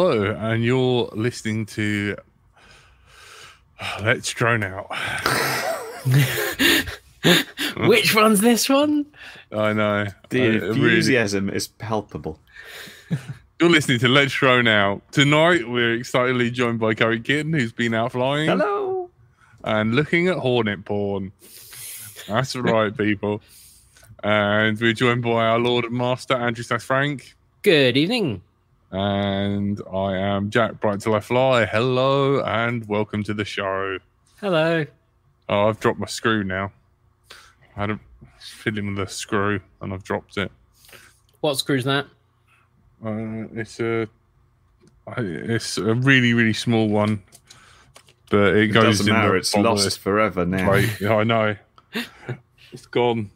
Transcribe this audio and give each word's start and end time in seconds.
Hello, 0.00 0.30
and 0.30 0.62
you're 0.62 1.10
listening 1.12 1.66
to 1.66 2.14
Let's 4.00 4.30
Drone 4.32 4.62
Out. 4.62 4.86
Which 7.88 8.14
one's 8.14 8.40
this 8.40 8.68
one? 8.68 9.06
I 9.50 9.72
know. 9.72 10.06
The 10.30 10.40
I- 10.40 10.44
I 10.44 10.46
really- 10.50 10.68
enthusiasm 10.68 11.50
is 11.50 11.66
palpable. 11.66 12.38
You're 13.60 13.70
listening 13.70 13.98
to 13.98 14.06
Let's 14.08 14.32
Drone 14.34 14.68
Out. 14.68 15.02
Tonight, 15.10 15.68
we're 15.68 15.94
excitedly 15.94 16.52
joined 16.52 16.78
by 16.78 16.94
Gary 16.94 17.18
Kitten, 17.18 17.52
who's 17.52 17.72
been 17.72 17.92
out 17.92 18.12
flying. 18.12 18.48
Hello. 18.48 19.10
and 19.64 19.96
looking 19.96 20.28
at 20.28 20.36
hornet 20.38 20.84
porn. 20.84 21.32
That's 22.28 22.54
right, 22.56 22.96
people. 22.96 23.42
And 24.22 24.80
we're 24.80 24.92
joined 24.92 25.22
by 25.22 25.44
our 25.46 25.58
Lord 25.58 25.86
and 25.86 25.94
Master, 25.94 26.34
Andrew 26.36 26.62
Stas 26.62 26.84
Frank. 26.84 27.34
Good 27.62 27.96
evening. 27.96 28.42
And 28.90 29.80
I 29.92 30.16
am 30.16 30.50
Jack 30.50 30.80
Bright 30.80 30.94
Until 30.94 31.14
I 31.14 31.20
Fly. 31.20 31.66
Hello 31.66 32.40
and 32.42 32.86
welcome 32.88 33.22
to 33.24 33.34
the 33.34 33.44
show. 33.44 33.98
Hello. 34.40 34.86
Oh, 35.48 35.68
I've 35.68 35.78
dropped 35.78 35.98
my 35.98 36.06
screw 36.06 36.42
now. 36.42 36.72
I 37.76 37.80
had 37.80 37.90
a 37.90 38.00
fiddling 38.40 38.94
with 38.94 39.06
a 39.06 39.10
screw 39.10 39.60
and 39.82 39.92
I've 39.92 40.04
dropped 40.04 40.38
it. 40.38 40.50
What 41.40 41.56
screw's 41.58 41.84
that? 41.84 42.06
Uh, 43.04 43.44
it's 43.54 43.78
a 43.78 44.08
it's 45.16 45.78
a 45.78 45.94
really 45.94 46.34
really 46.34 46.52
small 46.52 46.88
one, 46.88 47.22
but 48.30 48.56
it, 48.56 48.64
It 48.64 48.66
goes 48.68 48.98
doesn't 48.98 49.08
in 49.08 49.14
matter. 49.14 49.30
the 49.32 49.36
It's 49.36 49.54
lost 49.54 49.84
this 49.84 49.96
forever 49.96 50.44
now. 50.46 50.66
plate. 50.68 50.98
Yeah, 51.00 51.16
I 51.16 51.24
know. 51.24 51.56
It's 52.72 52.86
gone. 52.86 53.30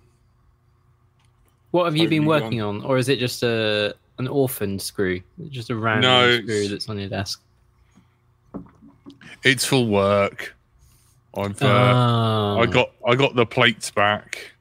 What 1.70 1.84
have 1.84 1.96
you 1.96 2.08
been 2.08 2.24
Totally 2.24 2.42
working 2.42 2.60
on? 2.62 2.82
Or 2.84 2.98
is 2.98 3.08
it 3.08 3.18
just 3.18 3.42
a 3.42 3.94
an 4.18 4.28
orphan 4.28 4.78
screw? 4.78 5.20
Just 5.50 5.70
a 5.70 5.76
random 5.76 6.02
No, 6.10 6.40
screw 6.40 6.68
that's 6.68 6.88
on 6.88 6.98
your 6.98 7.08
desk? 7.08 7.40
It's 9.44 9.64
for 9.64 9.84
work. 9.84 10.54
I've 11.36 11.60
uh, 11.62 11.66
Oh. 11.66 12.60
I 12.60 12.66
got 12.66 12.90
I 13.06 13.14
got 13.14 13.34
the 13.34 13.46
plates 13.46 13.90
back, 13.90 14.52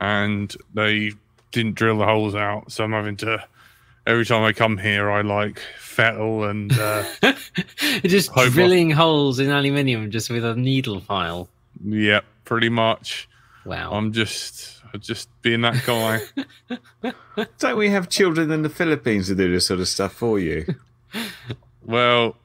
and 0.00 0.54
they 0.74 1.12
didn't 1.52 1.76
drill 1.76 1.98
the 1.98 2.04
holes 2.04 2.34
out, 2.34 2.70
so 2.72 2.84
I'm 2.84 2.92
having 2.92 3.16
to. 3.18 3.44
Every 4.06 4.26
time 4.26 4.42
I 4.42 4.52
come 4.52 4.76
here, 4.76 5.10
I 5.10 5.22
like 5.22 5.60
fettle 5.78 6.44
and 6.44 6.70
uh, 6.78 7.04
just 8.02 8.34
drilling 8.34 8.90
holes 8.90 9.38
in 9.38 9.50
aluminium 9.50 10.10
just 10.10 10.28
with 10.28 10.44
a 10.44 10.54
needle 10.54 11.00
file. 11.00 11.48
yeah, 11.82 12.20
pretty 12.44 12.68
much. 12.68 13.26
Wow. 13.64 13.92
I'm 13.92 14.12
just 14.12 14.82
I'm 14.94 15.00
just 15.00 15.28
being 15.42 15.62
that 15.62 15.84
guy. 15.84 16.20
Don't 17.58 17.76
we 17.76 17.90
have 17.90 18.08
children 18.08 18.50
in 18.52 18.62
the 18.62 18.68
Philippines 18.68 19.28
who 19.28 19.34
do 19.34 19.50
this 19.52 19.66
sort 19.66 19.80
of 19.80 19.88
stuff 19.88 20.12
for 20.12 20.38
you? 20.38 20.64
well, 21.84 22.36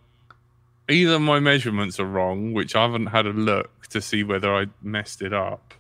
either 0.89 1.19
my 1.19 1.39
measurements 1.39 1.99
are 1.99 2.05
wrong, 2.05 2.53
which 2.53 2.75
I 2.75 2.81
haven't 2.81 3.07
had 3.07 3.25
a 3.27 3.29
look 3.33 3.87
to 3.89 4.01
see 4.01 4.23
whether 4.23 4.53
I 4.53 4.65
messed 4.81 5.21
it 5.21 5.31
up, 5.33 5.73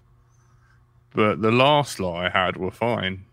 but 1.13 1.41
the 1.41 1.51
last 1.51 1.99
lot 1.99 2.23
I 2.25 2.29
had 2.29 2.55
were 2.57 2.71
fine. 2.71 3.25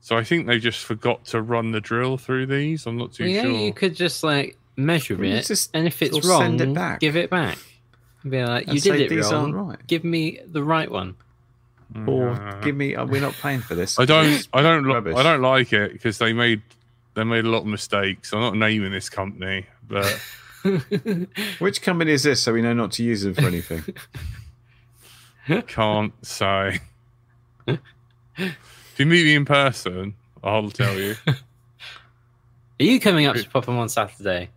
So 0.00 0.16
I 0.16 0.22
think 0.24 0.46
they 0.46 0.58
just 0.60 0.84
forgot 0.84 1.24
to 1.26 1.42
run 1.42 1.72
the 1.72 1.80
drill 1.80 2.16
through 2.16 2.46
these. 2.46 2.86
I'm 2.86 2.96
not 2.96 3.12
too 3.12 3.24
Well, 3.24 3.32
yeah, 3.32 3.42
sure. 3.42 3.50
you 3.50 3.72
could 3.72 3.96
just 3.96 4.22
like 4.22 4.56
measure 4.76 5.16
Well, 5.16 5.32
it, 5.32 5.46
just 5.46 5.70
and 5.74 5.86
if 5.86 6.00
it's 6.00 6.24
wrong, 6.26 6.42
send 6.42 6.60
it 6.60 6.72
back. 6.74 7.00
give 7.00 7.16
it 7.16 7.28
back. 7.28 7.58
Be 8.28 8.42
like, 8.44 8.68
you 8.72 8.78
say, 8.78 8.92
did 8.92 9.00
it 9.02 9.08
"These 9.10 9.32
wrong. 9.32 9.54
aren't 9.56 9.68
right." 9.70 9.86
Give 9.86 10.04
me 10.04 10.40
the 10.46 10.62
right 10.62 10.90
one. 10.90 11.16
Or 12.06 12.28
Yeah. 12.28 12.60
give 12.62 12.76
me, 12.76 12.96
oh, 12.96 13.06
we're 13.06 13.20
not 13.20 13.34
paying 13.34 13.60
for 13.60 13.74
this. 13.74 13.98
I 13.98 14.04
don't. 14.04 14.46
I 14.52 14.62
don't. 14.62 14.84
Li- 14.84 14.92
rubbish. 14.92 15.16
I 15.16 15.22
don't 15.22 15.40
like 15.40 15.72
it 15.72 15.92
because 15.92 16.18
they 16.18 16.32
made 16.32 16.62
they 17.14 17.24
made 17.24 17.44
a 17.44 17.48
lot 17.48 17.60
of 17.60 17.66
mistakes. 17.66 18.32
I'm 18.32 18.40
not 18.40 18.56
naming 18.56 18.92
this 18.92 19.08
company, 19.08 19.66
but 19.88 20.20
Which 21.58 21.82
company 21.82 22.12
is 22.12 22.22
this 22.22 22.42
so 22.42 22.52
we 22.52 22.62
know 22.62 22.74
not 22.74 22.92
to 22.92 23.02
use 23.02 23.22
them 23.22 23.34
for 23.34 23.46
anything? 23.46 23.82
can't 25.66 26.12
say. 26.26 26.80
if 27.66 27.78
you 28.98 29.06
meet 29.06 29.24
me 29.24 29.34
in 29.34 29.44
person, 29.44 30.14
I'll 30.42 30.70
tell 30.70 30.98
you. 30.98 31.14
Are 31.26 32.84
you 32.84 33.00
coming 33.00 33.26
up 33.26 33.36
to 33.36 33.48
pop 33.48 33.66
them 33.66 33.78
on 33.78 33.88
Saturday? 33.88 34.50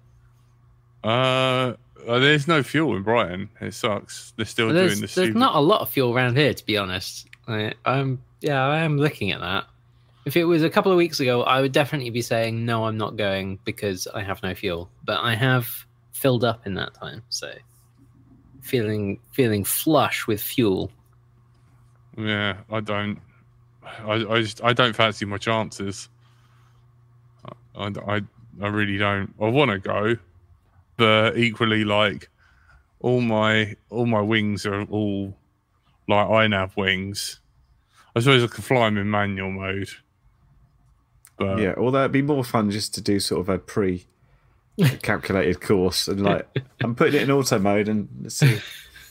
Uh, 1.04 1.74
uh, 2.08 2.20
there's 2.20 2.48
no 2.48 2.64
fuel 2.64 2.96
in 2.96 3.04
Brighton. 3.04 3.50
It 3.60 3.74
sucks. 3.74 4.34
They're 4.36 4.46
still 4.46 4.68
Well, 4.68 4.76
doing 4.76 4.90
the 4.90 4.96
there's 5.02 5.12
stupid. 5.12 5.36
not 5.36 5.56
a 5.56 5.60
lot 5.60 5.82
of 5.82 5.90
fuel 5.90 6.14
around 6.14 6.38
here, 6.38 6.54
to 6.54 6.66
be 6.66 6.78
honest. 6.78 7.28
I, 7.48 7.74
I'm 7.86 8.22
yeah, 8.42 8.64
I 8.64 8.80
am 8.80 8.98
looking 8.98 9.32
at 9.32 9.40
that. 9.42 9.66
If 10.26 10.38
it 10.38 10.46
was 10.46 10.64
a 10.64 10.70
couple 10.70 10.92
of 10.92 10.98
weeks 10.98 11.20
ago, 11.20 11.42
I 11.44 11.62
would 11.62 11.72
definitely 11.72 12.12
be 12.12 12.22
saying 12.22 12.64
no, 12.66 12.86
I'm 12.86 12.98
not 12.98 13.18
going 13.18 13.60
because 13.66 14.08
I 14.08 14.22
have 14.22 14.42
no 14.44 14.54
fuel. 14.54 14.90
But 15.04 15.20
I 15.22 15.34
have 15.36 15.68
filled 16.12 16.44
up 16.44 16.68
in 16.68 16.76
that 16.76 16.94
time, 16.94 17.24
so 17.30 17.52
feeling 18.62 19.20
feeling 19.32 19.64
flush 19.64 20.28
with 20.28 20.42
fuel. 20.42 20.92
Yeah, 22.18 22.58
I 22.72 22.80
don't. 22.82 23.20
I, 24.06 24.14
I 24.14 24.42
just 24.42 24.64
I 24.64 24.74
don't 24.74 24.96
fancy 24.96 25.26
my 25.26 25.38
chances. 25.38 26.08
I, 27.76 27.88
I, 28.08 28.22
I 28.62 28.68
really 28.68 28.98
don't. 28.98 29.34
I 29.42 29.48
want 29.48 29.72
to 29.72 29.80
go, 29.80 30.16
but 31.02 31.36
equally, 31.36 31.84
like 31.84 32.30
all 33.00 33.22
my 33.22 33.76
all 33.90 34.06
my 34.06 34.22
wings 34.22 34.68
are 34.68 34.84
all 34.84 35.36
like 36.08 36.28
INAV 36.28 36.78
wings. 36.78 37.40
I 38.16 38.20
suppose 38.20 38.44
I 38.44 38.48
can 38.54 38.64
fly 38.64 38.86
them 38.86 39.00
in 39.00 39.10
manual 39.10 39.50
mode, 39.50 39.90
but 41.38 41.58
yeah, 41.58 41.74
although 41.76 42.02
it'd 42.02 42.12
be 42.12 42.22
more 42.22 42.44
fun 42.44 42.70
just 42.70 42.94
to 42.94 43.02
do 43.02 43.20
sort 43.20 43.42
of 43.42 43.50
a 43.50 43.58
pre 43.58 44.06
calculated 45.02 45.60
course 45.60 46.08
and 46.08 46.22
like 46.22 46.48
I'm 46.84 46.94
putting 46.94 47.16
it 47.16 47.24
in 47.24 47.32
auto 47.32 47.58
mode 47.58 47.88
and 47.88 48.08
let's 48.22 48.36
see. 48.36 48.60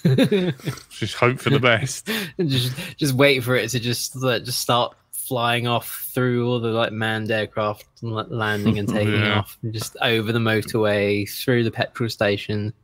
just 0.90 1.16
hope 1.16 1.40
for 1.40 1.50
the 1.50 1.58
best. 1.58 2.08
And 2.38 2.48
just 2.48 2.72
just 2.98 3.14
wait 3.14 3.42
for 3.42 3.56
it 3.56 3.68
to 3.70 3.80
just 3.80 4.14
like, 4.14 4.44
just 4.44 4.60
start 4.60 4.94
flying 5.30 5.68
off 5.68 6.10
through 6.12 6.44
all 6.48 6.58
the 6.58 6.70
like 6.70 6.91
manned 6.91 7.30
aircraft 7.30 7.86
and 8.02 8.10
like, 8.12 8.26
landing 8.30 8.80
and 8.80 8.88
taking 8.96 9.14
Yeah. 9.14 9.38
off, 9.38 9.56
and 9.62 9.72
just 9.72 9.96
over 10.02 10.32
the 10.32 10.41
motorway 10.41 11.30
through 11.30 11.62
the 11.62 11.70
petrol 11.70 12.08
station. 12.10 12.74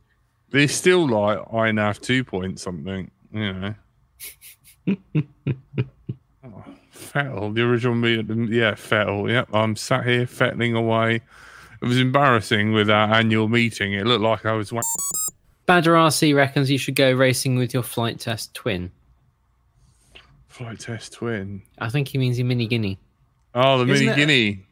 They're 0.51 0.69
still 0.69 1.05
like 1.09 1.39
INAV 1.49 1.99
two 1.99 2.23
point 2.23 2.57
something, 2.61 3.11
you 3.33 3.53
know. 3.53 3.75
Oh, 6.45 6.63
Fettle, 6.91 7.51
the 7.51 7.61
original 7.63 7.93
me, 7.95 8.23
yeah, 8.57 8.73
Fettle. 8.75 9.29
Yep, 9.29 9.49
I'm 9.53 9.75
sat 9.75 10.05
here 10.05 10.25
fettling 10.25 10.75
away. 10.75 11.15
It 11.81 11.85
was 11.85 11.97
embarrassing 11.99 12.71
with 12.71 12.89
our 12.89 13.13
annual 13.13 13.49
meeting. 13.49 13.91
It 13.93 14.05
looked 14.07 14.23
like 14.23 14.45
I 14.45 14.53
was. 14.53 14.71
RC 15.67 16.33
reckons 16.33 16.71
you 16.71 16.77
should 16.77 16.95
go 16.95 17.11
racing 17.11 17.57
with 17.57 17.73
your 17.73 17.83
flight 17.83 18.19
test 18.21 18.53
twin. 18.53 18.91
Flight 20.57 20.79
test 20.79 21.13
twin. 21.13 21.61
I 21.77 21.89
think 21.89 22.07
he 22.07 22.17
means 22.17 22.37
your 22.39 22.47
mini 22.47 22.67
guinea. 22.67 22.97
Oh, 23.53 23.83
the 23.83 23.91
Isn't 23.93 24.05
mini 24.07 24.11
it- 24.11 24.15
guinea. 24.25 24.63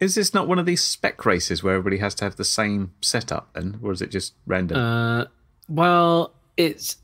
Is 0.00 0.14
this 0.14 0.32
not 0.32 0.46
one 0.46 0.58
of 0.60 0.66
these 0.66 0.82
spec 0.84 1.24
races 1.26 1.62
where 1.64 1.74
everybody 1.74 1.98
has 1.98 2.14
to 2.16 2.24
have 2.24 2.36
the 2.36 2.44
same 2.44 2.92
setup 3.00 3.52
then? 3.54 3.80
Or 3.82 3.90
is 3.90 4.00
it 4.00 4.10
just 4.10 4.34
random? 4.46 4.76
Uh, 4.78 5.24
well, 5.68 6.34
it's 6.56 6.98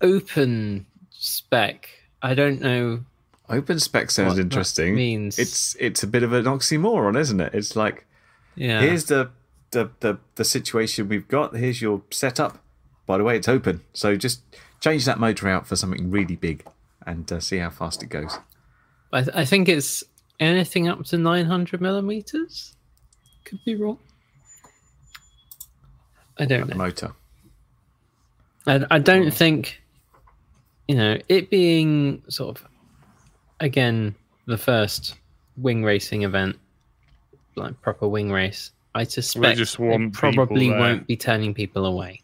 open 0.00 0.86
spec. 1.10 1.88
I 2.22 2.34
don't 2.34 2.60
know. 2.60 3.04
Open 3.48 3.78
spec 3.78 4.10
sounds 4.10 4.28
what 4.30 4.36
that 4.36 4.42
interesting. 4.42 4.94
means. 4.94 5.38
It's 5.38 5.74
it's 5.78 6.02
a 6.02 6.06
bit 6.06 6.22
of 6.22 6.32
an 6.32 6.44
oxymoron, 6.44 7.16
isn't 7.18 7.40
it? 7.40 7.54
It's 7.54 7.76
like 7.76 8.06
Yeah. 8.56 8.80
here's 8.80 9.04
the, 9.06 9.30
the 9.70 9.90
the 10.00 10.18
the 10.34 10.44
situation 10.44 11.08
we've 11.08 11.28
got. 11.28 11.54
Here's 11.56 11.80
your 11.80 12.02
setup. 12.10 12.58
by 13.06 13.18
the 13.18 13.24
way, 13.24 13.36
it's 13.36 13.48
open. 13.48 13.82
So 13.92 14.16
just 14.16 14.40
change 14.84 15.06
that 15.06 15.18
motor 15.18 15.48
out 15.48 15.66
for 15.66 15.76
something 15.76 16.10
really 16.10 16.36
big 16.36 16.62
and 17.06 17.30
uh, 17.32 17.40
see 17.40 17.56
how 17.56 17.70
fast 17.70 18.02
it 18.02 18.08
goes. 18.10 18.38
I, 19.12 19.22
th- 19.22 19.34
I 19.36 19.44
think 19.46 19.68
it's 19.68 20.04
anything 20.40 20.88
up 20.88 21.04
to 21.06 21.16
900 21.16 21.80
millimeters. 21.80 22.74
Could 23.46 23.60
be 23.64 23.76
wrong. 23.76 23.98
I 26.38 26.44
don't 26.44 26.66
The 26.66 26.74
know. 26.74 26.84
motor. 26.84 27.12
I, 28.66 28.84
I 28.90 28.98
don't 28.98 29.30
think, 29.30 29.80
you 30.88 30.96
know, 30.96 31.18
it 31.28 31.48
being 31.50 32.22
sort 32.28 32.58
of, 32.60 32.66
again, 33.60 34.14
the 34.46 34.58
first 34.58 35.14
wing 35.56 35.82
racing 35.84 36.22
event, 36.22 36.58
like 37.56 37.80
proper 37.80 38.08
wing 38.08 38.30
race, 38.32 38.70
I 38.94 39.04
suspect 39.04 39.56
just 39.58 39.78
it 39.78 40.12
probably 40.12 40.68
won't 40.70 41.06
be 41.06 41.16
turning 41.16 41.54
people 41.54 41.86
away. 41.86 42.20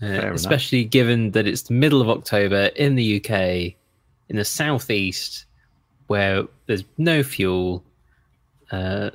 Uh, 0.00 0.32
especially 0.32 0.84
given 0.84 1.32
that 1.32 1.46
it's 1.46 1.62
the 1.62 1.74
middle 1.74 2.00
of 2.00 2.08
October 2.08 2.66
in 2.76 2.94
the 2.94 3.16
UK, 3.16 3.74
in 4.28 4.36
the 4.36 4.44
southeast, 4.44 5.44
where 6.06 6.44
there's 6.66 6.84
no 6.98 7.22
fuel, 7.24 7.82
uh, 8.70 9.10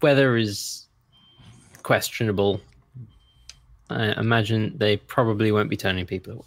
weather 0.00 0.36
is 0.36 0.86
questionable. 1.82 2.60
I 3.90 4.12
imagine 4.20 4.74
they 4.76 4.98
probably 4.98 5.50
won't 5.50 5.70
be 5.70 5.76
turning 5.76 6.06
people 6.06 6.34
away. 6.34 6.44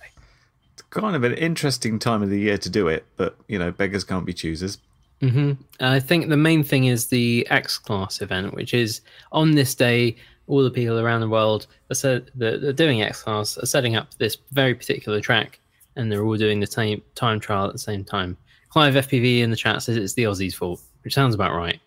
It's 0.74 0.84
kind 0.84 1.16
of 1.16 1.24
an 1.24 1.34
interesting 1.34 2.00
time 2.00 2.22
of 2.22 2.30
the 2.30 2.40
year 2.40 2.58
to 2.58 2.70
do 2.70 2.88
it, 2.88 3.06
but 3.18 3.36
you 3.48 3.60
know, 3.60 3.72
beggars 3.72 4.04
can't 4.04 4.26
be 4.26 4.34
choosers. 4.34 4.78
hmm 5.20 5.54
I 5.80 6.00
think 6.00 6.30
the 6.30 6.38
main 6.38 6.64
thing 6.64 6.86
is 6.86 7.08
the 7.08 7.46
X 7.50 7.78
Class 7.78 8.22
event, 8.22 8.54
which 8.54 8.74
is 8.74 9.02
on 9.32 9.52
this 9.52 9.76
day, 9.76 10.16
all 10.52 10.62
the 10.64 10.70
people 10.70 11.00
around 11.00 11.22
the 11.22 11.30
world 11.30 11.66
are 11.90 11.96
set, 11.96 12.26
that 12.38 12.62
are 12.62 12.74
doing 12.74 13.02
X 13.02 13.24
Class 13.24 13.58
are 13.58 13.66
setting 13.66 13.96
up 13.96 14.14
this 14.18 14.36
very 14.52 14.76
particular 14.76 15.22
track, 15.22 15.62
and 15.96 16.12
they're 16.12 16.24
all 16.24 16.36
doing 16.36 16.60
the 16.60 16.68
same 16.68 17.02
time 17.16 17.40
trial 17.40 17.68
at 17.68 17.72
the 17.72 17.80
same 17.80 18.04
time. 18.04 18.36
Clive 18.68 18.96
FPV 18.96 19.40
in 19.40 19.50
the 19.50 19.56
chat 19.56 19.82
says 19.82 19.96
it's 19.96 20.14
the 20.14 20.24
Aussies' 20.24 20.54
fault, 20.54 20.82
which 21.06 21.14
sounds 21.14 21.34
about 21.36 21.56
right. 21.56 21.80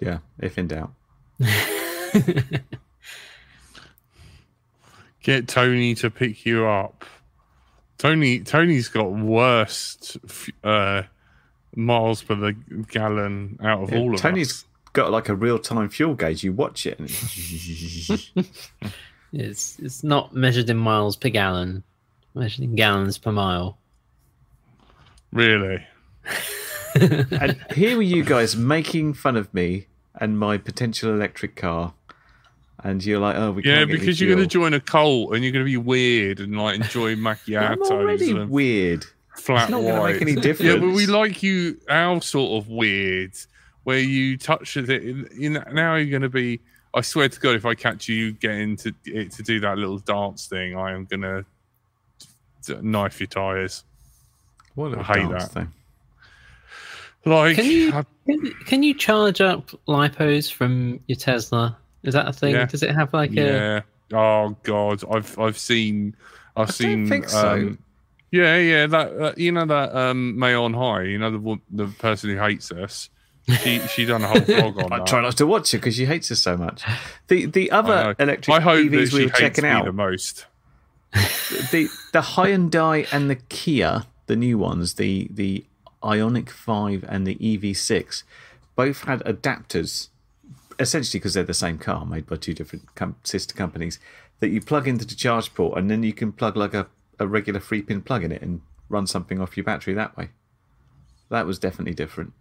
Yeah, 0.00 0.18
if 0.40 0.58
in 0.58 0.66
doubt. 0.66 0.90
Get 5.22 5.46
Tony 5.46 5.94
to 5.94 6.10
pick 6.10 6.44
you 6.44 6.66
up. 6.66 7.04
Tony 7.98 8.40
Tony's 8.40 8.88
got 8.88 9.12
worst 9.12 10.16
uh, 10.64 11.02
miles 11.76 12.20
per 12.24 12.34
the 12.34 12.54
gallon 12.90 13.60
out 13.62 13.84
of 13.84 13.92
Yeah, 13.92 13.98
all 13.98 14.14
of 14.14 14.20
Tony's 14.20 14.50
us. 14.50 14.64
Got 14.92 15.10
like 15.10 15.28
a 15.28 15.34
real 15.34 15.58
time 15.58 15.88
fuel 15.88 16.14
gauge. 16.14 16.42
You 16.44 16.52
watch 16.52 16.86
it 16.86 16.98
and 16.98 17.08
it's 17.08 18.32
It's 19.32 19.78
it's 19.78 20.02
not 20.02 20.34
measured 20.34 20.70
in 20.70 20.78
miles 20.78 21.16
per 21.16 21.28
gallon, 21.28 21.82
measured 22.34 22.64
in 22.64 22.74
gallons 22.74 23.18
per 23.18 23.32
mile. 23.32 23.78
Really? 25.32 25.86
and 26.94 27.58
here 27.74 27.96
were 27.96 28.02
you 28.02 28.24
guys 28.24 28.56
making 28.56 29.14
fun 29.14 29.36
of 29.36 29.52
me 29.52 29.86
and 30.14 30.38
my 30.38 30.56
potential 30.56 31.12
electric 31.12 31.56
car, 31.56 31.92
and 32.82 33.04
you're 33.04 33.20
like, 33.20 33.36
"Oh, 33.36 33.52
we 33.52 33.62
Yeah, 33.62 33.76
can't 33.76 33.88
get 33.88 33.94
any 33.94 34.00
because 34.00 34.20
you're 34.20 34.34
going 34.34 34.48
to 34.48 34.52
join 34.52 34.72
a 34.72 34.80
cult 34.80 35.34
and 35.34 35.44
you're 35.44 35.52
going 35.52 35.64
to 35.64 35.70
be 35.70 35.76
weird 35.76 36.40
and 36.40 36.56
like 36.56 36.76
enjoy 36.76 37.14
I'm 37.16 37.82
already 37.82 38.32
weird. 38.32 39.04
flat 39.36 39.64
It's 39.64 39.70
not 39.70 39.82
going 39.82 39.94
to 39.94 40.12
make 40.12 40.22
any 40.22 40.34
difference. 40.36 40.72
Yeah, 40.72 40.78
but 40.78 40.94
we 40.94 41.06
like 41.06 41.42
you 41.42 41.78
our 41.88 42.22
sort 42.22 42.62
of 42.62 42.70
weird, 42.70 43.32
where 43.88 43.98
you 44.00 44.36
touch 44.36 44.76
it. 44.76 44.86
You 45.34 45.48
know, 45.48 45.64
now 45.72 45.94
you're 45.94 46.10
going 46.10 46.20
to 46.20 46.28
be. 46.28 46.60
I 46.92 47.00
swear 47.00 47.26
to 47.30 47.40
God, 47.40 47.54
if 47.56 47.64
I 47.64 47.74
catch 47.74 48.06
you 48.06 48.32
getting 48.32 48.76
to 48.76 48.92
it 49.06 49.32
to 49.32 49.42
do 49.42 49.60
that 49.60 49.78
little 49.78 49.98
dance 49.98 50.46
thing, 50.46 50.76
I 50.76 50.92
am 50.92 51.06
going 51.06 51.22
to 51.22 52.82
knife 52.82 53.18
your 53.18 53.28
tires. 53.28 53.84
What 54.74 54.92
a 54.92 55.00
I 55.00 55.02
hate 55.04 55.28
dance 55.30 55.44
that. 55.48 55.52
thing. 55.52 55.72
Like, 57.24 57.56
Can 57.56 57.64
you- 57.64 57.92
I- 57.94 58.04
Can, 58.26 58.54
can 58.66 58.82
you 58.82 58.92
charge 58.94 59.40
up 59.40 59.70
lipos 59.88 60.52
from 60.52 61.00
your 61.06 61.16
Tesla? 61.16 61.78
Is 62.02 62.12
that 62.12 62.28
a 62.28 62.32
thing? 62.32 62.54
Yeah. 62.54 62.66
Does 62.66 62.82
it 62.82 62.90
have 62.94 63.12
like 63.14 63.30
a 63.30 63.34
yeah. 63.34 63.80
Oh 64.12 64.54
God, 64.64 65.02
I've 65.10 65.38
I've 65.38 65.58
seen 65.58 66.14
I've 66.56 66.64
I 66.64 66.64
don't 66.66 66.72
seen. 66.72 67.08
think 67.08 67.28
so. 67.30 67.52
Um, 67.52 67.78
yeah, 68.32 68.56
yeah. 68.58 68.86
That 68.86 69.12
uh, 69.18 69.32
you 69.36 69.50
know 69.52 69.64
that 69.66 69.94
um, 69.96 70.38
May 70.38 70.52
on 70.54 70.74
High. 70.74 71.02
You 71.04 71.18
know 71.18 71.30
the 71.30 71.60
the 71.70 71.86
person 71.98 72.30
who 72.30 72.36
hates 72.38 72.70
us. 72.70 73.08
She 73.62 73.80
she 73.88 74.04
done 74.04 74.22
a 74.22 74.28
whole 74.28 74.36
vlog 74.40 74.84
on 74.84 74.92
I 74.92 74.98
that. 74.98 75.06
try 75.06 75.20
not 75.22 75.36
to 75.38 75.46
watch 75.46 75.72
it 75.72 75.78
because 75.78 75.94
she 75.94 76.04
hates 76.04 76.30
us 76.30 76.40
so 76.40 76.56
much. 76.56 76.82
The 77.28 77.46
the 77.46 77.70
other 77.70 78.14
electric 78.18 78.54
I 78.54 78.60
hope 78.60 78.90
that 78.90 78.96
EVs 78.96 79.12
we 79.12 79.24
were 79.24 79.30
checking 79.32 79.64
out, 79.64 79.84
the 79.86 79.92
most. 79.92 80.46
the 81.12 81.88
the 82.12 82.20
Hyundai 82.20 83.06
and 83.12 83.30
the 83.30 83.36
Kia, 83.36 84.04
the 84.26 84.36
new 84.36 84.58
ones, 84.58 84.94
the 84.94 85.28
the 85.30 85.64
Ioniq 86.02 86.50
Five 86.50 87.04
and 87.08 87.26
the 87.26 87.36
EV6, 87.36 88.22
both 88.76 89.04
had 89.04 89.20
adapters, 89.20 90.08
essentially 90.78 91.18
because 91.18 91.34
they're 91.34 91.42
the 91.44 91.54
same 91.54 91.78
car 91.78 92.04
made 92.04 92.26
by 92.26 92.36
two 92.36 92.54
different 92.54 92.94
com- 92.94 93.16
sister 93.24 93.54
companies, 93.54 93.98
that 94.40 94.48
you 94.50 94.60
plug 94.60 94.86
into 94.86 95.04
the 95.06 95.14
charge 95.14 95.54
port 95.54 95.78
and 95.78 95.90
then 95.90 96.02
you 96.02 96.12
can 96.12 96.32
plug 96.32 96.56
like 96.56 96.74
a, 96.74 96.86
a 97.18 97.26
regular 97.26 97.60
three 97.60 97.82
pin 97.82 98.02
plug 98.02 98.22
in 98.22 98.30
it 98.30 98.42
and 98.42 98.60
run 98.90 99.06
something 99.06 99.40
off 99.40 99.56
your 99.56 99.64
battery 99.64 99.94
that 99.94 100.16
way. 100.16 100.28
That 101.30 101.46
was 101.46 101.58
definitely 101.58 101.94
different. 101.94 102.32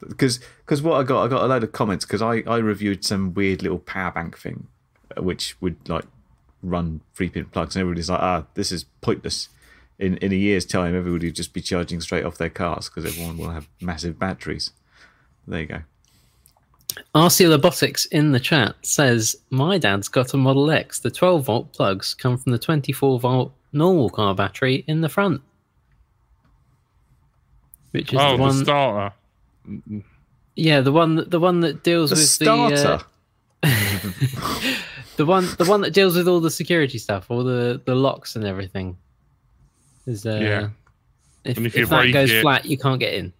Because 0.00 0.40
because 0.64 0.82
what 0.82 1.00
I 1.00 1.02
got 1.04 1.24
I 1.24 1.28
got 1.28 1.42
a 1.42 1.46
load 1.46 1.62
of 1.64 1.72
comments 1.72 2.04
because 2.04 2.20
I, 2.22 2.42
I 2.46 2.58
reviewed 2.58 3.04
some 3.04 3.32
weird 3.34 3.62
little 3.62 3.78
power 3.78 4.10
bank 4.10 4.36
thing, 4.38 4.66
uh, 5.16 5.22
which 5.22 5.56
would 5.60 5.88
like 5.88 6.04
run 6.62 7.00
three 7.14 7.28
pin 7.28 7.44
plugs 7.46 7.76
and 7.76 7.80
everybody's 7.80 8.10
like 8.10 8.20
ah 8.20 8.44
this 8.54 8.70
is 8.72 8.84
pointless. 9.00 9.48
In 9.98 10.18
in 10.18 10.32
a 10.32 10.36
year's 10.36 10.66
time, 10.66 10.94
everybody 10.94 11.28
would 11.28 11.34
just 11.36 11.54
be 11.54 11.62
charging 11.62 12.00
straight 12.02 12.24
off 12.24 12.36
their 12.36 12.50
cars 12.50 12.90
because 12.90 13.06
everyone 13.10 13.38
will 13.38 13.50
have 13.50 13.68
massive 13.80 14.18
batteries. 14.18 14.72
There 15.48 15.60
you 15.60 15.66
go. 15.66 15.80
RC 17.14 17.48
Robotics 17.50 18.04
in 18.06 18.32
the 18.32 18.40
chat 18.40 18.74
says 18.82 19.36
my 19.50 19.78
dad's 19.78 20.08
got 20.08 20.32
a 20.34 20.36
Model 20.36 20.70
X. 20.70 20.98
The 21.00 21.10
12 21.10 21.44
volt 21.44 21.72
plugs 21.72 22.14
come 22.14 22.36
from 22.38 22.52
the 22.52 22.58
24 22.58 23.20
volt 23.20 23.52
normal 23.72 24.08
car 24.10 24.34
battery 24.34 24.84
in 24.86 25.00
the 25.02 25.08
front, 25.08 25.40
which 27.92 28.12
is 28.12 28.18
Oh, 28.20 28.32
the 28.32 28.36
the 28.36 28.42
one. 28.42 28.64
starter. 28.64 29.14
Yeah, 30.54 30.80
the 30.80 30.92
one 30.92 31.16
that 31.16 31.30
the 31.30 31.40
one 31.40 31.60
that 31.60 31.82
deals 31.82 32.10
The 32.10 32.16
with 32.16 32.28
starter. 32.28 33.04
the 33.62 33.68
uh, 33.68 34.60
the 35.16 35.26
one 35.26 35.48
the 35.58 35.64
one 35.64 35.80
that 35.82 35.92
deals 35.92 36.16
with 36.16 36.28
all 36.28 36.40
the 36.40 36.50
security 36.50 36.98
stuff, 36.98 37.30
all 37.30 37.44
the 37.44 37.80
the 37.84 37.94
locks 37.94 38.36
and 38.36 38.44
everything. 38.44 38.96
Is 40.06 40.24
uh, 40.26 40.38
Yeah. 40.40 40.68
If, 41.44 41.56
And 41.58 41.66
if 41.66 41.76
if, 41.76 41.88
that 41.90 42.12
goes 42.12 42.30
it- 42.30 42.42
flat, 42.42 42.64
you 42.64 42.76
can't 42.78 42.98
get 43.00 43.14
in, 43.14 43.32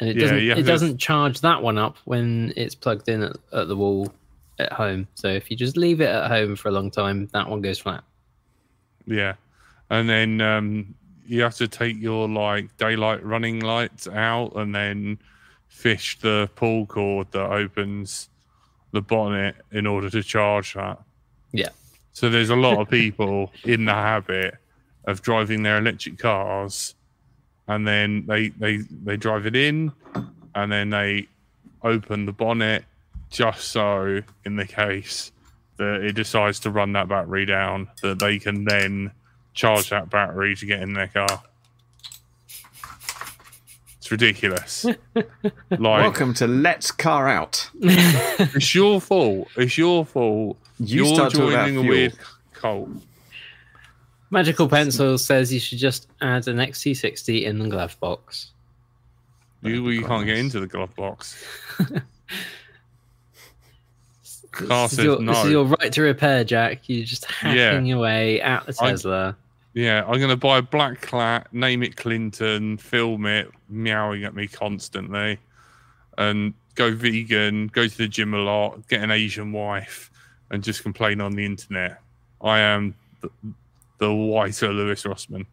and 0.00 0.10
it 0.10 0.16
Yeah, 0.16 0.22
doesn't. 0.22 0.38
It 0.38 0.54
to- 0.56 0.62
doesn't 0.62 0.98
charge 0.98 1.40
that 1.40 1.62
one 1.62 1.78
up 1.78 1.96
when 2.04 2.52
it's 2.56 2.74
plugged 2.74 3.08
in 3.08 3.22
at, 3.24 3.36
at 3.52 3.68
the 3.68 3.76
wall 3.76 4.12
at 4.58 4.72
home. 4.72 5.08
So 5.14 5.28
if 5.28 5.50
you 5.50 5.56
just 5.56 5.76
leave 5.76 6.00
it 6.00 6.08
at 6.08 6.30
home 6.30 6.54
for 6.56 6.68
a 6.68 6.72
long 6.72 6.90
time, 6.90 7.28
that 7.32 7.48
one 7.48 7.60
goes 7.60 7.78
flat. 7.80 8.04
Yeah, 9.06 9.34
and 9.88 10.08
then 10.08 10.40
um, 10.40 10.94
you 11.26 11.42
have 11.42 11.56
to 11.56 11.66
take 11.66 12.00
your 12.00 12.28
like 12.28 12.76
daylight 12.76 13.24
running 13.24 13.60
lights 13.60 14.06
out, 14.06 14.54
and 14.56 14.72
then 14.74 15.18
fish 15.70 16.18
the 16.18 16.50
pull 16.56 16.84
cord 16.84 17.28
that 17.30 17.50
opens 17.50 18.28
the 18.92 19.00
bonnet 19.00 19.56
in 19.72 19.86
order 19.86 20.10
to 20.10 20.22
charge 20.22 20.74
that. 20.74 21.00
Yeah. 21.52 21.70
So 22.12 22.28
there's 22.28 22.50
a 22.50 22.56
lot 22.56 22.78
of 22.78 22.90
people 22.90 23.50
in 23.64 23.86
the 23.86 23.94
habit 23.94 24.56
of 25.04 25.22
driving 25.22 25.62
their 25.62 25.78
electric 25.78 26.18
cars, 26.18 26.94
and 27.66 27.86
then 27.86 28.26
they 28.26 28.48
they 28.48 28.78
they 28.78 29.16
drive 29.16 29.46
it 29.46 29.56
in, 29.56 29.92
and 30.54 30.70
then 30.70 30.90
they 30.90 31.28
open 31.82 32.26
the 32.26 32.32
bonnet 32.32 32.84
just 33.30 33.68
so 33.68 34.20
in 34.44 34.56
the 34.56 34.66
case 34.66 35.32
that 35.78 36.02
it 36.02 36.12
decides 36.12 36.60
to 36.60 36.70
run 36.70 36.92
that 36.92 37.08
battery 37.08 37.46
down, 37.46 37.88
that 38.02 38.18
they 38.18 38.38
can 38.38 38.64
then 38.64 39.10
charge 39.54 39.88
that 39.90 40.10
battery 40.10 40.54
to 40.56 40.66
get 40.66 40.82
in 40.82 40.92
their 40.92 41.08
car. 41.08 41.42
It's 44.10 44.20
ridiculous. 44.20 44.86
like 45.14 45.80
Welcome 45.80 46.34
to 46.34 46.48
Let's 46.48 46.90
Car 46.90 47.28
Out. 47.28 47.70
it's 47.80 48.74
your 48.74 49.00
fault. 49.00 49.46
It's 49.56 49.78
your 49.78 50.04
fault. 50.04 50.56
You 50.80 51.04
You're 51.04 51.14
start 51.14 51.32
talking 51.32 51.48
about 51.50 51.66
joining 51.68 51.78
a 51.78 51.82
fuel. 51.82 51.94
weird 51.94 52.18
cult. 52.52 52.88
Magical 54.30 54.68
Pencil 54.68 55.16
says 55.16 55.54
you 55.54 55.60
should 55.60 55.78
just 55.78 56.08
add 56.20 56.48
an 56.48 56.56
XT60 56.56 57.44
in 57.44 57.60
the 57.60 57.68
glove 57.68 57.96
box. 58.00 58.50
You, 59.62 59.86
oh, 59.86 59.90
you 59.90 60.04
can't 60.04 60.26
get 60.26 60.38
into 60.38 60.58
the 60.58 60.66
glove 60.66 60.92
box. 60.96 61.44
Car 64.50 64.88
This 64.88 64.98
is, 64.98 65.04
your, 65.04 65.20
no. 65.20 65.32
this 65.34 65.44
is 65.44 65.52
your 65.52 65.64
right 65.66 65.92
to 65.92 66.02
repair, 66.02 66.42
Jack. 66.42 66.88
You're 66.88 67.04
just 67.04 67.26
hacking 67.26 67.92
away 67.92 68.40
at 68.40 68.66
the 68.66 68.76
I- 68.80 68.90
Tesla. 68.90 69.36
Yeah, 69.72 70.04
I'm 70.06 70.20
gonna 70.20 70.36
buy 70.36 70.58
a 70.58 70.62
black 70.62 71.00
cat, 71.00 71.52
name 71.52 71.82
it 71.82 71.96
Clinton, 71.96 72.76
film 72.76 73.26
it, 73.26 73.50
meowing 73.68 74.24
at 74.24 74.34
me 74.34 74.48
constantly, 74.48 75.38
and 76.18 76.54
go 76.74 76.92
vegan, 76.92 77.68
go 77.68 77.86
to 77.86 77.98
the 77.98 78.08
gym 78.08 78.34
a 78.34 78.38
lot, 78.38 78.88
get 78.88 79.02
an 79.02 79.10
Asian 79.10 79.52
wife, 79.52 80.10
and 80.50 80.64
just 80.64 80.82
complain 80.82 81.20
on 81.20 81.32
the 81.32 81.44
internet, 81.44 82.00
I 82.40 82.60
am 82.60 82.96
the, 83.20 83.30
the 83.98 84.12
whiter 84.12 84.72
Louis 84.72 85.02
Rossmann. 85.04 85.46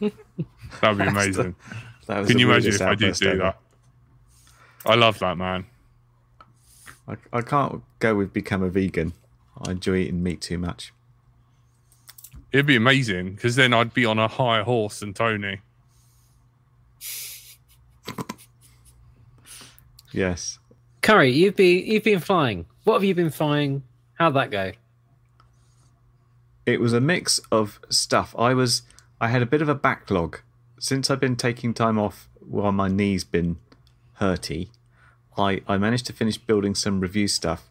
That'd 0.80 0.98
be 0.98 1.04
amazing. 1.04 1.54
That 2.06 2.26
Can 2.26 2.38
you 2.38 2.50
imagine 2.50 2.74
if 2.74 2.82
I 2.82 2.94
did 2.96 3.14
do 3.14 3.28
ever. 3.28 3.38
that? 3.38 3.58
I 4.84 4.96
love 4.96 5.20
that 5.20 5.38
man. 5.38 5.66
I, 7.06 7.16
I 7.32 7.42
can't 7.42 7.82
go 8.00 8.16
with 8.16 8.32
become 8.32 8.62
a 8.62 8.68
vegan. 8.68 9.12
I 9.64 9.72
enjoy 9.72 9.96
eating 9.96 10.22
meat 10.22 10.40
too 10.40 10.58
much. 10.58 10.92
It'd 12.52 12.66
be 12.66 12.76
amazing 12.76 13.34
because 13.34 13.56
then 13.56 13.72
I'd 13.72 13.94
be 13.94 14.04
on 14.04 14.18
a 14.18 14.28
higher 14.28 14.62
horse 14.62 15.00
than 15.00 15.14
Tony. 15.14 15.60
Yes. 20.12 20.58
Curry, 21.00 21.32
you've 21.32 21.56
been 21.56 21.86
you've 21.86 22.04
been 22.04 22.20
flying. 22.20 22.66
What 22.84 22.94
have 22.94 23.04
you 23.04 23.14
been 23.14 23.30
flying? 23.30 23.82
How'd 24.14 24.34
that 24.34 24.50
go? 24.50 24.72
It 26.66 26.80
was 26.80 26.92
a 26.92 27.00
mix 27.00 27.40
of 27.50 27.80
stuff. 27.88 28.34
I 28.38 28.54
was 28.54 28.82
I 29.20 29.28
had 29.28 29.42
a 29.42 29.46
bit 29.46 29.62
of 29.62 29.68
a 29.68 29.74
backlog 29.74 30.40
since 30.78 31.10
I've 31.10 31.20
been 31.20 31.36
taking 31.36 31.72
time 31.72 31.98
off 31.98 32.28
while 32.40 32.72
my 32.72 32.88
knee's 32.88 33.24
been 33.24 33.56
hurty. 34.20 34.68
I 35.38 35.62
I 35.66 35.78
managed 35.78 36.06
to 36.06 36.12
finish 36.12 36.36
building 36.36 36.74
some 36.74 37.00
review 37.00 37.26
stuff, 37.28 37.68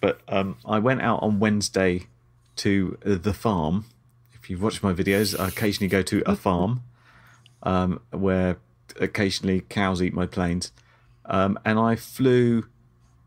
but 0.00 0.20
um, 0.26 0.56
I 0.66 0.80
went 0.80 1.02
out 1.02 1.22
on 1.22 1.38
Wednesday 1.38 2.08
to 2.56 2.98
uh, 3.06 3.14
the 3.14 3.32
farm. 3.32 3.84
If 4.46 4.50
you've 4.50 4.62
watched 4.62 4.80
my 4.80 4.92
videos, 4.92 5.36
I 5.36 5.48
occasionally 5.48 5.88
go 5.88 6.02
to 6.02 6.22
a 6.24 6.36
farm 6.46 6.84
um, 7.64 8.00
where 8.12 8.58
occasionally 9.00 9.62
cows 9.62 10.00
eat 10.00 10.14
my 10.14 10.26
planes, 10.26 10.70
um, 11.24 11.58
and 11.64 11.80
I 11.80 11.96
flew 11.96 12.68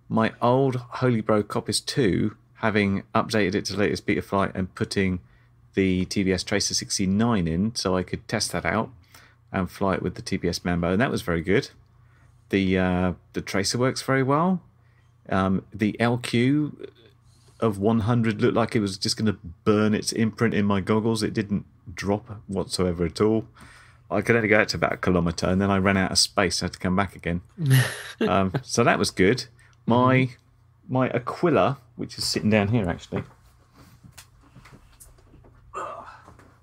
my 0.07 0.31
old 0.41 0.77
Holybro 0.77 1.43
Kopis 1.43 1.85
2, 1.85 2.37
having 2.59 3.03
updated 3.13 3.55
it 3.55 3.65
to 3.65 3.73
the 3.73 3.79
latest 3.79 4.07
Betaflight 4.07 4.55
and 4.55 4.73
putting 4.75 5.19
the 5.73 6.05
TBS 6.05 6.45
Tracer 6.45 6.73
69 6.73 7.49
in 7.49 7.75
so 7.75 7.97
I 7.97 8.03
could 8.03 8.25
test 8.29 8.53
that 8.53 8.65
out 8.65 8.89
and 9.51 9.69
fly 9.69 9.95
it 9.95 10.01
with 10.01 10.15
the 10.15 10.21
TBS 10.21 10.63
Mambo, 10.63 10.93
and 10.93 11.01
that 11.01 11.11
was 11.11 11.21
very 11.21 11.41
good. 11.41 11.71
The 12.47 12.77
uh, 12.77 13.13
the 13.33 13.41
tracer 13.41 13.77
works 13.77 14.01
very 14.01 14.23
well. 14.23 14.61
Um, 15.27 15.65
the 15.73 15.97
LQ 15.99 16.87
of 17.59 17.77
100 17.77 18.41
looked 18.41 18.55
like 18.55 18.75
it 18.75 18.79
was 18.79 18.97
just 18.97 19.17
going 19.17 19.25
to 19.25 19.37
burn 19.63 19.93
its 19.93 20.11
imprint 20.11 20.53
in 20.53 20.65
my 20.65 20.81
goggles. 20.81 21.23
It 21.23 21.33
didn't 21.33 21.65
drop 21.93 22.41
whatsoever 22.47 23.05
at 23.05 23.19
all. 23.21 23.47
I 24.11 24.21
could 24.21 24.35
only 24.35 24.47
go 24.47 24.59
out 24.59 24.69
to 24.69 24.77
about 24.77 24.93
a 24.93 24.97
kilometre, 24.97 25.47
and 25.47 25.61
then 25.61 25.69
I 25.69 25.77
ran 25.77 25.97
out 25.97 26.11
of 26.11 26.17
space. 26.17 26.61
I 26.61 26.65
had 26.65 26.73
to 26.73 26.79
come 26.79 26.95
back 26.95 27.15
again. 27.15 27.41
um, 28.21 28.53
so 28.63 28.83
that 28.83 28.97
was 28.97 29.11
good. 29.11 29.45
My 29.85 30.29
my 30.87 31.09
Aquila, 31.09 31.77
which 31.95 32.17
is 32.17 32.23
sitting 32.23 32.49
down 32.49 32.69
here 32.69 32.89
actually, 32.89 33.23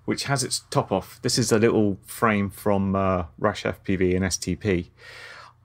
which 0.04 0.24
has 0.24 0.42
its 0.42 0.64
top 0.70 0.90
off. 0.90 1.20
This 1.22 1.38
is 1.38 1.52
a 1.52 1.58
little 1.58 1.98
frame 2.04 2.50
from 2.50 2.96
uh, 2.96 3.26
Rush 3.38 3.62
FPV 3.62 4.16
and 4.16 4.24
STP. 4.24 4.88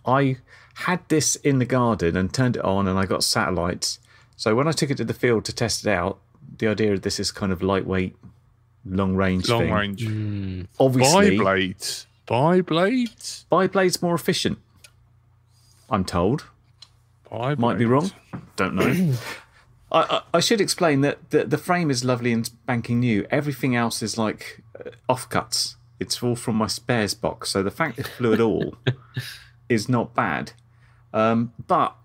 I 0.06 0.38
had 0.76 1.08
this 1.10 1.36
in 1.38 1.60
the 1.60 1.66
garden 1.66 2.16
and 2.16 2.32
turned 2.32 2.58
it 2.58 2.64
on, 2.64 2.88
and 2.88 3.00
I 3.00 3.06
got 3.06 3.24
satellites. 3.24 4.00
So 4.42 4.56
when 4.56 4.68
I 4.68 4.72
took 4.72 4.90
it 4.90 4.98
to 4.98 5.04
the 5.06 5.14
field 5.14 5.46
to 5.46 5.54
test 5.54 5.86
it 5.86 5.92
out, 5.92 6.18
the 6.58 6.68
idea 6.68 6.94
of 6.94 7.04
this 7.04 7.20
is 7.20 7.32
kind 7.32 7.52
of 7.52 7.62
lightweight, 7.62 8.16
long 8.84 9.14
range 9.16 9.48
Long 9.48 9.60
thing. 9.62 9.72
range. 9.72 10.68
Obviously, 10.80 11.38
Bi-blades. 11.38 12.08
Bi-blades? 12.26 13.46
Bi-blade's 13.52 14.02
more 14.02 14.16
efficient. 14.16 14.58
I'm 15.92 16.04
told. 16.04 16.46
Bi-blades. 17.30 17.60
Might 17.60 17.78
be 17.78 17.86
wrong. 17.86 18.10
Don't 18.56 18.74
know. 18.74 19.14
I, 19.92 20.00
I, 20.02 20.22
I 20.34 20.40
should 20.40 20.60
explain 20.60 21.02
that 21.02 21.30
the, 21.30 21.46
the 21.46 21.60
frame 21.60 21.92
is 21.92 22.04
lovely 22.04 22.32
and 22.32 22.44
spanking 22.44 23.00
new. 23.02 23.28
Everything 23.30 23.76
else 23.76 24.02
is 24.02 24.18
like 24.18 24.64
uh, 24.84 24.90
offcuts. 25.08 25.76
It's 26.00 26.24
all 26.24 26.36
from 26.36 26.56
my 26.56 26.66
spares 26.66 27.14
box. 27.14 27.52
So 27.52 27.62
the 27.62 27.70
fact 27.70 28.00
it 28.00 28.08
flew 28.08 28.34
at 28.34 28.42
all 28.42 28.74
is 29.70 29.88
not 29.88 30.16
bad. 30.16 30.54
Um, 31.14 31.54
but 31.68 31.96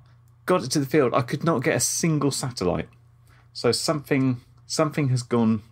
got 0.47 0.65
it 0.65 0.71
to 0.73 0.81
the 0.81 0.87
field. 0.87 1.13
I 1.15 1.23
could 1.23 1.45
not 1.45 1.63
get 1.63 1.77
a 1.77 1.81
single 1.81 2.31
satellite. 2.31 2.89
So 3.53 3.73
something 3.73 4.41
something 4.67 5.09
has 5.09 5.23
gone 5.23 5.63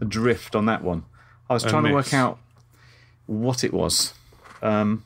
adrift 0.00 0.54
on 0.54 0.66
that 0.66 0.82
one. 0.82 1.04
I 1.48 1.54
was 1.54 1.64
A 1.64 1.68
trying 1.68 1.84
to 1.84 1.92
work 1.92 2.12
out 2.12 2.38
what 3.26 3.64
it 3.64 3.72
was. 3.72 4.14
Um, 4.62 5.04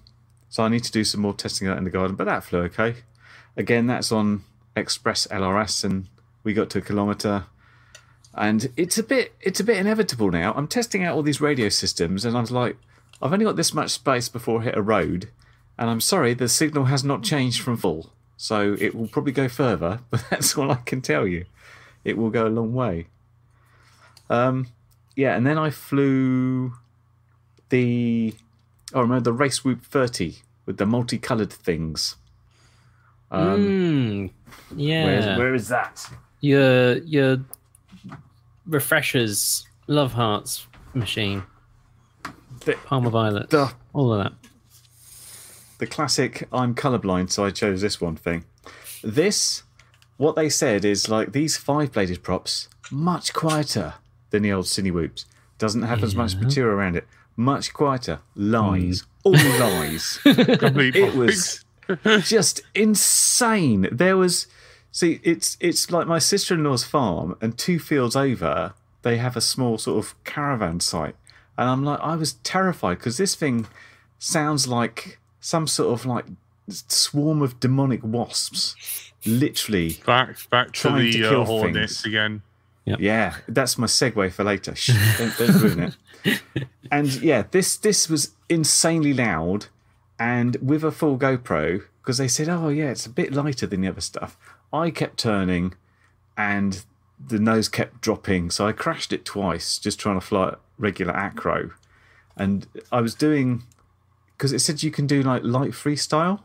so 0.48 0.62
I 0.62 0.68
need 0.68 0.84
to 0.84 0.92
do 0.92 1.04
some 1.04 1.20
more 1.20 1.34
testing 1.34 1.68
that 1.68 1.78
in 1.78 1.84
the 1.84 1.90
garden, 1.90 2.16
but 2.16 2.24
that 2.24 2.44
flew 2.44 2.60
okay. 2.60 2.96
Again, 3.56 3.86
that's 3.86 4.12
on 4.12 4.44
Express 4.76 5.26
LRS, 5.26 5.84
and 5.84 6.06
we 6.44 6.54
got 6.54 6.70
to 6.70 6.78
a 6.78 6.82
kilometre. 6.82 7.44
And 8.34 8.70
it's 8.76 8.98
a 8.98 9.02
bit, 9.02 9.34
it's 9.40 9.60
a 9.60 9.64
bit 9.64 9.78
inevitable 9.78 10.30
now. 10.30 10.52
I'm 10.54 10.68
testing 10.68 11.02
out 11.04 11.16
all 11.16 11.22
these 11.22 11.40
radio 11.40 11.68
systems, 11.68 12.24
and 12.24 12.36
I 12.36 12.40
was 12.40 12.52
like, 12.52 12.76
I've 13.20 13.32
only 13.32 13.44
got 13.44 13.56
this 13.56 13.74
much 13.74 13.90
space 13.90 14.28
before 14.28 14.60
I 14.60 14.64
hit 14.64 14.76
a 14.76 14.82
road, 14.82 15.28
and 15.76 15.90
I'm 15.90 16.00
sorry, 16.00 16.34
the 16.34 16.48
signal 16.48 16.84
has 16.84 17.02
not 17.02 17.24
changed 17.24 17.60
from 17.60 17.76
full, 17.76 18.12
so 18.38 18.74
it 18.80 18.94
will 18.94 19.08
probably 19.08 19.32
go 19.32 19.48
further. 19.48 20.00
But 20.10 20.24
that's 20.30 20.56
all 20.56 20.70
I 20.70 20.76
can 20.76 21.02
tell 21.02 21.26
you. 21.26 21.44
It 22.04 22.16
will 22.16 22.30
go 22.30 22.46
a 22.46 22.48
long 22.48 22.72
way. 22.72 23.08
Um, 24.30 24.68
yeah, 25.16 25.36
and 25.36 25.46
then 25.46 25.58
I 25.58 25.68
flew 25.70 26.72
the 27.68 28.34
oh, 28.94 28.98
I 29.00 29.02
remember 29.02 29.24
the 29.24 29.32
Race 29.34 29.62
Whoop 29.64 29.82
30 29.84 30.36
with 30.64 30.78
the 30.78 30.86
multicolored 30.86 31.52
things. 31.52 32.16
Um, 33.30 33.58
Mm, 33.58 34.30
yeah. 34.76 35.04
where's, 35.04 35.38
where 35.38 35.54
is 35.54 35.68
that? 35.68 36.06
your 36.40 36.98
your 36.98 37.38
refreshers, 38.66 39.66
love 39.86 40.12
hearts 40.12 40.66
machine, 40.94 41.42
The, 42.64 42.74
Parma 42.84 43.10
Violet, 43.10 43.50
the, 43.50 43.72
all 43.92 44.12
of 44.12 44.22
that. 44.24 44.32
The 45.78 45.86
classic 45.86 46.48
I'm 46.52 46.74
colorblind, 46.74 47.30
so 47.30 47.44
I 47.44 47.50
chose 47.50 47.80
this 47.80 48.00
one 48.00 48.16
thing. 48.16 48.44
This, 49.02 49.62
what 50.16 50.36
they 50.36 50.48
said 50.48 50.84
is 50.84 51.08
like 51.08 51.32
these 51.32 51.56
five 51.56 51.92
bladed 51.92 52.22
props, 52.22 52.68
much 52.90 53.32
quieter 53.32 53.94
than 54.30 54.42
the 54.42 54.52
old 54.52 54.66
Cine 54.66 54.92
Whoops. 54.92 55.26
Doesn't 55.58 55.82
have 55.82 56.04
as 56.04 56.14
much 56.14 56.36
material 56.36 56.74
around 56.74 56.96
it. 56.96 57.06
Much 57.36 57.72
quieter. 57.72 58.20
Lies. 58.36 59.00
Hmm. 59.00 59.06
All 59.24 59.32
lies. 59.32 60.20
It 60.24 61.14
was 61.14 61.64
just 62.28 62.62
insane. 62.74 63.88
There 63.90 64.16
was 64.16 64.46
see, 64.90 65.20
it's 65.22 65.56
it's 65.60 65.90
like 65.90 66.06
my 66.06 66.18
sister 66.18 66.54
in 66.54 66.64
law's 66.64 66.84
farm, 66.84 67.36
and 67.40 67.56
two 67.56 67.78
fields 67.78 68.16
over, 68.16 68.74
they 69.02 69.16
have 69.18 69.36
a 69.36 69.40
small 69.40 69.78
sort 69.78 70.04
of 70.04 70.24
caravan 70.24 70.80
site, 70.80 71.16
and 71.56 71.68
I'm 71.68 71.84
like, 71.84 72.00
I 72.00 72.16
was 72.16 72.34
terrified 72.34 72.98
because 72.98 73.16
this 73.16 73.34
thing 73.34 73.66
sounds 74.18 74.66
like 74.68 75.18
some 75.40 75.66
sort 75.66 75.92
of 75.92 76.06
like 76.06 76.26
swarm 76.68 77.42
of 77.42 77.60
demonic 77.60 78.02
wasps, 78.02 79.12
literally. 79.26 79.98
Back, 80.06 80.48
back 80.50 80.72
to 80.72 80.80
Trying 80.80 81.04
the 81.04 81.12
to 81.12 81.24
uh, 81.26 81.30
kill 81.30 81.44
Hornets 81.44 82.02
things. 82.02 82.04
again. 82.06 82.42
Yeah, 82.84 83.36
that's 83.46 83.76
my 83.76 83.86
segue 83.86 84.32
for 84.32 84.44
later. 84.44 84.74
Shh, 84.74 85.18
don't, 85.18 85.36
don't 85.36 85.62
ruin 85.62 85.80
it. 86.24 86.42
And 86.90 87.12
yeah, 87.22 87.44
this 87.50 87.76
this 87.76 88.08
was 88.08 88.34
insanely 88.48 89.12
loud, 89.12 89.66
and 90.18 90.56
with 90.56 90.82
a 90.82 90.90
full 90.90 91.18
GoPro 91.18 91.82
because 92.00 92.16
they 92.16 92.28
said, 92.28 92.48
"Oh 92.48 92.70
yeah, 92.70 92.90
it's 92.90 93.04
a 93.04 93.10
bit 93.10 93.34
lighter 93.34 93.66
than 93.66 93.82
the 93.82 93.88
other 93.88 94.00
stuff." 94.00 94.38
I 94.72 94.90
kept 94.90 95.18
turning, 95.18 95.74
and 96.36 96.82
the 97.24 97.38
nose 97.38 97.68
kept 97.68 98.00
dropping, 98.00 98.50
so 98.50 98.66
I 98.66 98.72
crashed 98.72 99.12
it 99.12 99.26
twice 99.26 99.78
just 99.78 100.00
trying 100.00 100.18
to 100.18 100.24
fly 100.26 100.54
regular 100.78 101.14
acro, 101.14 101.72
and 102.36 102.66
I 102.90 103.02
was 103.02 103.14
doing 103.14 103.64
because 104.38 104.52
it 104.52 104.60
said 104.60 104.84
you 104.84 104.92
can 104.92 105.06
do 105.06 105.20
like 105.20 105.42
light 105.42 105.72
freestyle, 105.72 106.40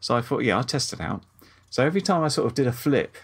so 0.00 0.14
I 0.14 0.20
thought, 0.20 0.44
yeah, 0.44 0.58
I'll 0.58 0.64
test 0.64 0.92
it 0.92 1.00
out. 1.00 1.22
So 1.70 1.82
every 1.84 2.02
time 2.02 2.22
I 2.22 2.28
sort 2.28 2.46
of 2.46 2.54
did 2.54 2.66
a 2.66 2.72
flip, 2.72 3.16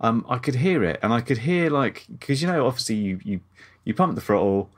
um, 0.00 0.24
I 0.28 0.38
could 0.38 0.56
hear 0.56 0.84
it, 0.84 1.00
and 1.02 1.12
I 1.12 1.20
could 1.20 1.38
hear 1.38 1.68
like 1.68 2.06
because 2.10 2.40
you 2.40 2.48
know 2.48 2.66
obviously 2.66 2.94
you 2.94 3.20
you 3.24 3.40
you 3.84 3.94
pump 3.94 4.14
the 4.14 4.20
throttle, 4.20 4.70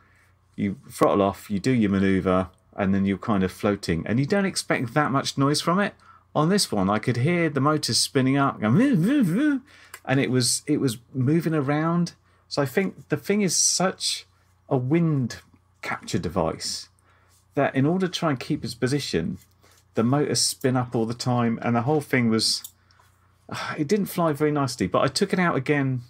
you 0.56 0.78
throttle 0.90 1.20
off, 1.20 1.50
you 1.50 1.58
do 1.58 1.72
your 1.72 1.90
maneuver, 1.90 2.48
and 2.74 2.94
then 2.94 3.04
you're 3.04 3.18
kind 3.18 3.44
of 3.44 3.52
floating, 3.52 4.06
and 4.06 4.18
you 4.18 4.26
don't 4.26 4.46
expect 4.46 4.94
that 4.94 5.12
much 5.12 5.36
noise 5.36 5.60
from 5.60 5.78
it. 5.78 5.94
On 6.34 6.48
this 6.48 6.72
one, 6.72 6.88
I 6.88 6.98
could 6.98 7.18
hear 7.18 7.50
the 7.50 7.60
motors 7.60 7.98
spinning 7.98 8.38
up, 8.38 8.62
and 8.62 10.20
it 10.20 10.30
was 10.30 10.62
it 10.66 10.78
was 10.78 10.98
moving 11.12 11.54
around. 11.54 12.14
So 12.48 12.62
I 12.62 12.66
think 12.66 13.08
the 13.10 13.16
thing 13.18 13.42
is 13.42 13.54
such 13.54 14.26
a 14.70 14.76
wind 14.76 15.40
capture 15.82 16.18
device 16.18 16.88
that 17.54 17.74
in 17.74 17.86
order 17.86 18.06
to 18.06 18.12
try 18.12 18.30
and 18.30 18.40
keep 18.40 18.64
its 18.64 18.74
position, 18.74 19.38
the 19.94 20.02
motors 20.02 20.40
spin 20.40 20.76
up 20.76 20.94
all 20.94 21.06
the 21.06 21.14
time, 21.14 21.58
and 21.62 21.76
the 21.76 21.82
whole 21.82 22.00
thing 22.00 22.28
was 22.28 22.62
it 23.78 23.88
didn't 23.88 24.06
fly 24.06 24.32
very 24.32 24.52
nicely, 24.52 24.86
but 24.86 25.02
I 25.02 25.08
took 25.08 25.32
it 25.32 25.38
out 25.38 25.56
again 25.56 26.02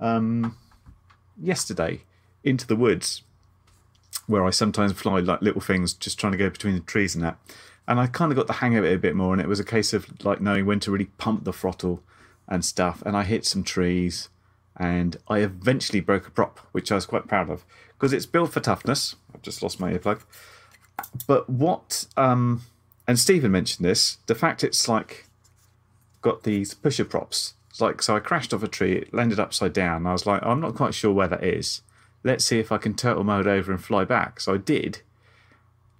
um, 0.00 0.56
yesterday 1.40 2.02
into 2.44 2.66
the 2.66 2.76
woods, 2.76 3.22
where 4.26 4.44
I 4.44 4.50
sometimes 4.50 4.92
fly 4.92 5.20
like 5.20 5.42
little 5.42 5.60
things, 5.60 5.92
just 5.92 6.18
trying 6.18 6.32
to 6.32 6.38
go 6.38 6.50
between 6.50 6.74
the 6.74 6.80
trees 6.80 7.14
and 7.14 7.24
that. 7.24 7.38
And 7.88 8.00
I 8.00 8.08
kind 8.08 8.32
of 8.32 8.36
got 8.36 8.48
the 8.48 8.54
hang 8.54 8.76
of 8.76 8.84
it 8.84 8.94
a 8.94 8.98
bit 8.98 9.14
more, 9.14 9.32
and 9.32 9.40
it 9.40 9.48
was 9.48 9.60
a 9.60 9.64
case 9.64 9.92
of 9.92 10.24
like 10.24 10.40
knowing 10.40 10.66
when 10.66 10.80
to 10.80 10.90
really 10.90 11.10
pump 11.18 11.44
the 11.44 11.52
throttle 11.52 12.02
and 12.48 12.64
stuff, 12.64 13.02
and 13.06 13.16
I 13.16 13.24
hit 13.24 13.44
some 13.44 13.64
trees, 13.64 14.28
and 14.76 15.16
I 15.28 15.38
eventually 15.38 16.00
broke 16.00 16.26
a 16.26 16.30
prop, 16.30 16.58
which 16.72 16.92
I 16.92 16.96
was 16.96 17.06
quite 17.06 17.26
proud 17.26 17.48
of 17.48 17.64
because 17.96 18.12
it's 18.12 18.26
built 18.26 18.52
for 18.52 18.60
toughness. 18.60 19.16
I've 19.34 19.42
just 19.42 19.62
lost 19.62 19.80
my 19.80 19.92
earplug. 19.92 20.22
But 21.26 21.48
what, 21.48 22.06
um, 22.16 22.62
and 23.06 23.18
Stephen 23.18 23.52
mentioned 23.52 23.84
this, 23.84 24.18
the 24.26 24.34
fact 24.34 24.64
it's 24.64 24.88
like 24.88 25.26
got 26.22 26.42
these 26.42 26.74
pusher 26.74 27.04
props. 27.04 27.54
It's 27.70 27.80
like, 27.80 28.02
so 28.02 28.16
I 28.16 28.20
crashed 28.20 28.54
off 28.54 28.62
a 28.62 28.68
tree, 28.68 28.92
it 28.96 29.14
landed 29.14 29.38
upside 29.38 29.72
down. 29.72 30.06
I 30.06 30.12
was 30.12 30.26
like, 30.26 30.42
I'm 30.44 30.60
not 30.60 30.74
quite 30.74 30.94
sure 30.94 31.12
where 31.12 31.28
that 31.28 31.44
is. 31.44 31.82
Let's 32.24 32.44
see 32.44 32.58
if 32.58 32.72
I 32.72 32.78
can 32.78 32.94
turtle 32.94 33.24
mode 33.24 33.46
over 33.46 33.70
and 33.70 33.82
fly 33.82 34.04
back. 34.04 34.40
So 34.40 34.54
I 34.54 34.56
did, 34.56 35.02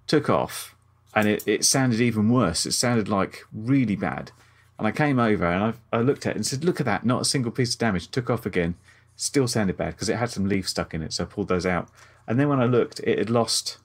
took 0.07 0.29
off, 0.29 0.75
and 1.13 1.27
it, 1.27 1.47
it 1.47 1.63
sounded 1.63 2.01
even 2.01 2.29
worse. 2.29 2.65
It 2.65 2.73
sounded 2.73 3.07
like 3.07 3.43
really 3.53 3.95
bad. 3.95 4.31
And 4.77 4.87
I 4.87 4.91
came 4.91 5.19
over 5.19 5.45
and 5.45 5.75
I, 5.91 5.97
I 5.97 6.01
looked 6.01 6.25
at 6.25 6.31
it 6.31 6.35
and 6.35 6.45
said, 6.45 6.63
Look 6.63 6.79
at 6.79 6.85
that, 6.85 7.05
not 7.05 7.21
a 7.21 7.25
single 7.25 7.51
piece 7.51 7.73
of 7.73 7.79
damage. 7.79 8.09
Took 8.09 8.29
off 8.29 8.45
again, 8.45 8.75
still 9.15 9.47
sounded 9.47 9.77
bad 9.77 9.93
because 9.93 10.09
it 10.09 10.17
had 10.17 10.29
some 10.29 10.47
leaves 10.47 10.69
stuck 10.69 10.93
in 10.93 11.01
it. 11.01 11.13
So 11.13 11.23
I 11.23 11.27
pulled 11.27 11.47
those 11.47 11.65
out. 11.65 11.89
And 12.27 12.39
then 12.39 12.49
when 12.49 12.59
I 12.59 12.65
looked, 12.65 12.99
it 12.99 13.17
had 13.17 13.29
lost 13.29 13.77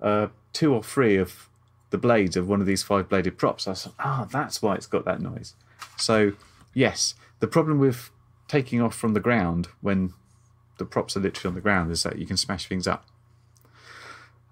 uh, 0.00 0.28
two 0.52 0.72
or 0.74 0.82
three 0.82 1.16
of 1.16 1.48
the 1.90 1.98
blades 1.98 2.36
of 2.36 2.48
one 2.48 2.60
of 2.60 2.66
these 2.66 2.82
five 2.82 3.08
bladed 3.08 3.38
props. 3.38 3.68
I 3.68 3.74
thought, 3.74 3.94
ah, 3.98 4.26
that's 4.30 4.60
why 4.60 4.74
it's 4.74 4.86
got 4.86 5.04
that 5.04 5.20
noise. 5.20 5.54
So, 5.96 6.32
yes, 6.74 7.14
the 7.40 7.46
problem 7.46 7.78
with 7.78 8.10
taking 8.48 8.80
off 8.80 8.94
from 8.94 9.14
the 9.14 9.20
ground 9.20 9.68
when 9.80 10.12
the 10.78 10.84
props 10.84 11.16
are 11.16 11.20
literally 11.20 11.50
on 11.50 11.54
the 11.54 11.60
ground 11.60 11.90
is 11.90 12.02
that 12.02 12.18
you 12.18 12.26
can 12.26 12.36
smash 12.36 12.68
things 12.68 12.86
up. 12.86 13.06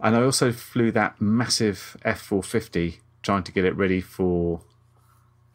And 0.01 0.17
I 0.17 0.23
also 0.23 0.53
flew 0.53 0.91
that 0.93 1.21
massive 1.21 1.97
F450 2.05 2.99
trying 3.23 3.43
to 3.43 3.53
get 3.53 3.65
it 3.65 3.77
ready 3.77 4.01
for 4.01 4.61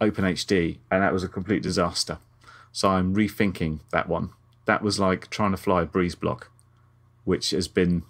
OpenHD, 0.02 0.78
and 0.90 1.04
that 1.04 1.14
was 1.14 1.24
a 1.24 1.28
complete 1.28 1.62
disaster. 1.62 2.18
So 2.72 2.90
I'm 2.90 3.16
rethinking 3.16 3.80
that 3.92 4.08
one. 4.08 4.32
That 4.66 4.82
was 4.82 5.00
like 5.00 5.30
trying 5.30 5.52
to 5.52 5.58
fly 5.58 5.84
a 5.84 5.86
breeze 5.86 6.16
block, 6.16 6.52
which 7.26 7.52
has 7.52 7.68
been 7.68 8.04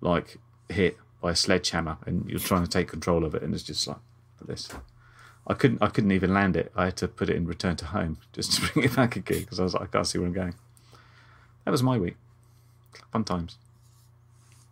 like 0.00 0.38
hit 0.68 0.96
by 1.20 1.32
a 1.32 1.36
sledgehammer, 1.36 1.98
and 2.06 2.28
you're 2.28 2.38
trying 2.38 2.62
to 2.64 2.70
take 2.70 2.88
control 2.88 3.24
of 3.24 3.34
it, 3.34 3.42
and 3.42 3.54
it's 3.54 3.62
just 3.62 3.86
like 3.88 3.96
this. 4.46 4.68
I 5.46 5.54
couldn't. 5.54 5.82
I 5.82 5.88
couldn't 5.88 6.12
even 6.12 6.34
land 6.34 6.56
it. 6.56 6.70
I 6.76 6.86
had 6.86 6.96
to 6.98 7.08
put 7.08 7.30
it 7.30 7.36
in 7.36 7.46
return 7.46 7.76
to 7.76 7.86
home 7.86 8.18
just 8.32 8.52
to 8.54 8.72
bring 8.72 8.84
it 8.84 8.94
back 8.96 9.16
again 9.16 9.40
because 9.40 9.58
I 9.58 9.62
was 9.64 9.74
like, 9.74 9.82
I 9.82 9.86
can't 9.86 10.06
see 10.06 10.18
where 10.18 10.26
I'm 10.28 10.34
going. 10.34 10.54
That 11.64 11.70
was 11.70 11.82
my 11.82 11.98
week. 11.98 12.16
Fun 13.12 13.24
times. 13.24 13.56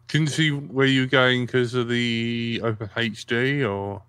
Couldn't 0.09 0.29
see 0.29 0.50
where 0.50 0.87
you 0.87 1.03
were 1.03 1.07
going 1.09 1.47
because 1.47 1.75
of 1.75 1.88
the 1.88 2.61
Open 2.62 2.88
HD 2.88 3.69
or. 3.69 4.03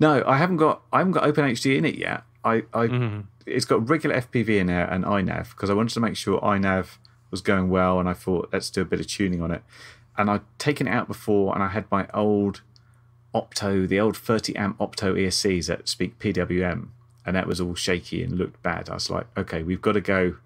No, 0.00 0.22
I 0.26 0.36
haven't 0.38 0.56
got. 0.56 0.82
I 0.92 0.98
haven't 0.98 1.12
got 1.12 1.24
Open 1.24 1.44
HD 1.44 1.76
in 1.76 1.84
it 1.84 1.96
yet. 1.96 2.22
I. 2.44 2.64
I 2.72 2.86
Mhm. 2.88 3.24
It's 3.46 3.64
got 3.64 3.88
regular 3.88 4.14
FPV 4.16 4.58
in 4.58 4.66
there 4.66 4.86
and 4.86 5.04
iNav 5.04 5.50
because 5.50 5.70
I 5.70 5.74
wanted 5.74 5.94
to 5.94 6.00
make 6.00 6.16
sure 6.16 6.38
iNav 6.40 6.98
was 7.30 7.40
going 7.40 7.70
well, 7.70 7.98
and 8.00 8.08
I 8.08 8.12
thought 8.12 8.50
let's 8.52 8.68
do 8.68 8.82
a 8.82 8.84
bit 8.84 9.00
of 9.00 9.06
tuning 9.06 9.40
on 9.40 9.50
it. 9.50 9.62
And 10.18 10.28
I'd 10.28 10.42
taken 10.58 10.88
it 10.88 10.90
out 10.90 11.06
before, 11.06 11.54
and 11.54 11.62
I 11.62 11.68
had 11.68 11.90
my 11.90 12.08
old 12.12 12.60
Opto, 13.34 13.88
the 13.88 14.00
old 14.00 14.16
30 14.16 14.56
amp 14.56 14.78
Opto 14.78 15.14
ESCs 15.14 15.66
that 15.68 15.88
speak 15.88 16.18
PWM, 16.18 16.88
and 17.24 17.36
that 17.36 17.46
was 17.46 17.60
all 17.60 17.74
shaky 17.74 18.22
and 18.22 18.36
looked 18.36 18.62
bad. 18.62 18.88
I 18.90 18.94
was 18.94 19.10
like, 19.10 19.26
okay, 19.36 19.62
we've 19.62 19.80
got 19.82 19.92
to 19.92 20.00
go 20.00 20.36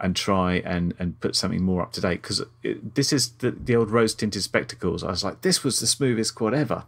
and 0.00 0.16
try 0.16 0.56
and 0.56 0.92
and 0.98 1.18
put 1.20 1.36
something 1.36 1.62
more 1.62 1.80
up 1.80 1.92
to 1.92 2.00
date 2.00 2.20
because 2.20 2.42
this 2.62 3.12
is 3.12 3.30
the 3.38 3.52
the 3.52 3.76
old 3.76 3.90
rose 3.90 4.14
tinted 4.14 4.42
spectacles. 4.42 5.04
I 5.04 5.10
was 5.10 5.24
like, 5.24 5.42
this 5.42 5.62
was 5.62 5.78
the 5.78 5.86
smoothest 5.86 6.34
quad 6.34 6.52
ever 6.52 6.84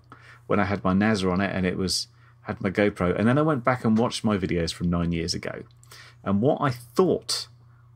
when 0.47 0.61
I 0.61 0.65
had 0.65 0.85
my 0.85 0.93
Naza 0.93 1.31
on 1.31 1.41
it, 1.41 1.55
and 1.55 1.65
it 1.65 1.77
was 1.77 2.09
had 2.43 2.61
my 2.61 2.71
GoPro, 2.71 3.17
and 3.17 3.27
then 3.27 3.39
I 3.39 3.43
went 3.43 3.65
back 3.65 3.85
and 3.85 3.97
watched 3.97 4.23
my 4.23 4.37
videos 4.37 4.73
from 4.73 4.91
nine 4.91 5.13
years 5.13 5.35
ago, 5.35 5.63
and 6.25 6.41
what 6.41 6.61
I 6.61 6.71
thought 6.71 7.49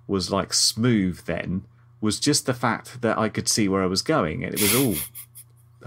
was 0.07 0.31
like 0.31 0.53
smooth 0.53 1.25
then 1.27 1.65
was 2.01 2.19
just 2.19 2.47
the 2.47 2.55
fact 2.55 3.03
that 3.03 3.19
I 3.19 3.29
could 3.29 3.49
see 3.49 3.69
where 3.69 3.83
I 3.83 3.87
was 3.87 4.03
going, 4.03 4.45
and 4.45 4.55
it 4.55 4.61
was 4.61 4.75
all 4.75 4.95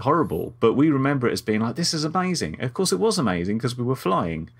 horrible. 0.00 0.54
But 0.60 0.74
we 0.74 0.90
remember 0.90 1.28
it 1.28 1.32
as 1.32 1.42
being 1.42 1.60
like, 1.60 1.76
this 1.76 1.94
is 1.94 2.04
amazing. 2.04 2.60
Of 2.60 2.74
course, 2.74 2.92
it 2.92 2.98
was 2.98 3.18
amazing 3.18 3.58
because 3.58 3.76
we 3.76 3.84
were 3.84 3.96
flying 3.96 4.50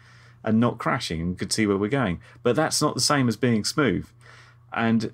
and 0.42 0.60
not 0.60 0.78
crashing 0.78 1.20
and 1.20 1.38
could 1.38 1.52
see 1.52 1.66
where 1.66 1.76
we're 1.76 1.88
going. 1.88 2.20
But 2.42 2.56
that's 2.56 2.82
not 2.82 2.94
the 2.94 3.00
same 3.00 3.28
as 3.28 3.36
being 3.36 3.64
smooth, 3.64 4.06
and 4.72 5.12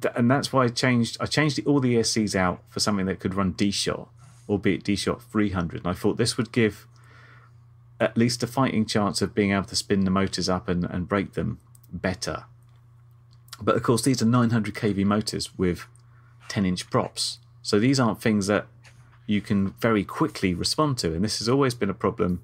th- 0.00 0.14
and 0.16 0.30
that's 0.30 0.52
why 0.52 0.64
I 0.64 0.68
changed. 0.68 1.16
I 1.20 1.26
changed 1.26 1.60
all 1.66 1.80
the 1.80 1.96
ESCs 1.96 2.34
out 2.34 2.62
for 2.68 2.80
something 2.80 3.06
that 3.06 3.20
could 3.20 3.34
run 3.34 3.52
D 3.52 3.70
shot, 3.70 4.08
albeit 4.48 4.84
D 4.84 4.96
shot 4.96 5.22
300. 5.22 5.78
And 5.78 5.88
I 5.88 5.94
thought 5.94 6.16
this 6.16 6.36
would 6.36 6.52
give 6.52 6.86
at 8.00 8.16
least 8.16 8.42
a 8.42 8.46
fighting 8.46 8.86
chance 8.86 9.20
of 9.20 9.34
being 9.34 9.50
able 9.52 9.64
to 9.64 9.76
spin 9.76 10.04
the 10.04 10.10
motors 10.10 10.48
up 10.48 10.68
and, 10.68 10.84
and 10.84 11.08
break 11.08 11.32
them 11.32 11.58
better. 11.92 12.44
But 13.60 13.76
of 13.76 13.82
course, 13.82 14.02
these 14.02 14.22
are 14.22 14.26
900 14.26 14.74
kV 14.74 15.04
motors 15.04 15.56
with 15.58 15.86
10 16.48 16.64
inch 16.64 16.88
props. 16.90 17.38
So 17.62 17.78
these 17.78 17.98
aren't 18.00 18.20
things 18.22 18.46
that 18.46 18.66
you 19.26 19.40
can 19.40 19.74
very 19.80 20.04
quickly 20.04 20.54
respond 20.54 20.98
to. 20.98 21.14
And 21.14 21.24
this 21.24 21.38
has 21.38 21.48
always 21.48 21.74
been 21.74 21.90
a 21.90 21.94
problem 21.94 22.42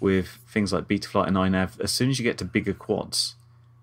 with 0.00 0.38
things 0.48 0.72
like 0.72 0.88
Betaflight 0.88 1.28
and 1.28 1.36
iNav. 1.36 1.80
As 1.80 1.92
soon 1.92 2.10
as 2.10 2.18
you 2.18 2.24
get 2.24 2.38
to 2.38 2.44
bigger 2.44 2.74
quads, 2.74 3.36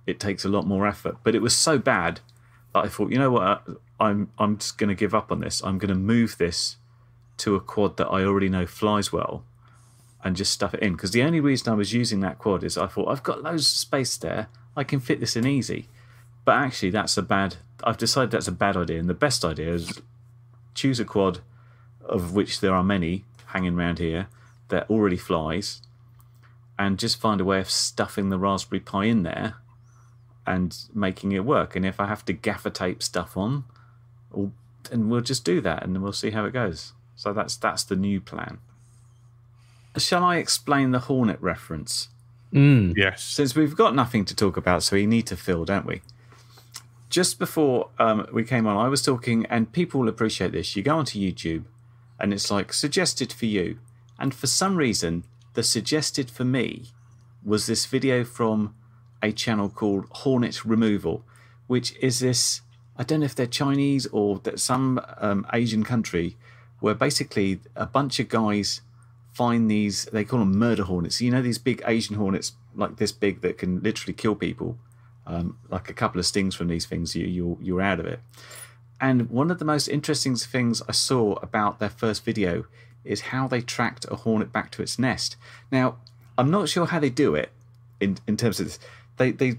it 0.06 0.20
takes 0.20 0.46
a 0.46 0.50
lot 0.50 0.66
more 0.66 0.88
effort. 0.88 1.18
But 1.24 1.36
it 1.36 1.42
was 1.42 1.56
so 1.56 1.78
bad 1.78 2.20
that 2.74 2.86
I 2.86 2.88
thought, 2.88 3.12
you 3.12 3.18
know 3.18 3.32
what, 3.32 3.44
uh, 3.44 3.60
I'm, 4.00 4.32
I'm 4.38 4.58
just 4.58 4.78
going 4.78 4.90
to 4.90 4.96
give 4.96 5.16
up 5.16 5.32
on 5.32 5.40
this. 5.40 5.64
I'm 5.64 5.78
going 5.78 5.90
to 5.90 5.96
move 5.96 6.38
this 6.38 6.78
to 7.38 7.56
a 7.56 7.60
quad 7.60 7.98
that 7.98 8.08
I 8.08 8.24
already 8.24 8.50
know 8.50 8.66
flies 8.66 9.12
well 9.12 9.44
and 10.24 10.36
just 10.36 10.52
stuff 10.52 10.74
it 10.74 10.82
in. 10.82 10.94
Because 10.94 11.12
the 11.12 11.24
only 11.24 11.40
reason 11.40 11.72
I 11.72 11.76
was 11.76 11.94
using 11.94 12.20
that 12.22 12.40
quad 12.40 12.64
is 12.64 12.78
I 12.78 12.88
thought, 12.88 13.10
I've 13.10 13.24
got 13.24 13.44
loads 13.44 13.64
of 13.64 13.78
space 13.78 14.18
there. 14.18 14.48
I 14.76 14.84
can 14.84 15.00
fit 15.00 15.20
this 15.20 15.36
in 15.36 15.48
easy. 15.48 15.88
But 16.48 16.56
actually, 16.56 16.92
that's 16.92 17.18
a 17.18 17.22
bad. 17.22 17.58
I've 17.84 17.98
decided 17.98 18.32
that's 18.32 18.48
a 18.48 18.54
bad 18.54 18.78
idea, 18.78 19.02
and 19.02 19.10
the 19.10 19.14
best 19.14 19.44
idea 19.44 19.74
is 19.74 20.02
choose 20.74 20.98
a 20.98 21.04
quad, 21.04 21.42
of 22.06 22.34
which 22.34 22.62
there 22.62 22.74
are 22.74 22.86
many 22.86 23.26
hanging 23.48 23.78
around 23.78 24.00
here 24.00 24.28
that 24.70 24.90
already 24.90 25.18
flies, 25.18 25.82
and 26.80 26.98
just 26.98 27.20
find 27.20 27.42
a 27.42 27.44
way 27.44 27.60
of 27.60 27.70
stuffing 27.70 28.30
the 28.30 28.38
Raspberry 28.38 28.80
Pi 28.80 29.04
in 29.04 29.24
there, 29.24 29.56
and 30.46 30.74
making 30.94 31.34
it 31.34 31.44
work. 31.44 31.76
And 31.76 31.86
if 31.86 32.00
I 32.00 32.06
have 32.06 32.24
to 32.24 32.32
gaffer 32.32 32.70
tape 32.70 33.04
stuff 33.04 33.36
on, 33.36 33.66
well, 34.32 34.54
then 34.90 35.10
we'll 35.10 35.20
just 35.20 35.44
do 35.44 35.60
that, 35.60 35.84
and 35.84 35.94
then 35.94 36.02
we'll 36.02 36.14
see 36.14 36.32
how 36.32 36.46
it 36.46 36.54
goes. 36.54 36.94
So 37.18 37.34
that's 37.34 37.58
that's 37.58 37.84
the 37.84 37.98
new 37.98 38.22
plan. 38.22 38.60
Shall 39.98 40.24
I 40.24 40.38
explain 40.38 40.92
the 40.92 41.00
Hornet 41.00 41.42
reference? 41.42 42.08
Mm. 42.54 42.96
Yes. 42.96 43.22
Since 43.22 43.54
we've 43.54 43.76
got 43.76 43.94
nothing 43.94 44.24
to 44.24 44.34
talk 44.34 44.56
about, 44.56 44.84
so 44.84 44.96
we 44.96 45.06
need 45.06 45.28
to 45.28 45.36
fill, 45.36 45.66
don't 45.66 45.86
we? 45.86 46.02
Just 47.10 47.40
before 47.40 47.90
um, 48.00 48.28
we 48.34 48.44
came 48.44 48.68
on, 48.68 48.76
I 48.76 48.90
was 48.90 49.02
talking, 49.02 49.46
and 49.46 49.72
people 49.72 50.02
will 50.02 50.10
appreciate 50.10 50.52
this. 50.52 50.76
You 50.76 50.84
go 50.84 50.98
onto 50.98 51.20
YouTube, 51.20 51.64
and 52.20 52.34
it's 52.34 52.52
like 52.52 52.74
suggested 52.74 53.32
for 53.32 53.46
you, 53.46 53.80
and 54.20 54.34
for 54.34 54.48
some 54.48 54.76
reason, 54.76 55.24
the 55.54 55.64
suggested 55.64 56.30
for 56.30 56.44
me 56.44 56.88
was 57.44 57.66
this 57.66 57.86
video 57.86 58.26
from 58.26 58.76
a 59.24 59.32
channel 59.32 59.70
called 59.70 60.06
Hornet 60.12 60.66
Removal, 60.66 61.24
which 61.68 61.96
is 62.02 62.20
this. 62.20 62.62
I 62.98 63.04
don't 63.04 63.22
know 63.22 63.26
if 63.26 63.36
they're 63.36 63.48
Chinese 63.48 64.06
or 64.08 64.40
that 64.40 64.60
some 64.60 65.00
um, 65.18 65.48
Asian 65.54 65.84
country, 65.84 66.36
where 66.80 66.96
basically 66.96 67.62
a 67.76 67.86
bunch 67.86 68.20
of 68.20 68.28
guys 68.28 68.82
find 69.32 69.72
these. 69.72 70.06
They 70.06 70.26
call 70.26 70.40
them 70.40 70.58
murder 70.58 70.84
hornets. 70.84 71.22
You 71.22 71.32
know 71.32 71.42
these 71.42 71.58
big 71.58 71.82
Asian 71.86 72.18
hornets, 72.18 72.52
like 72.76 72.98
this 72.98 73.14
big, 73.14 73.42
that 73.42 73.58
can 73.58 73.82
literally 73.82 74.14
kill 74.14 74.36
people. 74.36 74.78
Um, 75.30 75.58
like 75.70 75.90
a 75.90 75.94
couple 75.94 76.20
of 76.20 76.26
stings 76.26 76.56
from 76.56 76.70
these 76.70 76.86
things, 76.86 77.14
you 77.14 77.26
you're, 77.28 77.58
you're 77.62 77.82
out 77.82 78.00
of 78.00 78.06
it. 78.06 78.22
And 79.00 79.30
one 79.30 79.52
of 79.52 79.60
the 79.60 79.66
most 79.66 79.88
interesting 79.90 80.36
things 80.36 80.82
I 80.88 80.94
saw 80.94 81.34
about 81.44 81.80
their 81.80 81.90
first 81.90 82.24
video 82.24 82.66
is 83.04 83.22
how 83.22 83.48
they 83.48 83.62
tracked 83.62 84.06
a 84.10 84.16
hornet 84.16 84.52
back 84.52 84.72
to 84.72 84.82
its 84.82 84.98
nest. 84.98 85.36
Now, 85.72 85.98
I'm 86.38 86.50
not 86.50 86.70
sure 86.70 86.86
how 86.86 87.00
they 87.00 87.10
do 87.10 87.36
it 87.36 87.52
in 88.00 88.18
in 88.28 88.38
terms 88.38 88.60
of 88.60 88.68
this. 88.68 88.80
They 89.18 89.32
they 89.32 89.56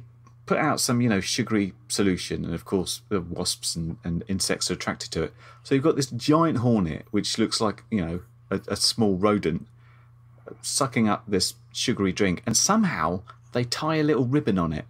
put 0.47 0.59
out 0.59 0.81
some 0.81 1.01
you 1.01 1.09
know 1.09 1.21
sugary 1.21 1.75
solution, 1.89 2.45
and 2.45 2.55
of 2.55 2.65
course 2.65 3.03
the 3.09 3.21
wasps 3.21 3.77
and, 3.77 3.99
and 4.03 4.25
insects 4.29 4.71
are 4.71 4.75
attracted 4.75 5.11
to 5.13 5.23
it. 5.23 5.35
So 5.63 5.75
you've 5.75 5.85
got 5.85 5.97
this 5.97 6.11
giant 6.11 6.59
hornet, 6.59 7.07
which 7.11 7.39
looks 7.39 7.61
like 7.61 7.85
you 7.91 8.05
know 8.05 8.21
a, 8.51 8.61
a 8.69 8.77
small 8.77 9.17
rodent, 9.17 9.67
sucking 10.63 11.09
up 11.09 11.25
this 11.29 11.55
sugary 11.73 12.13
drink, 12.13 12.43
and 12.47 12.57
somehow 12.57 13.23
they 13.53 13.65
tie 13.65 13.97
a 13.97 14.03
little 14.03 14.27
ribbon 14.27 14.59
on 14.59 14.73
it. 14.73 14.87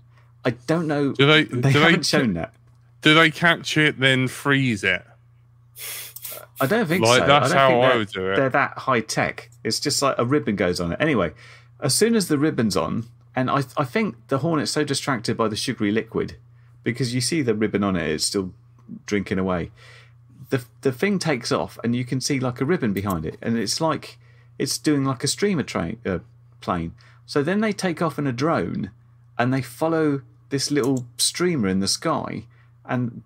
I 0.49 0.53
don't 0.67 0.87
know. 0.87 1.13
Do 1.13 1.27
they? 1.27 1.45
They 1.45 1.73
do 1.73 1.79
haven't 1.79 1.97
they? 1.99 2.03
shown 2.03 2.33
that. 2.35 2.55
Do 3.03 3.15
they 3.15 3.31
catch 3.31 3.77
it 3.77 4.01
then 4.01 4.29
freeze 4.29 4.83
it? 4.83 5.05
I 6.61 6.67
don't 6.67 6.87
think 6.87 7.05
Like, 7.05 7.21
so. 7.21 7.27
that's 7.27 7.53
I 7.53 7.57
how 7.57 7.81
I 7.81 7.97
would 7.97 8.09
do 8.09 8.33
it. 8.33 8.37
They're 8.37 8.49
that 8.51 8.79
high 8.79 9.01
tech. 9.01 9.51
It's 9.63 9.79
just 9.79 10.03
like 10.03 10.17
a 10.19 10.25
ribbon 10.25 10.57
goes 10.57 10.81
on 10.81 10.93
it. 10.93 11.01
Anyway, 11.01 11.33
as 11.81 11.95
soon 11.95 12.17
as 12.17 12.29
the 12.29 12.39
ribbon's 12.39 12.77
on, 12.77 13.05
and 13.37 13.51
I, 13.51 13.63
I 13.77 13.85
think 13.85 14.17
the 14.29 14.39
hornet's 14.39 14.73
so 14.73 14.83
distracted 14.85 15.37
by 15.37 15.49
the 15.49 15.55
sugary 15.57 15.93
liquid 15.93 16.37
because 16.83 17.15
you 17.15 17.21
see 17.21 17.43
the 17.43 17.55
ribbon 17.55 17.85
on 17.85 17.95
it, 17.95 18.09
it's 18.09 18.25
still 18.25 18.53
drinking 19.07 19.39
away. 19.39 19.71
The 20.51 20.65
the 20.81 20.93
thing 20.93 21.19
takes 21.19 21.53
off, 21.53 21.79
and 21.85 21.95
you 21.95 22.05
can 22.07 22.21
see 22.23 22.41
like 22.41 22.61
a 22.61 22.65
ribbon 22.65 22.93
behind 22.95 23.27
it, 23.27 23.37
and 23.43 23.59
it's 23.59 23.81
like 23.81 24.19
it's 24.59 24.79
doing 24.79 25.05
like 25.05 25.23
a 25.23 25.29
streamer 25.29 25.63
train 25.63 25.99
uh, 26.07 26.21
plane. 26.63 26.95
So 27.27 27.43
then 27.43 27.61
they 27.61 27.73
take 27.75 28.01
off 28.01 28.19
in 28.19 28.27
a 28.27 28.33
drone, 28.33 28.91
and 29.39 29.53
they 29.53 29.61
follow 29.63 30.23
this 30.51 30.71
little 30.71 31.07
streamer 31.17 31.69
in 31.69 31.81
the 31.81 31.89
sky, 31.89 32.45
and 32.85 33.23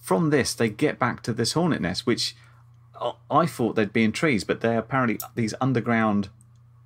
from 0.00 0.30
this 0.30 0.54
they 0.54 0.68
get 0.68 0.98
back 0.98 1.22
to 1.22 1.32
this 1.32 1.52
hornet 1.52 1.80
nest, 1.80 2.06
which 2.06 2.36
I- 3.30 3.46
thought 3.46 3.76
they'd 3.76 3.92
be 3.92 4.04
in 4.04 4.12
trees, 4.12 4.44
but 4.44 4.60
they're 4.60 4.78
apparently 4.78 5.18
these 5.34 5.54
underground 5.60 6.28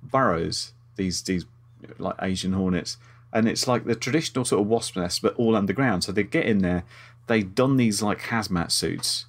burrows. 0.01 0.73
These 0.95 1.21
these 1.23 1.45
like 1.97 2.15
Asian 2.21 2.53
hornets, 2.53 2.97
and 3.31 3.47
it's 3.47 3.67
like 3.67 3.85
the 3.85 3.95
traditional 3.95 4.43
sort 4.45 4.61
of 4.61 4.67
wasp 4.67 4.97
nest, 4.97 5.21
but 5.21 5.35
all 5.35 5.55
underground. 5.55 6.03
So 6.03 6.11
they 6.11 6.23
get 6.23 6.45
in 6.45 6.59
there, 6.59 6.83
they 7.27 7.43
don 7.43 7.77
these 7.77 8.01
like 8.01 8.23
hazmat 8.23 8.71
suits, 8.71 9.25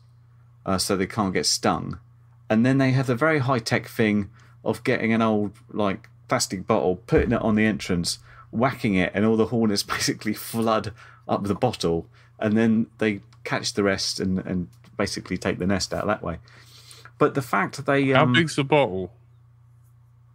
uh, 0.66 0.78
so 0.78 0.96
they 0.96 1.06
can't 1.06 1.34
get 1.34 1.46
stung, 1.46 2.00
and 2.48 2.66
then 2.66 2.78
they 2.78 2.90
have 2.90 3.06
the 3.06 3.14
very 3.14 3.38
high 3.38 3.60
tech 3.60 3.86
thing 3.86 4.30
of 4.64 4.82
getting 4.84 5.12
an 5.12 5.22
old 5.22 5.52
like 5.70 6.08
plastic 6.28 6.66
bottle, 6.66 6.96
putting 6.96 7.32
it 7.32 7.42
on 7.42 7.54
the 7.54 7.64
entrance, 7.64 8.18
whacking 8.50 8.94
it, 8.94 9.12
and 9.14 9.24
all 9.24 9.36
the 9.36 9.46
hornets 9.46 9.82
basically 9.96 10.34
flood 10.34 10.92
up 11.28 11.44
the 11.44 11.54
bottle, 11.54 12.06
and 12.38 12.56
then 12.56 12.86
they 12.98 13.20
catch 13.44 13.74
the 13.74 13.82
rest 13.82 14.20
and 14.20 14.38
and 14.40 14.68
basically 14.96 15.38
take 15.38 15.58
the 15.58 15.66
nest 15.66 15.94
out 15.94 16.06
that 16.06 16.22
way. 16.22 16.38
But 17.18 17.34
the 17.34 17.42
fact 17.42 17.84
they 17.86 18.08
How 18.08 18.24
um, 18.24 18.32
big's 18.32 18.56
the 18.56 18.64
bottle? 18.64 19.12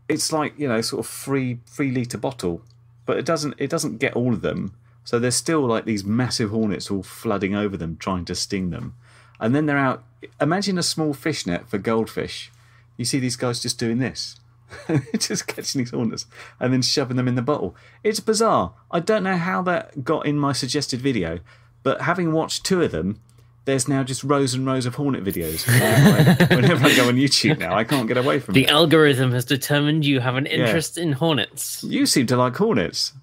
it's 0.08 0.32
like 0.32 0.58
you 0.58 0.68
know 0.68 0.82
sort 0.82 1.06
of 1.06 1.12
three 1.12 1.60
three 1.66 1.92
liter 1.92 2.18
bottle, 2.18 2.62
but 3.06 3.18
it 3.18 3.26
doesn't 3.26 3.56
it 3.58 3.70
doesn't 3.70 3.98
get 3.98 4.14
all 4.16 4.34
of 4.34 4.42
them. 4.42 4.74
So 5.04 5.20
there's 5.20 5.36
still 5.36 5.62
like 5.62 5.86
these 5.86 6.04
massive 6.04 6.50
hornets 6.50 6.90
all 6.90 7.04
flooding 7.04 7.56
over 7.56 7.78
them, 7.78 7.98
trying 7.98 8.26
to 8.26 8.36
sting 8.36 8.70
them, 8.72 8.96
and 9.40 9.56
then 9.56 9.66
they're 9.66 9.78
out. 9.78 10.04
Imagine 10.42 10.78
a 10.78 10.84
small 10.84 11.14
fish 11.14 11.46
net 11.46 11.68
for 11.68 11.78
goldfish. 11.78 12.52
You 12.98 13.06
see 13.06 13.20
these 13.20 13.36
guys 13.36 13.60
just 13.60 13.78
doing 13.78 14.00
this, 14.00 14.38
just 15.20 15.48
catching 15.48 15.80
these 15.80 15.92
hornets 15.92 16.26
and 16.60 16.74
then 16.74 16.82
shoving 16.82 17.18
them 17.18 17.28
in 17.28 17.36
the 17.36 17.42
bottle. 17.42 17.76
It's 18.04 18.20
bizarre. 18.20 18.74
I 18.92 19.00
don't 19.00 19.24
know 19.24 19.38
how 19.38 19.62
that 19.64 20.04
got 20.04 20.26
in 20.26 20.38
my 20.38 20.54
suggested 20.54 21.02
video, 21.02 21.40
but 21.84 22.02
having 22.02 22.32
watched 22.32 22.66
two 22.66 22.82
of 22.82 22.92
them, 22.92 23.22
there's 23.66 23.88
now 23.88 24.04
just 24.04 24.24
rows 24.24 24.54
and 24.54 24.66
rows 24.66 24.86
of 24.86 24.96
hornet 24.96 25.24
videos. 25.24 25.66
Whenever 26.56 26.86
I 26.86 26.96
go 26.96 27.08
on 27.08 27.16
YouTube 27.16 27.58
now, 27.58 27.76
I 27.76 27.84
can't 27.84 28.08
get 28.08 28.18
away 28.18 28.40
from 28.40 28.54
The 28.54 28.64
it. 28.66 28.70
algorithm 28.70 29.32
has 29.32 29.44
determined 29.46 30.06
you 30.06 30.20
have 30.20 30.36
an 30.36 30.46
interest 30.46 30.98
in 31.00 31.14
hornets. 31.14 31.84
You 31.84 32.06
seem 32.06 32.28
to 32.28 32.38
like 32.38 32.56
hornets. 32.56 33.14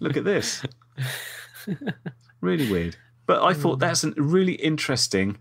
Look 0.00 0.16
at 0.16 0.24
this. 0.24 0.62
really 2.40 2.70
weird. 2.70 2.96
But 3.26 3.42
I 3.42 3.54
thought 3.54 3.78
that's 3.78 4.04
a 4.04 4.10
really 4.12 4.54
interesting 4.54 5.38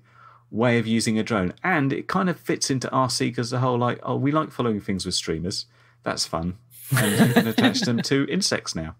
way 0.53 0.77
of 0.79 0.87
using 0.87 1.19
a 1.19 1.23
drone. 1.23 1.53
And 1.63 1.91
it 1.91 2.07
kind 2.07 2.29
of 2.29 2.39
fits 2.39 2.69
into 2.69 2.87
RC 2.89 3.19
because 3.27 3.49
the 3.49 3.59
whole 3.59 3.77
like, 3.77 3.99
oh, 4.03 4.15
we 4.15 4.31
like 4.31 4.51
following 4.51 4.79
things 4.79 5.05
with 5.05 5.15
streamers. 5.15 5.65
That's 6.03 6.25
fun. 6.25 6.57
And 6.95 7.27
you 7.27 7.33
can 7.33 7.47
attach 7.47 7.81
them 7.81 8.01
to 8.03 8.25
insects 8.31 8.75
now. 8.75 8.95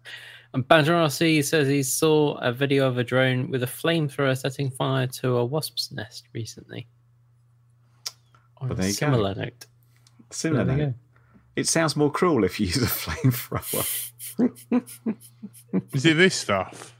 And 0.54 0.68
Badger 0.68 0.94
RC 0.94 1.44
says 1.46 1.68
he 1.68 1.84
saw 1.84 2.36
a 2.40 2.52
video 2.52 2.88
of 2.88 2.98
a 2.98 3.04
drone 3.04 3.50
with 3.50 3.64
a 3.64 3.68
flamethrower 3.68 4.38
setting 4.38 4.70
fire 4.72 5.08
to 5.08 5.38
a 5.38 5.46
wasp's 5.46 5.92
nest 5.92 6.26
recently. 6.34 6.88
On 8.58 8.70
Well, 8.70 8.78
a 8.78 8.82
there 8.82 8.88
you 8.90 8.94
go. 8.94 8.98
similar 8.98 9.36
note. 9.36 9.66
Similar. 10.32 10.64
There 10.66 10.78
you 10.78 10.94
It 11.56 11.68
sounds 11.68 11.96
more 11.96 12.12
cruel 12.12 12.44
if 12.44 12.60
you 12.60 12.66
use 12.68 12.78
a 12.82 12.86
flamethrower. 12.86 14.12
Is 15.94 16.06
it 16.06 16.18
this 16.18 16.36
stuff? 16.36 16.96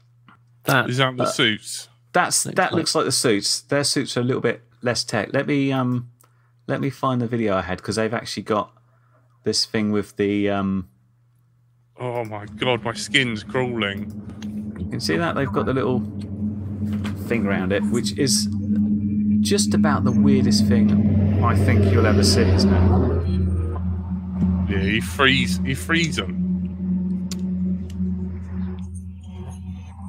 That 0.64 0.90
Is 0.90 0.98
that 0.98 1.16
the 1.16 1.26
suits? 1.26 1.88
That's 2.14 2.46
Looks 2.46 2.56
that 2.56 2.62
like- 2.72 2.78
looks 2.78 2.94
like 2.94 3.04
the 3.04 3.12
suits. 3.12 3.60
Their 3.60 3.84
suits 3.84 4.16
are 4.16 4.20
a 4.20 4.24
little 4.24 4.40
bit 4.40 4.62
less 4.82 5.04
tech. 5.04 5.30
Let 5.34 5.46
me 5.46 5.70
um, 5.72 6.08
let 6.66 6.80
me 6.80 6.88
find 6.88 7.20
the 7.20 7.26
video 7.26 7.54
I 7.56 7.62
had 7.62 7.78
because 7.78 7.96
they've 7.96 8.14
actually 8.14 8.44
got 8.44 8.72
this 9.42 9.66
thing 9.66 9.90
with 9.92 10.16
the 10.16 10.48
um. 10.48 10.88
Oh 12.00 12.24
my 12.24 12.46
god, 12.46 12.82
my 12.84 12.92
skin's 12.94 13.42
crawling. 13.44 14.10
You 14.78 14.88
can 14.90 15.00
see 15.00 15.16
that 15.16 15.34
they've 15.34 15.52
got 15.52 15.66
the 15.66 15.74
little 15.74 16.00
thing 17.28 17.46
around 17.46 17.72
it, 17.72 17.82
which 17.90 18.16
is 18.18 18.48
just 19.40 19.74
about 19.74 20.04
the 20.04 20.12
weirdest 20.12 20.66
thing 20.66 21.42
I 21.44 21.54
think 21.56 21.84
you'll 21.92 22.06
ever 22.06 22.22
see, 22.24 22.42
isn't 22.42 22.72
it? 22.72 24.70
Yeah, 24.70 24.78
he 24.80 25.00
freeze, 25.00 25.58
he 25.64 25.74
freeze 25.74 26.16
them. 26.16 26.40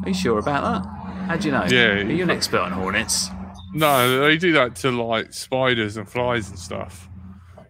Are 0.04 0.10
you 0.10 0.14
sure 0.16 0.38
about 0.40 0.84
that? 0.84 0.95
How 1.26 1.38
do 1.38 1.48
you 1.48 1.52
know? 1.52 1.66
Yeah. 1.66 1.94
Are 1.94 2.02
you 2.12 2.24
an 2.24 2.30
expert 2.30 2.60
on 2.60 2.72
hornets? 2.72 3.30
No, 3.74 4.22
they 4.22 4.38
do 4.38 4.54
that 4.54 4.76
to 4.78 4.92
like 4.92 5.34
spiders 5.34 5.98
and 5.98 6.08
flies 6.08 6.50
and 6.50 6.58
stuff. 6.58 7.10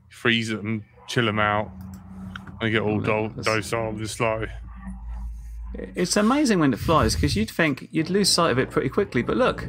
Freeze 0.10 0.50
them, 0.50 0.86
chill 1.08 1.26
them 1.26 1.40
out. 1.40 1.72
They 2.62 2.70
get 2.70 2.82
all 2.82 2.98
oh, 2.98 3.28
do- 3.30 3.34
that's- 3.36 3.46
docile 3.46 3.90
and 3.90 4.10
slow. 4.10 4.46
It's 5.74 6.16
amazing 6.16 6.60
when 6.60 6.72
it 6.74 6.80
flies 6.80 7.16
because 7.16 7.36
you'd 7.36 7.50
think 7.50 7.90
you'd 7.92 8.10
lose 8.10 8.30
sight 8.30 8.52
of 8.52 8.60
it 8.60 8.72
pretty 8.72 8.88
quickly, 8.88 9.22
but 9.22 9.36
look, 9.36 9.68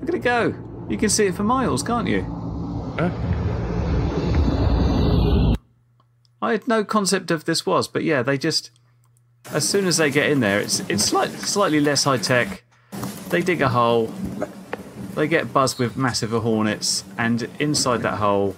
look 0.00 0.08
at 0.10 0.14
it 0.14 0.22
go. 0.22 0.54
You 0.88 0.98
can 0.98 1.08
see 1.08 1.26
it 1.26 1.34
for 1.34 1.44
miles, 1.44 1.82
can't 1.82 2.06
you? 2.06 2.22
Huh? 2.98 3.10
I 6.42 6.52
had 6.52 6.68
no 6.68 6.84
concept 6.84 7.30
of 7.30 7.46
this 7.46 7.64
was, 7.64 7.88
but 7.88 8.04
yeah, 8.04 8.22
they 8.22 8.36
just 8.36 8.70
as 9.52 9.66
soon 9.66 9.86
as 9.86 9.96
they 9.96 10.10
get 10.10 10.30
in 10.30 10.40
there, 10.40 10.60
it's 10.60 10.80
it's 10.88 11.04
slight, 11.04 11.30
slightly 11.30 11.80
less 11.80 12.04
high 12.04 12.18
tech. 12.18 12.62
They 13.28 13.42
dig 13.42 13.60
a 13.60 13.68
hole, 13.68 14.12
they 15.14 15.26
get 15.28 15.52
buzzed 15.52 15.78
with 15.78 15.96
massive 15.96 16.30
hornets, 16.30 17.04
and 17.18 17.48
inside 17.58 18.02
that 18.02 18.18
hole 18.18 18.56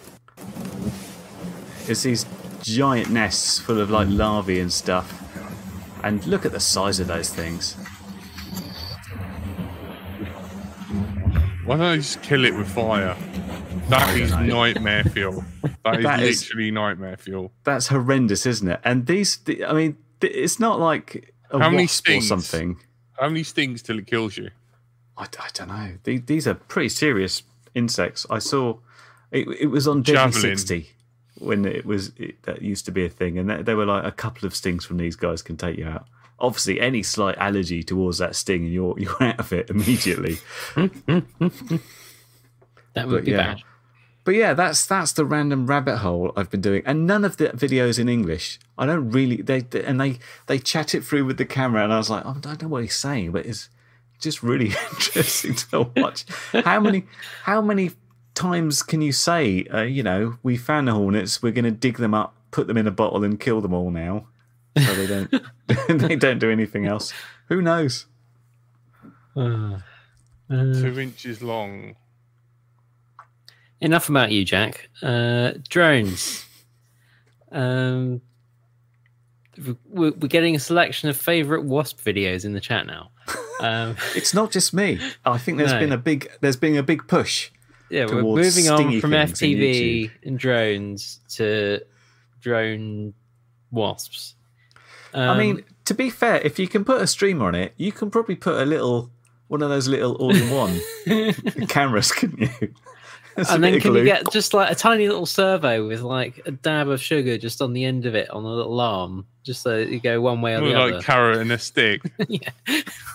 is 1.88 2.02
these 2.02 2.26
giant 2.62 3.10
nests 3.10 3.58
full 3.58 3.80
of 3.80 3.90
like 3.90 4.08
larvae 4.10 4.60
and 4.60 4.72
stuff. 4.72 5.14
And 6.04 6.24
look 6.26 6.44
at 6.44 6.52
the 6.52 6.60
size 6.60 7.00
of 7.00 7.06
those 7.06 7.28
things. 7.30 7.74
Why 11.64 11.76
don't 11.76 11.90
they 11.90 11.96
just 11.98 12.22
kill 12.22 12.44
it 12.44 12.54
with 12.54 12.68
fire? 12.68 13.16
That 13.88 14.16
is 14.16 14.30
nightmare 14.32 15.04
fuel. 15.04 15.44
That 15.84 15.98
is 16.00 16.04
That 16.04 16.20
is- 16.22 16.42
literally 16.48 16.70
nightmare 16.70 17.16
fuel. 17.16 17.52
That's 17.64 17.86
horrendous, 17.88 18.44
isn't 18.44 18.68
it? 18.68 18.80
And 18.84 19.06
these, 19.06 19.38
th- 19.38 19.62
I 19.62 19.72
mean, 19.72 19.96
it's 20.20 20.60
not 20.60 20.78
like 20.80 21.32
a 21.50 21.58
How 21.58 21.74
wasp 21.74 22.08
or 22.10 22.20
something. 22.20 22.78
How 23.20 23.28
many 23.28 23.42
stings 23.42 23.82
till 23.82 23.98
it 23.98 24.06
kills 24.06 24.36
you? 24.36 24.50
I, 25.16 25.24
I 25.24 25.48
don't 25.54 25.68
know. 25.68 25.92
The- 26.04 26.18
These 26.18 26.46
are 26.46 26.54
pretty 26.54 26.88
serious 26.90 27.42
insects. 27.74 28.26
I 28.30 28.38
saw 28.38 28.78
it, 29.30 29.46
it 29.60 29.66
was 29.66 29.86
on 29.88 30.02
Deadly 30.02 30.32
Javelin. 30.32 30.56
60 30.56 30.90
when 31.40 31.64
it 31.64 31.84
was 31.86 32.12
it, 32.16 32.42
that 32.42 32.62
used 32.62 32.84
to 32.86 32.90
be 32.92 33.04
a 33.04 33.08
thing, 33.08 33.38
and 33.38 33.48
they, 33.48 33.62
they 33.62 33.74
were 33.74 33.86
like 33.86 34.04
a 34.04 34.10
couple 34.12 34.46
of 34.46 34.54
stings 34.56 34.84
from 34.84 34.96
these 34.96 35.14
guys 35.16 35.40
can 35.42 35.56
take 35.56 35.76
you 35.78 35.86
out. 35.86 36.06
Obviously, 36.40 36.80
any 36.80 37.02
slight 37.02 37.36
allergy 37.38 37.82
towards 37.82 38.18
that 38.18 38.34
sting, 38.36 38.64
and 38.64 38.72
you're 38.72 38.98
you're 38.98 39.16
out 39.22 39.38
of 39.40 39.52
it 39.52 39.70
immediately. 39.70 40.38
that 40.74 41.22
would 42.96 43.10
But 43.10 43.24
be 43.24 43.30
yeah. 43.32 43.36
bad. 43.54 43.62
But 44.28 44.34
yeah, 44.34 44.52
that's 44.52 44.84
that's 44.84 45.12
the 45.12 45.24
random 45.24 45.66
rabbit 45.66 45.96
hole 46.00 46.34
I've 46.36 46.50
been 46.50 46.60
doing, 46.60 46.82
and 46.84 47.06
none 47.06 47.24
of 47.24 47.38
the 47.38 47.46
videos 47.48 47.98
in 47.98 48.10
English. 48.10 48.58
I 48.76 48.84
don't 48.84 49.10
really 49.10 49.40
they 49.40 49.60
they- 49.62 49.82
and 49.82 49.98
they 49.98 50.18
they 50.48 50.58
chat 50.58 50.94
it 50.94 51.02
through 51.02 51.24
with 51.24 51.38
the 51.38 51.46
camera, 51.46 51.82
and 51.82 51.90
I 51.94 51.96
was 51.96 52.10
like, 52.10 52.26
oh, 52.26 52.34
I 52.36 52.38
don't 52.38 52.60
know 52.60 52.68
what 52.68 52.82
he's 52.82 52.94
saying, 52.94 53.32
but 53.32 53.46
it's 53.46 53.70
just 54.20 54.42
really 54.42 54.66
interesting 54.92 55.54
to 55.54 55.90
watch. 55.96 56.26
How 56.52 56.78
many 56.78 57.06
how 57.44 57.62
many 57.62 57.92
times 58.34 58.82
can 58.82 59.00
you 59.00 59.12
say, 59.12 59.64
uh, 59.72 59.80
you 59.80 60.02
know, 60.02 60.36
we 60.42 60.58
found 60.58 60.88
the 60.88 60.92
hornets, 60.92 61.42
we're 61.42 61.50
going 61.52 61.64
to 61.64 61.70
dig 61.70 61.96
them 61.96 62.12
up, 62.12 62.34
put 62.50 62.66
them 62.66 62.76
in 62.76 62.86
a 62.86 62.90
bottle, 62.90 63.24
and 63.24 63.40
kill 63.40 63.62
them 63.62 63.72
all 63.72 63.90
now, 63.90 64.26
so 64.76 64.94
they 64.94 65.06
don't 65.06 65.42
they 66.06 66.16
don't 66.16 66.38
do 66.38 66.50
anything 66.50 66.84
else. 66.84 67.14
Who 67.46 67.62
knows? 67.62 68.04
Uh, 70.50 70.72
Two 70.72 70.98
inches 70.98 71.42
long. 71.42 71.94
Enough 73.80 74.08
about 74.08 74.30
you, 74.32 74.44
Jack. 74.44 74.88
Uh, 75.02 75.52
drones. 75.68 76.44
Um, 77.52 78.20
we're, 79.88 80.12
we're 80.12 80.28
getting 80.28 80.54
a 80.54 80.58
selection 80.60 81.08
of 81.08 81.16
favorite 81.16 81.64
wasp 81.64 82.00
videos 82.00 82.44
in 82.44 82.52
the 82.52 82.60
chat 82.60 82.86
now. 82.86 83.10
Um, 83.60 83.96
It's 84.14 84.34
not 84.34 84.52
just 84.52 84.72
me. 84.72 85.00
I 85.24 85.36
think 85.36 85.58
there's 85.58 85.72
No. 85.72 85.80
been 85.80 85.90
a 85.90 85.96
big 85.98 86.30
there's 86.40 86.54
been 86.56 86.76
a 86.76 86.82
big 86.84 87.08
push. 87.08 87.50
yeah, 87.90 88.06
we're 88.06 88.22
moving 88.22 88.68
on 88.70 89.00
from 89.00 89.10
FPV 89.10 90.12
and 90.22 90.38
drones 90.38 91.18
to 91.30 91.80
drone 92.40 93.14
wasps. 93.72 94.36
I 95.12 95.26
Um, 95.26 95.38
mean, 95.38 95.64
to 95.86 95.94
be 95.94 96.08
fair, 96.08 96.36
if 96.42 96.60
you 96.60 96.68
can 96.68 96.84
put 96.84 97.02
a 97.02 97.06
streamer 97.08 97.46
on 97.46 97.56
it, 97.56 97.74
you 97.76 97.90
can 97.90 98.12
probably 98.12 98.36
put 98.36 98.62
a 98.62 98.64
little 98.64 99.10
one 99.48 99.60
of 99.62 99.70
those 99.70 99.88
little 99.88 100.14
all-in-one 100.14 100.80
cameras, 101.68 102.12
couldn't 102.12 102.38
you? 102.60 102.74
That's 103.42 103.52
and 103.52 103.62
then 103.62 103.74
of 103.74 103.82
can 103.82 103.94
you 103.94 104.02
get 104.02 104.32
just 104.32 104.52
like 104.52 104.68
a 104.68 104.74
tiny 104.74 105.06
little 105.06 105.24
servo 105.24 105.86
with 105.86 106.00
like 106.00 106.42
a 106.44 106.50
dab 106.50 106.88
of 106.88 107.00
sugar 107.00 107.38
just 107.38 107.62
on 107.62 107.72
the 107.72 107.84
end 107.84 108.04
of 108.04 108.16
it 108.16 108.28
on 108.30 108.44
a 108.44 108.48
little 108.52 108.80
arm, 108.80 109.26
just 109.44 109.62
so 109.62 109.76
you 109.76 110.00
go 110.00 110.20
one 110.20 110.40
way 110.40 110.56
or 110.56 110.60
the 110.60 110.66
Look 110.66 110.76
other. 110.76 110.92
like 110.96 111.04
carrot 111.04 111.38
and 111.38 111.52
a 111.52 111.58
stick. 111.58 112.02
yeah. 112.28 112.50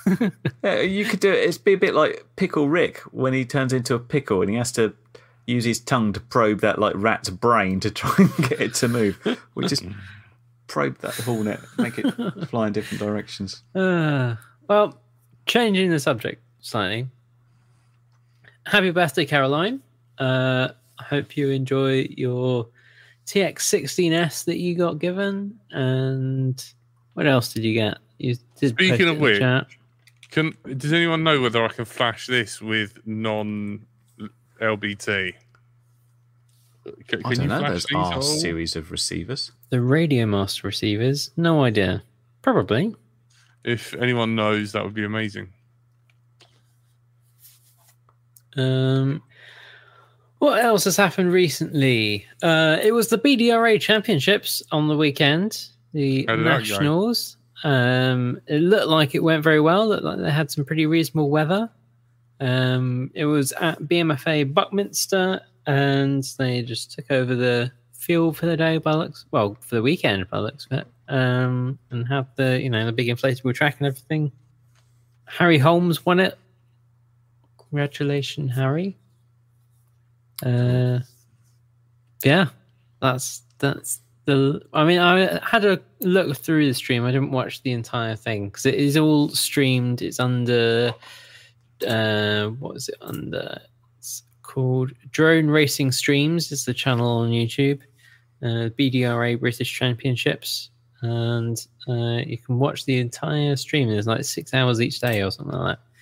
Yeah, 0.64 0.80
you 0.80 1.04
could 1.04 1.20
do 1.20 1.30
it. 1.30 1.40
It's 1.48 1.58
be 1.58 1.74
a 1.74 1.78
bit 1.78 1.94
like 1.94 2.26
Pickle 2.38 2.70
Rick 2.70 3.00
when 3.12 3.34
he 3.34 3.44
turns 3.44 3.74
into 3.74 3.96
a 3.96 4.00
pickle 4.00 4.40
and 4.42 4.50
he 4.50 4.56
has 4.56 4.72
to 4.74 4.94
use 5.46 5.66
his 5.66 5.82
tongue 5.82 6.14
to 6.14 6.22
probe 6.22 6.62
that 6.62 6.80
like 6.80 6.94
rat's 6.96 7.30
brain 7.30 7.82
to 7.82 7.92
try 7.92 8.14
and 8.18 8.50
get 8.50 8.62
it 8.62 8.74
to 8.76 8.88
move, 8.88 9.18
which 9.56 9.74
is 9.74 9.84
probe 10.68 10.98
that 11.00 11.16
hornet, 11.16 11.60
make 11.78 11.98
it 12.00 12.12
fly 12.48 12.68
in 12.68 12.74
different 12.74 13.02
directions. 13.02 13.62
Uh, 13.76 14.36
well, 14.70 14.98
changing 15.46 15.90
the 15.90 16.00
subject 16.00 16.42
slightly. 16.62 17.10
Happy 18.66 18.92
birthday, 18.92 19.26
Caroline. 19.26 19.82
Uh, 20.20 20.70
I 21.00 21.04
hope 21.04 21.36
you 21.36 21.50
enjoy 21.50 22.08
your 22.18 22.68
TX16S 23.26 24.46
that 24.46 24.60
you 24.60 24.76
got 24.76 25.00
given. 25.00 25.60
And 25.72 26.64
what 27.14 27.26
else 27.28 27.54
did 27.54 27.64
you 27.64 27.74
get? 27.74 27.98
You 28.18 28.36
did 28.60 28.70
Speaking 28.70 29.10
of 29.10 29.20
which, 29.20 29.40
chat. 29.40 29.68
Can 30.30 30.56
does 30.78 30.94
anyone 30.94 31.24
know 31.24 31.42
whether 31.42 31.64
I 31.64 31.68
can 31.70 31.86
flash 31.86 32.28
this 32.28 32.62
with 32.62 33.00
non 33.06 33.86
LBT? 34.62 35.34
Can, 37.08 37.22
I 37.26 37.34
don't 37.34 37.44
you 37.44 37.48
know. 37.48 37.60
flash 37.60 37.70
There's 37.70 37.86
these 37.86 37.96
our 37.96 38.22
series 38.22 38.76
of 38.76 38.92
receivers. 38.92 39.52
the 39.70 39.82
Radio 39.82 40.26
Master 40.26 40.68
receivers, 40.68 41.32
no 41.38 41.64
idea. 41.64 42.04
Probably. 42.42 42.96
If 43.64 43.94
anyone 43.94 44.36
knows, 44.36 44.74
that 44.74 44.84
would 44.84 44.94
be 44.94 45.06
amazing. 45.06 45.48
Um, 48.58 49.24
what 50.44 50.62
else 50.62 50.84
has 50.84 50.98
happened 50.98 51.32
recently? 51.32 52.26
Uh, 52.42 52.78
it 52.84 52.92
was 52.92 53.08
the 53.08 53.18
BDRA 53.18 53.80
Championships 53.80 54.62
on 54.74 54.90
the 54.90 54.98
weekend, 54.98 55.68
the 55.94 56.26
How 56.28 56.36
did 56.36 56.46
that 56.46 56.50
go? 56.50 56.58
nationals. 56.58 57.38
Um, 57.64 58.42
it 58.48 58.60
looked 58.60 58.90
like 58.90 59.16
it 59.16 59.24
went 59.24 59.42
very 59.42 59.62
well. 59.62 59.88
Looked 59.88 60.04
like 60.04 60.20
they 60.20 60.30
had 60.30 60.52
some 60.52 60.66
pretty 60.66 60.86
reasonable 60.86 61.30
weather. 61.30 61.70
Um, 62.42 63.10
it 63.14 63.24
was 63.24 63.54
at 63.54 63.80
BMFA 63.84 64.54
Buckminster, 64.54 65.40
and 65.66 66.26
they 66.38 66.62
just 66.62 66.92
took 66.92 67.10
over 67.10 67.36
the 67.36 67.72
field 67.94 68.36
for 68.36 68.46
the 68.46 68.58
day 68.58 68.80
by 68.80 68.96
looks. 68.96 69.24
Well, 69.32 69.56
for 69.62 69.76
the 69.76 69.82
weekend 69.82 70.30
by 70.30 70.40
looks 70.40 70.66
of 70.66 70.80
it. 70.80 70.88
Um, 71.08 71.80
and 71.90 72.06
have 72.10 72.28
the 72.36 72.62
you 72.62 72.70
know 72.70 72.86
the 72.86 72.92
big 72.92 73.08
inflatable 73.08 73.56
track 73.56 73.78
and 73.80 73.88
everything. 73.88 74.34
Harry 75.24 75.58
Holmes 75.58 76.06
won 76.06 76.20
it. 76.20 76.38
Congratulations, 77.70 78.52
Harry. 78.54 78.98
Uh, 80.44 81.00
yeah, 82.24 82.48
that's 83.02 83.44
that's 83.60 84.02
the. 84.26 84.62
I 84.74 84.84
mean, 84.84 85.00
I 85.00 85.40
had 85.46 85.66
a 85.66 85.80
look 86.02 86.38
through 86.38 86.68
the 86.68 86.74
stream. 86.74 87.06
I 87.06 87.12
didn't 87.12 87.32
watch 87.32 87.62
the 87.64 87.72
entire 87.72 88.16
thing 88.16 88.48
because 88.48 88.66
it 88.66 88.76
is 88.76 88.98
all 88.98 89.30
streamed. 89.30 90.02
It's 90.02 90.20
under. 90.20 90.94
Uh, 91.88 92.48
what 92.48 92.78
is 92.78 92.90
it 92.90 92.96
under? 93.02 93.60
It's 93.98 94.24
called 94.42 94.92
Drone 95.12 95.48
Racing 95.48 95.92
Streams. 95.92 96.52
Is 96.52 96.66
the 96.66 96.74
channel 96.74 97.20
on 97.20 97.30
YouTube. 97.30 97.82
Uh, 98.42 98.70
BDRA 98.78 99.40
British 99.40 99.72
Championships, 99.72 100.70
and 101.02 101.66
uh, 101.88 102.22
you 102.26 102.38
can 102.38 102.60
watch 102.60 102.86
the 102.86 103.00
entire 103.00 103.56
stream. 103.56 103.88
There's 103.88 104.08
like 104.08 104.26
six 104.26 104.54
hours 104.54 104.82
each 104.82 105.00
day 105.00 105.22
or 105.22 105.32
something 105.32 105.58
like 105.58 105.78
that. 105.78 105.93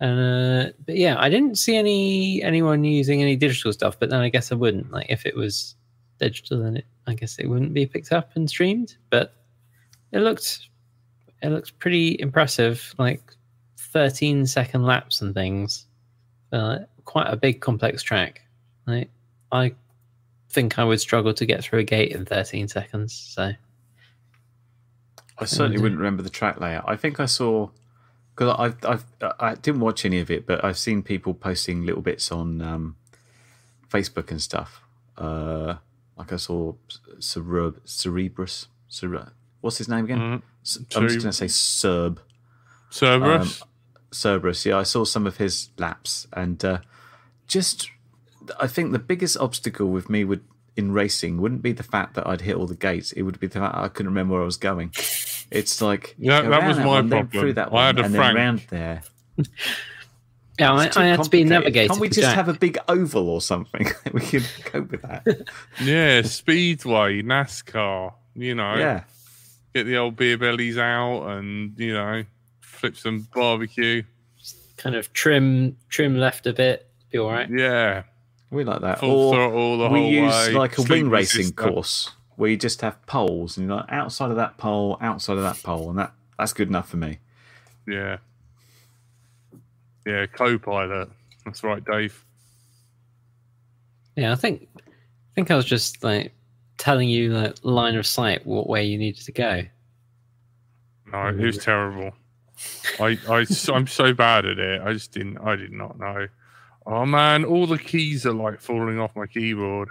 Uh, 0.00 0.66
but 0.84 0.96
yeah, 0.96 1.16
I 1.18 1.28
didn't 1.28 1.56
see 1.56 1.76
any 1.76 2.42
anyone 2.42 2.84
using 2.84 3.22
any 3.22 3.36
digital 3.36 3.72
stuff. 3.72 3.98
But 3.98 4.10
then 4.10 4.20
I 4.20 4.28
guess 4.28 4.52
I 4.52 4.54
wouldn't. 4.54 4.90
Like 4.90 5.06
if 5.08 5.24
it 5.24 5.34
was 5.34 5.74
digital, 6.18 6.62
then 6.62 6.78
it, 6.78 6.86
I 7.06 7.14
guess 7.14 7.38
it 7.38 7.48
wouldn't 7.48 7.72
be 7.72 7.86
picked 7.86 8.12
up 8.12 8.30
and 8.34 8.48
streamed. 8.48 8.96
But 9.10 9.34
it 10.12 10.20
looked 10.20 10.68
it 11.42 11.48
looked 11.48 11.78
pretty 11.78 12.16
impressive. 12.20 12.94
Like 12.98 13.22
13 13.78 14.46
second 14.46 14.84
laps 14.84 15.22
and 15.22 15.34
things. 15.34 15.86
Uh, 16.52 16.80
quite 17.04 17.26
a 17.28 17.36
big 17.36 17.60
complex 17.60 18.02
track. 18.02 18.42
Like 18.86 19.08
I 19.50 19.72
think 20.50 20.78
I 20.78 20.84
would 20.84 21.00
struggle 21.00 21.32
to 21.34 21.46
get 21.46 21.62
through 21.62 21.80
a 21.80 21.84
gate 21.84 22.12
in 22.12 22.26
13 22.26 22.68
seconds. 22.68 23.14
So 23.14 23.52
I 25.38 25.44
certainly 25.44 25.78
wouldn't 25.78 25.98
remember 25.98 26.22
the 26.22 26.30
track 26.30 26.60
layout. 26.60 26.84
I 26.86 26.96
think 26.96 27.20
I 27.20 27.26
saw 27.26 27.68
because 28.36 28.54
I've, 28.58 28.76
I've 28.84 29.04
I 29.40 29.54
didn't 29.54 29.80
watch 29.80 30.04
any 30.04 30.20
of 30.20 30.30
it, 30.30 30.46
but 30.46 30.62
I've 30.62 30.76
seen 30.78 31.02
people 31.02 31.32
posting 31.32 31.86
little 31.86 32.02
bits 32.02 32.30
on 32.30 32.60
um, 32.60 32.96
Facebook 33.88 34.30
and 34.30 34.40
stuff. 34.42 34.82
Uh, 35.16 35.76
like 36.18 36.32
I 36.32 36.36
saw 36.36 36.74
Cereb, 37.18 37.80
Cerebrus. 37.86 38.66
Cere- 38.88 39.32
what's 39.62 39.78
his 39.78 39.88
name 39.88 40.04
again? 40.04 40.42
S- 40.62 40.78
I'm 40.94 41.08
just 41.08 41.18
going 41.18 41.30
to 41.30 41.32
say 41.32 41.48
Serb. 41.48 42.20
Cerberus. 42.90 43.62
Cerberus. 44.12 44.66
Yeah, 44.66 44.78
I 44.78 44.82
saw 44.82 45.04
some 45.04 45.26
of 45.26 45.38
his 45.38 45.70
laps, 45.78 46.26
and 46.32 46.62
uh, 46.64 46.78
just 47.46 47.90
I 48.60 48.66
think 48.66 48.92
the 48.92 48.98
biggest 48.98 49.36
obstacle 49.38 49.88
with 49.88 50.10
me 50.10 50.24
would 50.24 50.44
in 50.76 50.92
racing 50.92 51.40
wouldn't 51.40 51.62
be 51.62 51.72
the 51.72 51.82
fact 51.82 52.14
that 52.14 52.26
I'd 52.26 52.42
hit 52.42 52.54
all 52.54 52.66
the 52.66 52.76
gates. 52.76 53.12
It 53.12 53.22
would 53.22 53.40
be 53.40 53.46
the 53.46 53.60
fact 53.60 53.74
I 53.76 53.88
couldn't 53.88 54.10
remember 54.12 54.34
where 54.34 54.42
I 54.42 54.46
was 54.46 54.58
going. 54.58 54.92
It's 55.50 55.80
like 55.80 56.14
Yeah, 56.18 56.42
that 56.42 56.50
round 56.50 56.66
was 56.68 56.78
my 56.78 56.86
one, 56.86 57.08
problem. 57.08 57.28
Through 57.40 57.52
that 57.54 57.72
I 57.72 57.86
had 57.86 57.98
a 57.98 58.04
and 58.04 58.14
Frank. 58.14 58.36
then 58.36 58.60
there. 58.70 59.02
yeah, 60.58 60.72
I, 60.72 60.84
It's 60.86 60.96
I 60.96 61.04
had 61.04 61.22
to 61.22 61.30
be 61.30 61.44
navigated. 61.44 61.90
Can't 61.90 62.00
we 62.00 62.08
just 62.08 62.20
Jack. 62.20 62.34
have 62.34 62.48
a 62.48 62.54
big 62.54 62.78
oval 62.88 63.28
or 63.28 63.40
something? 63.40 63.86
we 64.12 64.20
could 64.20 64.46
cope 64.64 64.90
with 64.90 65.02
that. 65.02 65.26
yeah, 65.82 66.22
Speedway, 66.22 67.22
NASCAR. 67.22 68.12
You 68.34 68.54
know, 68.54 68.74
yeah. 68.76 69.04
get 69.74 69.84
the 69.84 69.96
old 69.96 70.16
beer 70.16 70.36
bellies 70.36 70.78
out 70.78 71.26
and 71.28 71.78
you 71.78 71.92
know, 71.94 72.24
flip 72.60 72.96
some 72.96 73.26
barbecue. 73.34 74.02
kind 74.76 74.94
of 74.96 75.12
trim 75.12 75.76
trim 75.88 76.18
left 76.18 76.46
a 76.46 76.52
bit? 76.52 76.86
Be 77.10 77.18
all 77.18 77.30
right. 77.30 77.48
Yeah, 77.48 78.02
We 78.50 78.64
like 78.64 78.80
that. 78.80 78.98
full 79.00 79.28
or 79.30 79.34
throttle 79.34 79.78
the 79.78 79.88
we 79.88 80.00
whole 80.00 80.10
use 80.10 80.48
way. 80.48 80.52
like 80.54 80.76
a 80.78 80.82
wing 80.82 81.08
racing 81.08 81.44
system. 81.44 81.72
course 81.72 82.10
where 82.36 82.50
you 82.50 82.56
just 82.56 82.80
have 82.82 83.04
poles 83.06 83.56
and 83.56 83.66
you're 83.66 83.76
like 83.76 83.90
outside 83.90 84.30
of 84.30 84.36
that 84.36 84.56
pole, 84.58 84.98
outside 85.00 85.36
of 85.36 85.42
that 85.42 85.62
pole, 85.62 85.90
and 85.90 85.98
that 85.98 86.12
that's 86.38 86.52
good 86.52 86.68
enough 86.68 86.88
for 86.88 86.96
me. 86.96 87.18
Yeah, 87.86 88.18
yeah, 90.06 90.26
co-pilot. 90.26 91.08
That's 91.44 91.62
right, 91.62 91.84
Dave. 91.84 92.24
Yeah, 94.16 94.32
I 94.32 94.36
think 94.36 94.68
I 94.76 94.80
think 95.34 95.50
I 95.50 95.56
was 95.56 95.64
just 95.64 96.02
like 96.02 96.32
telling 96.78 97.08
you 97.08 97.32
like 97.32 97.56
line 97.62 97.96
of 97.96 98.06
sight 98.06 98.46
what 98.46 98.68
way 98.68 98.84
you 98.84 98.98
needed 98.98 99.24
to 99.24 99.32
go. 99.32 99.62
No, 101.12 101.28
it 101.28 101.38
was 101.38 101.58
terrible. 101.58 102.12
I, 102.98 103.18
I, 103.28 103.46
I'm 103.72 103.86
so 103.86 104.12
bad 104.12 104.46
at 104.46 104.58
it. 104.58 104.80
I 104.82 104.92
just 104.92 105.12
didn't. 105.12 105.38
I 105.38 105.56
did 105.56 105.72
not 105.72 105.98
know. 105.98 106.26
Oh 106.86 107.04
man, 107.04 107.44
all 107.44 107.66
the 107.66 107.78
keys 107.78 108.26
are 108.26 108.32
like 108.32 108.60
falling 108.60 108.98
off 108.98 109.14
my 109.14 109.26
keyboard. 109.26 109.90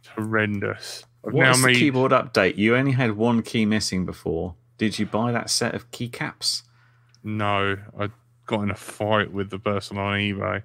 It's 0.00 0.08
horrendous. 0.08 1.04
I've 1.26 1.34
now 1.34 1.48
What's 1.48 1.60
the 1.60 1.66
made. 1.68 1.76
keyboard 1.76 2.12
update? 2.12 2.56
You 2.56 2.76
only 2.76 2.92
had 2.92 3.16
one 3.16 3.42
key 3.42 3.66
missing 3.66 4.04
before. 4.06 4.54
Did 4.78 4.98
you 4.98 5.06
buy 5.06 5.32
that 5.32 5.50
set 5.50 5.74
of 5.74 5.90
keycaps? 5.90 6.62
No, 7.24 7.76
I 7.98 8.08
got 8.46 8.62
in 8.62 8.70
a 8.70 8.74
fight 8.76 9.32
with 9.32 9.50
the 9.50 9.58
person 9.58 9.98
on 9.98 10.18
eBay, 10.18 10.62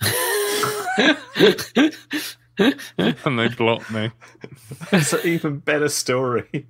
and 2.58 3.38
they 3.38 3.48
blocked 3.48 3.90
me. 3.90 4.10
That's 4.90 5.12
an 5.12 5.20
even 5.24 5.58
better 5.58 5.88
story. 5.88 6.66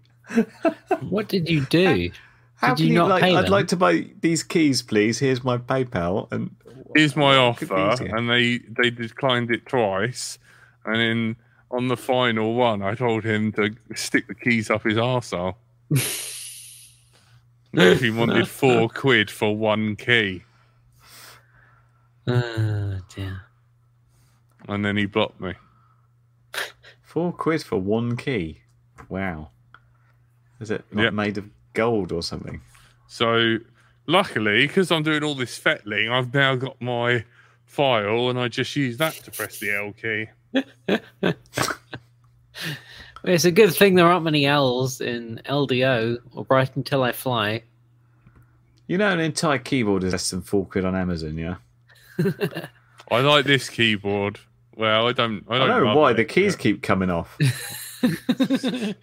what 1.09 1.29
did 1.29 1.49
you 1.49 1.65
do? 1.67 2.11
How 2.57 2.75
Did 2.75 2.81
you 2.81 2.89
can 2.89 2.95
not 2.97 3.09
like? 3.09 3.23
pay 3.23 3.37
I'd 3.37 3.45
them? 3.45 3.53
like 3.53 3.69
to 3.69 3.77
buy 3.77 4.07
these 4.21 4.43
keys, 4.43 4.83
please. 4.83 5.21
Here's 5.21 5.45
my 5.45 5.59
PayPal, 5.59 6.31
and 6.33 6.55
Here's 6.97 7.15
my 7.15 7.39
What 7.49 7.59
could 7.59 7.69
be 7.69 7.75
offer, 7.75 8.05
and 8.17 8.29
they 8.29 8.59
they 8.69 8.91
declined 8.91 9.51
it 9.53 9.67
twice, 9.67 10.39
and 10.85 10.97
then 11.01 11.37
on 11.71 11.89
the 11.89 11.97
final 11.97 12.55
one, 12.55 12.83
I 12.83 12.95
told 12.95 13.25
him 13.25 13.53
to 13.53 13.75
stick 13.95 14.27
the 14.29 14.35
keys 14.35 14.71
up 14.71 14.85
his 14.85 14.97
arsehole. 14.97 15.55
if 17.73 18.01
he 18.01 18.11
wanted 18.11 18.49
four 18.49 18.89
quid 18.89 19.31
for 19.31 19.57
one 19.57 19.97
key, 19.97 20.45
Oh 22.27 22.99
dear. 23.15 23.43
and 24.69 24.85
then 24.85 24.97
he 24.97 25.07
blocked 25.07 25.41
me. 25.41 25.55
four 27.03 27.33
quid 27.33 27.63
for 27.63 27.77
one 27.81 28.17
key. 28.17 28.61
Wow. 29.09 29.51
Is 30.61 30.71
it 30.71 30.85
not 30.93 31.05
Yep. 31.05 31.13
made 31.15 31.39
of 31.39 31.49
gold 31.73 32.13
or 32.13 32.23
something? 32.23 32.61
So, 33.07 33.59
luckily, 34.07 34.67
because 34.67 34.91
I'm 34.91 35.03
doing 35.03 35.23
all 35.25 35.35
this 35.35 35.57
fettling, 35.57 36.11
I've 36.11 36.35
now 36.35 36.57
got 36.57 36.81
my 36.83 37.25
file, 37.65 38.29
and 38.29 38.39
I 38.39 38.49
just 38.49 38.75
use 38.77 38.99
that 38.99 39.15
to 39.25 39.31
press 39.31 39.59
the 39.61 39.71
L 39.75 39.93
key. 39.93 40.27
It's 43.25 43.45
a 43.45 43.51
good 43.51 43.75
thing 43.75 43.95
there 43.95 44.07
aren't 44.07 44.25
many 44.25 44.47
L's 44.47 45.01
in 45.01 45.41
LDO 45.45 46.19
or 46.33 46.45
Bright 46.45 46.77
Until 46.77 47.03
I 47.03 47.13
Fly. 47.13 47.63
You 48.87 48.97
know, 48.97 49.11
an 49.11 49.21
entire 49.21 49.59
keyboard 49.59 50.05
is 50.05 50.13
less 50.13 50.31
than 50.31 50.41
four 50.41 50.65
quid 50.65 50.85
on 50.85 50.95
Amazon. 50.95 51.37
Yeah. 51.37 51.57
I 53.11 53.21
like 53.21 53.45
this 53.45 53.69
keyboard. 53.69 54.39
Well, 54.77 55.09
I 55.09 55.13
don't. 55.13 55.45
I 55.49 55.57
I 55.57 55.59
don't 55.59 55.69
don't 55.69 55.85
know 55.85 55.97
why 55.97 56.13
it, 56.13 56.15
the 56.15 56.25
keys 56.25 56.55
but 56.55 56.63
keep 56.63 56.83
coming 56.83 57.11
off. 57.11 57.37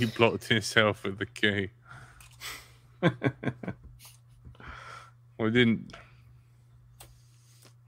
He 0.00 0.06
blocked 0.06 0.48
himself 0.48 1.04
with 1.04 1.18
the 1.18 1.26
key. 1.26 1.68
well, 3.02 3.12
I 5.40 5.50
didn't. 5.50 5.92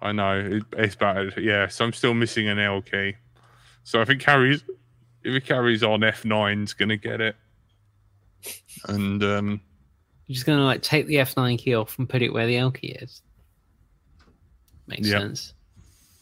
I 0.03 0.13
know 0.13 0.39
it, 0.39 0.63
it's 0.77 0.95
bad. 0.97 1.35
Yeah, 1.39 1.69
so 1.69 1.85
I'm 1.85 1.93
still 1.93 2.13
missing 2.15 2.49
an 2.49 2.59
L 2.59 2.83
key. 2.83 3.15
So 3.85 4.01
I 4.01 4.05
think 4.05 4.21
carries, 4.21 4.63
if 5.25 5.35
it 5.35 5.45
carries 5.47 5.83
on, 5.83 6.01
F9's 6.01 6.75
gonna 6.75 6.97
get 6.97 7.21
it. 7.21 7.37
And 8.89 9.23
um, 9.23 9.61
You're 10.27 10.35
just 10.35 10.47
gonna 10.47 10.65
like 10.65 10.83
take 10.83 11.07
the 11.07 11.15
F9 11.17 11.59
key 11.59 11.75
off 11.75 11.99
and 11.99 12.09
put 12.09 12.23
it 12.23 12.33
where 12.33 12.47
the 12.47 12.57
L 12.59 12.71
key 12.71 12.89
is. 12.89 13.23
Makes 14.87 15.09
Yeah. 15.09 15.19
sense. 15.21 15.55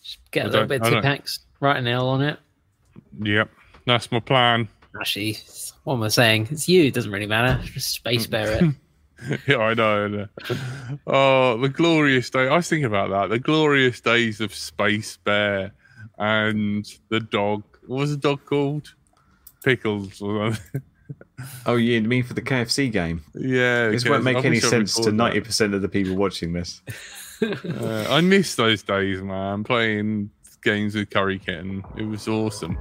Just 0.03 0.19
get 0.31 0.47
a 0.47 0.49
I 0.49 0.53
little 0.53 0.67
bit 0.69 0.83
of 0.83 0.89
Tipp-Ex, 0.93 1.41
write 1.61 1.77
an 1.79 1.87
L 1.87 2.09
on 2.09 2.23
it. 2.23 2.39
yep, 3.23 3.51
that's 3.87 4.11
my 4.13 4.21
plan. 4.21 4.69
Actually, 4.99 5.39
what 5.85 5.95
am 5.95 6.03
I 6.03 6.09
saying? 6.09 6.49
It's 6.51 6.69
you. 6.69 6.85
It 6.85 6.95
doesn't 6.95 7.13
really 7.13 7.27
matter. 7.27 7.63
Just 7.65 7.91
space 7.91 8.27
bear 8.27 8.51
it. 8.53 8.65
yeah, 9.47 9.59
I 9.59 9.75
know. 9.75 10.05
I 10.05 10.09
know. 10.09 10.27
Oh, 11.07 11.57
the 11.59 11.69
glorious 11.69 12.31
day. 12.31 12.49
I 12.49 12.57
was 12.57 12.69
thinking 12.69 12.87
about 12.87 13.11
that. 13.11 13.29
The 13.29 13.39
glorious 13.39 14.01
days 14.01 14.41
of 14.41 14.55
Space 14.55 15.17
Bear 15.19 15.73
and 16.19 16.87
the 17.09 17.21
dog. 17.21 17.63
What 17.87 18.01
was 18.01 18.11
the 18.11 18.17
dog 18.17 18.45
called? 18.45 18.95
Pickles. 19.65 20.21
or 20.23 20.55
something. 20.55 20.83
Oh, 21.67 21.77
you 21.77 22.01
mean 22.03 22.23
for 22.23 22.35
the 22.35 22.43
KFC 22.43 22.93
game? 22.93 23.23
yeah. 23.35 23.89
This 23.89 24.07
won't 24.09 24.25
make 24.25 24.45
any 24.45 24.61
sense 24.61 24.95
to 24.97 25.13
ninety 25.13 25.41
percent 25.41 25.75
of 25.75 25.83
the 25.83 25.89
people 25.89 26.17
watching 26.17 26.53
this. 26.53 26.83
Uh, 27.43 28.05
I 28.11 28.21
miss 28.21 28.55
those 28.55 28.83
days, 28.83 29.23
man. 29.23 29.65
Playing 29.65 30.31
games 30.63 30.95
with 30.95 31.11
Curry 31.11 31.39
Kitten. 31.39 31.85
It 31.97 32.05
was 32.05 32.29
awesome. 32.29 32.79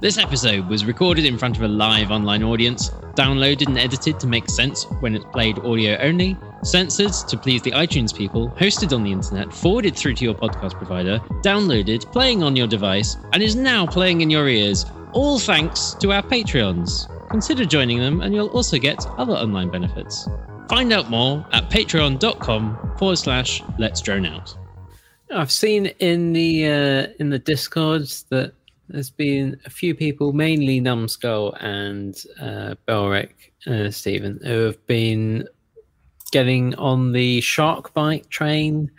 This 0.00 0.18
episode 0.18 0.68
was 0.68 0.84
recorded 0.84 1.24
in 1.24 1.36
front 1.36 1.56
of 1.56 1.62
a 1.62 1.68
live 1.68 2.10
online 2.10 2.44
audience, 2.44 2.90
downloaded 3.14 3.66
and 3.66 3.78
edited 3.78 4.20
to 4.20 4.26
make 4.28 4.48
sense 4.48 4.84
when 5.00 5.16
it's 5.16 5.24
played 5.32 5.58
audio 5.58 5.96
only, 5.98 6.36
censored 6.62 7.12
to 7.28 7.36
please 7.36 7.62
the 7.62 7.72
iTunes 7.72 8.16
people, 8.16 8.48
hosted 8.50 8.94
on 8.94 9.02
the 9.02 9.10
internet, 9.10 9.52
forwarded 9.52 9.96
through 9.96 10.14
to 10.14 10.24
your 10.24 10.34
podcast 10.34 10.74
provider, 10.74 11.18
downloaded, 11.42 12.10
playing 12.12 12.44
on 12.44 12.54
your 12.54 12.68
device, 12.68 13.16
and 13.32 13.42
is 13.42 13.56
now 13.56 13.86
playing 13.86 14.20
in 14.20 14.30
your 14.30 14.48
ears, 14.48 14.86
all 15.12 15.38
thanks 15.38 15.94
to 15.94 16.12
our 16.12 16.22
Patreons. 16.22 17.08
Consider 17.28 17.64
joining 17.64 17.98
them, 17.98 18.20
and 18.20 18.32
you'll 18.34 18.48
also 18.48 18.78
get 18.78 19.04
other 19.18 19.34
online 19.34 19.70
benefits. 19.70 20.28
Find 20.68 20.92
out 20.92 21.10
more 21.10 21.44
at 21.52 21.70
patreon.com 21.70 22.96
forward 22.98 23.16
slash 23.16 23.62
let's 23.78 24.00
drone 24.00 24.26
out. 24.26 24.54
I've 25.30 25.52
seen 25.52 25.86
in 25.98 26.32
the 26.32 26.66
uh, 26.66 27.06
in 27.18 27.30
the 27.30 27.38
discords 27.38 28.24
that 28.30 28.52
there's 28.88 29.10
been 29.10 29.60
a 29.66 29.70
few 29.70 29.94
people, 29.94 30.32
mainly 30.32 30.80
Numskull 30.80 31.54
and 31.60 32.16
uh, 32.40 32.74
Belric, 32.86 33.52
uh, 33.66 33.90
Stephen, 33.90 34.40
who 34.42 34.64
have 34.64 34.86
been 34.86 35.46
getting 36.30 36.74
on 36.76 37.12
the 37.12 37.40
SharkByte 37.40 38.28
train 38.30 38.90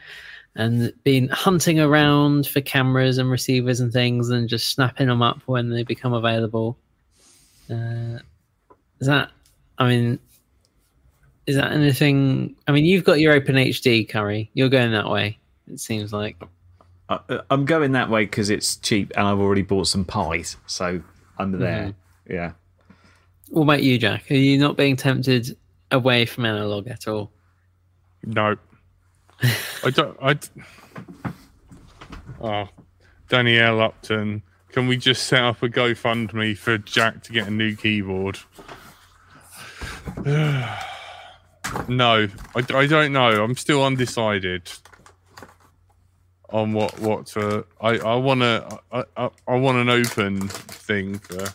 and 0.55 0.93
been 1.03 1.27
hunting 1.29 1.79
around 1.79 2.47
for 2.47 2.61
cameras 2.61 3.17
and 3.17 3.29
receivers 3.31 3.79
and 3.79 3.91
things 3.91 4.29
and 4.29 4.49
just 4.49 4.69
snapping 4.69 5.07
them 5.07 5.21
up 5.21 5.41
when 5.45 5.69
they 5.69 5.83
become 5.83 6.13
available. 6.13 6.77
Uh, 7.69 8.19
is 8.99 9.07
that? 9.07 9.31
I 9.77 9.87
mean, 9.87 10.19
is 11.47 11.55
that 11.55 11.71
anything? 11.71 12.55
I 12.67 12.71
mean, 12.71 12.85
you've 12.85 13.05
got 13.05 13.19
your 13.19 13.33
Open 13.33 13.55
HD, 13.55 14.07
Curry. 14.07 14.51
You're 14.53 14.69
going 14.69 14.91
that 14.91 15.09
way. 15.09 15.38
It 15.69 15.79
seems 15.79 16.11
like. 16.13 16.35
Uh, 17.07 17.39
I'm 17.49 17.65
going 17.65 17.93
that 17.93 18.09
way 18.09 18.25
because 18.25 18.49
it's 18.49 18.75
cheap, 18.77 19.11
and 19.15 19.27
I've 19.27 19.39
already 19.39 19.63
bought 19.63 19.87
some 19.87 20.05
pies, 20.05 20.57
so 20.67 21.01
I'm 21.37 21.51
there. 21.57 21.93
Yeah. 22.29 22.51
What 23.49 23.63
about 23.63 23.81
you, 23.83 23.97
Jack? 23.97 24.29
Are 24.29 24.35
you 24.35 24.59
not 24.59 24.77
being 24.77 24.95
tempted 24.95 25.57
away 25.89 26.25
from 26.27 26.45
analog 26.45 26.87
at 26.87 27.07
all? 27.07 27.31
No. 28.23 28.55
I 29.83 29.89
don't. 29.89 30.17
I. 30.21 30.33
d- 30.35 30.47
Oh, 32.41 32.69
Danielle 33.27 33.81
Upton. 33.81 34.43
Can 34.71 34.87
we 34.87 34.95
just 34.95 35.23
set 35.27 35.43
up 35.43 35.61
a 35.61 35.67
GoFundMe 35.67 36.57
for 36.57 36.77
Jack 36.77 37.21
to 37.23 37.33
get 37.33 37.47
a 37.47 37.51
new 37.51 37.75
keyboard? 37.75 38.39
no, 40.25 40.69
I, 41.89 42.29
I 42.55 42.61
don't 42.87 43.11
know. 43.11 43.43
I'm 43.43 43.55
still 43.57 43.83
undecided 43.83 44.71
on 46.51 46.73
what 46.73 46.97
what 46.99 47.25
to. 47.27 47.65
I 47.81 47.97
I 47.99 48.15
want 48.15 48.41
to. 48.41 48.79
I, 48.91 49.03
I, 49.17 49.29
I 49.47 49.55
want 49.55 49.77
an 49.77 49.89
open 49.89 50.47
thing 50.47 51.19
for 51.19 51.45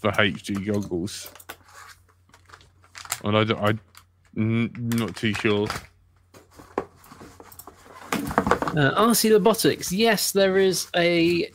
for 0.00 0.10
HD 0.12 0.66
goggles, 0.66 1.30
and 3.24 3.36
I 3.36 3.44
don't- 3.44 3.60
I 3.62 3.78
n- 4.36 4.72
not 4.76 5.14
too 5.16 5.32
sure. 5.34 5.68
Uh, 8.74 8.90
RC 9.08 9.30
Robotics. 9.32 9.92
Yes, 9.92 10.32
there 10.32 10.56
is 10.56 10.88
a 10.96 11.50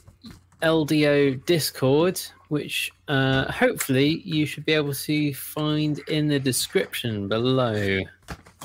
LDO 0.62 1.44
Discord, 1.46 2.22
which 2.50 2.92
uh, 3.08 3.52
hopefully 3.52 4.22
you 4.24 4.46
should 4.46 4.66
be 4.66 4.74
able 4.74 4.94
to 4.94 5.34
find 5.34 6.00
in 6.10 6.28
the 6.28 6.40
description 6.40 7.28
below. 7.28 8.02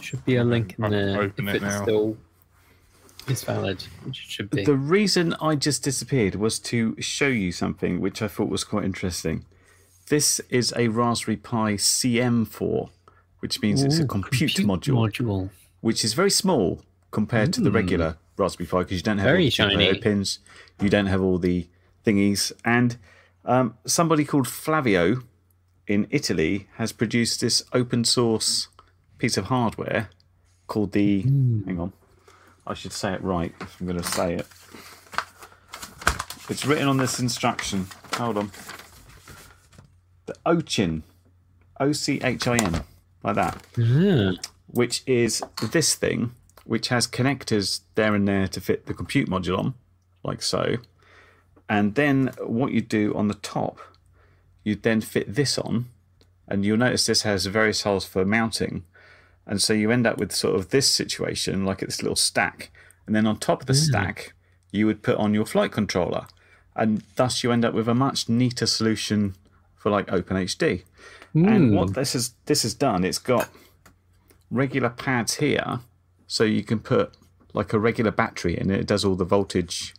Should 0.00 0.24
be 0.24 0.36
a 0.36 0.44
link 0.44 0.74
in 0.78 0.90
there 0.90 1.22
open 1.22 1.48
if 1.48 1.54
it 1.54 1.62
it's 1.62 1.74
now. 1.74 1.82
still 1.82 2.16
is 3.28 3.44
valid, 3.44 3.84
it 4.06 4.14
should 4.14 4.50
be. 4.50 4.64
The 4.64 4.76
reason 4.76 5.34
I 5.40 5.54
just 5.56 5.82
disappeared 5.82 6.34
was 6.34 6.58
to 6.60 6.96
show 7.00 7.28
you 7.28 7.52
something 7.52 8.00
which 8.00 8.22
I 8.22 8.28
thought 8.28 8.48
was 8.48 8.64
quite 8.64 8.84
interesting. 8.84 9.44
This 10.08 10.40
is 10.50 10.72
a 10.76 10.88
Raspberry 10.88 11.36
Pi 11.36 11.74
CM4, 11.74 12.90
which 13.40 13.62
means 13.62 13.82
it's 13.82 13.98
a 13.98 14.06
compute, 14.06 14.54
compute 14.54 14.68
module, 14.68 15.10
module. 15.10 15.50
which 15.80 16.04
is 16.04 16.14
very 16.14 16.30
small 16.30 16.82
compared 17.10 17.52
to 17.54 17.60
the 17.60 17.70
regular 17.70 18.16
Raspberry 18.36 18.66
Pi 18.66 18.78
because 18.80 18.96
you 18.96 19.02
don't 19.02 19.18
have 19.18 19.26
Very 19.26 19.44
all 19.44 19.46
the 19.46 19.50
shiny. 19.50 19.98
Pins, 19.98 20.38
you 20.80 20.88
don't 20.88 21.06
have 21.06 21.22
all 21.22 21.38
the 21.38 21.68
thingies, 22.04 22.52
and 22.64 22.96
um, 23.44 23.76
somebody 23.86 24.24
called 24.24 24.48
Flavio 24.48 25.22
in 25.86 26.06
Italy 26.10 26.68
has 26.76 26.92
produced 26.92 27.40
this 27.40 27.62
open 27.72 28.04
source 28.04 28.68
piece 29.18 29.36
of 29.36 29.46
hardware 29.46 30.10
called 30.66 30.92
the. 30.92 31.22
Hang 31.22 31.78
on, 31.78 31.92
I 32.66 32.74
should 32.74 32.92
say 32.92 33.12
it 33.12 33.22
right 33.22 33.54
if 33.60 33.80
I'm 33.80 33.86
going 33.86 34.00
to 34.00 34.08
say 34.08 34.34
it. 34.34 34.46
It's 36.48 36.64
written 36.64 36.88
on 36.88 36.96
this 36.96 37.18
instruction. 37.18 37.86
Hold 38.14 38.36
on. 38.36 38.50
The 40.26 40.34
Ochin, 40.46 41.02
O 41.80 41.92
C 41.92 42.20
H 42.22 42.46
I 42.46 42.56
N, 42.56 42.84
like 43.24 43.34
that 43.34 43.66
Ah, 43.78 44.34
which 44.66 45.02
is 45.06 45.42
this 45.72 45.94
thing, 45.94 46.32
which 46.64 46.88
has 46.88 47.06
connectors 47.06 47.80
there 47.94 48.14
and 48.14 48.28
there 48.28 48.46
to 48.48 48.60
fit 48.60 48.86
the 48.86 48.94
compute 48.94 49.28
module 49.28 49.58
on, 49.58 49.74
like 50.22 50.42
so. 50.42 50.76
And 51.68 51.94
then 51.94 52.32
what 52.38 52.72
you 52.72 52.80
do 52.80 53.14
on 53.14 53.28
the 53.28 53.34
top, 53.34 53.78
you 54.62 54.76
then 54.76 55.00
fit 55.00 55.34
this 55.34 55.58
on, 55.58 55.86
and 56.46 56.64
you'll 56.64 56.76
notice 56.76 57.06
this 57.06 57.22
has 57.22 57.46
various 57.46 57.82
holes 57.82 58.04
for 58.04 58.24
mounting. 58.24 58.84
And 59.46 59.60
so 59.60 59.72
you 59.72 59.90
end 59.90 60.06
up 60.06 60.18
with 60.18 60.32
sort 60.32 60.54
of 60.54 60.70
this 60.70 60.88
situation, 60.88 61.64
like 61.64 61.78
this 61.80 62.02
little 62.02 62.16
stack. 62.16 62.70
And 63.06 63.14
then 63.16 63.26
on 63.26 63.38
top 63.38 63.62
of 63.62 63.66
the 63.66 63.74
stack, 63.74 64.34
you 64.70 64.86
would 64.86 65.02
put 65.02 65.16
on 65.16 65.34
your 65.34 65.44
flight 65.44 65.72
controller. 65.72 66.26
And 66.76 67.02
thus 67.16 67.42
you 67.42 67.52
end 67.52 67.64
up 67.64 67.74
with 67.74 67.88
a 67.88 67.94
much 67.94 68.28
neater 68.28 68.66
solution 68.66 69.34
for 69.76 69.90
like 69.90 70.06
OpenHD. 70.06 70.84
And 71.34 71.74
what 71.74 71.94
this 71.94 72.12
has 72.12 72.34
this 72.46 72.62
has 72.62 72.74
done, 72.74 73.04
it's 73.04 73.18
got 73.18 73.48
regular 74.50 74.90
pads 74.90 75.36
here, 75.36 75.80
so 76.26 76.44
you 76.44 76.62
can 76.62 76.78
put 76.78 77.14
like 77.54 77.72
a 77.72 77.78
regular 77.78 78.10
battery 78.10 78.56
in 78.58 78.70
it. 78.70 78.80
It 78.80 78.86
does 78.86 79.04
all 79.04 79.14
the 79.14 79.24
voltage 79.24 79.94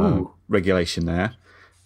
uh, 0.00 0.24
regulation 0.48 1.04
there, 1.06 1.34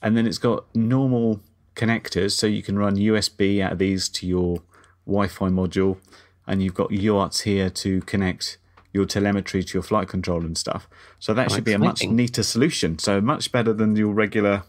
and 0.01 0.17
then 0.17 0.27
it's 0.27 0.39
got 0.39 0.65
normal 0.75 1.41
connectors, 1.75 2.33
so 2.33 2.47
you 2.47 2.63
can 2.63 2.79
run 2.79 2.97
USB 2.97 3.61
out 3.61 3.73
of 3.73 3.79
these 3.79 4.09
to 4.11 4.27
your 4.27 4.63
Wi-Fi 5.07 5.49
module, 5.49 5.99
and 6.47 6.63
you've 6.63 6.75
got 6.75 6.91
UARTs 6.91 7.43
here 7.43 7.71
to 7.71 8.01
connect 8.03 8.59
your 8.93 9.05
telemetry 9.07 9.65
to 9.65 9.75
your 9.75 9.83
flight 9.83 10.09
control 10.09 10.45
and 10.45 10.57
stuff. 10.57 10.89
So 11.19 11.35
that 11.35 11.51
should 11.51 11.65
be 11.65 11.73
a 11.73 11.79
much 11.79 12.05
neater 12.05 12.43
solution. 12.43 12.99
So 12.99 13.21
much 13.21 13.51
better 13.51 13.73
than 13.73 13.97
your 13.97 14.13
regular 14.15 14.63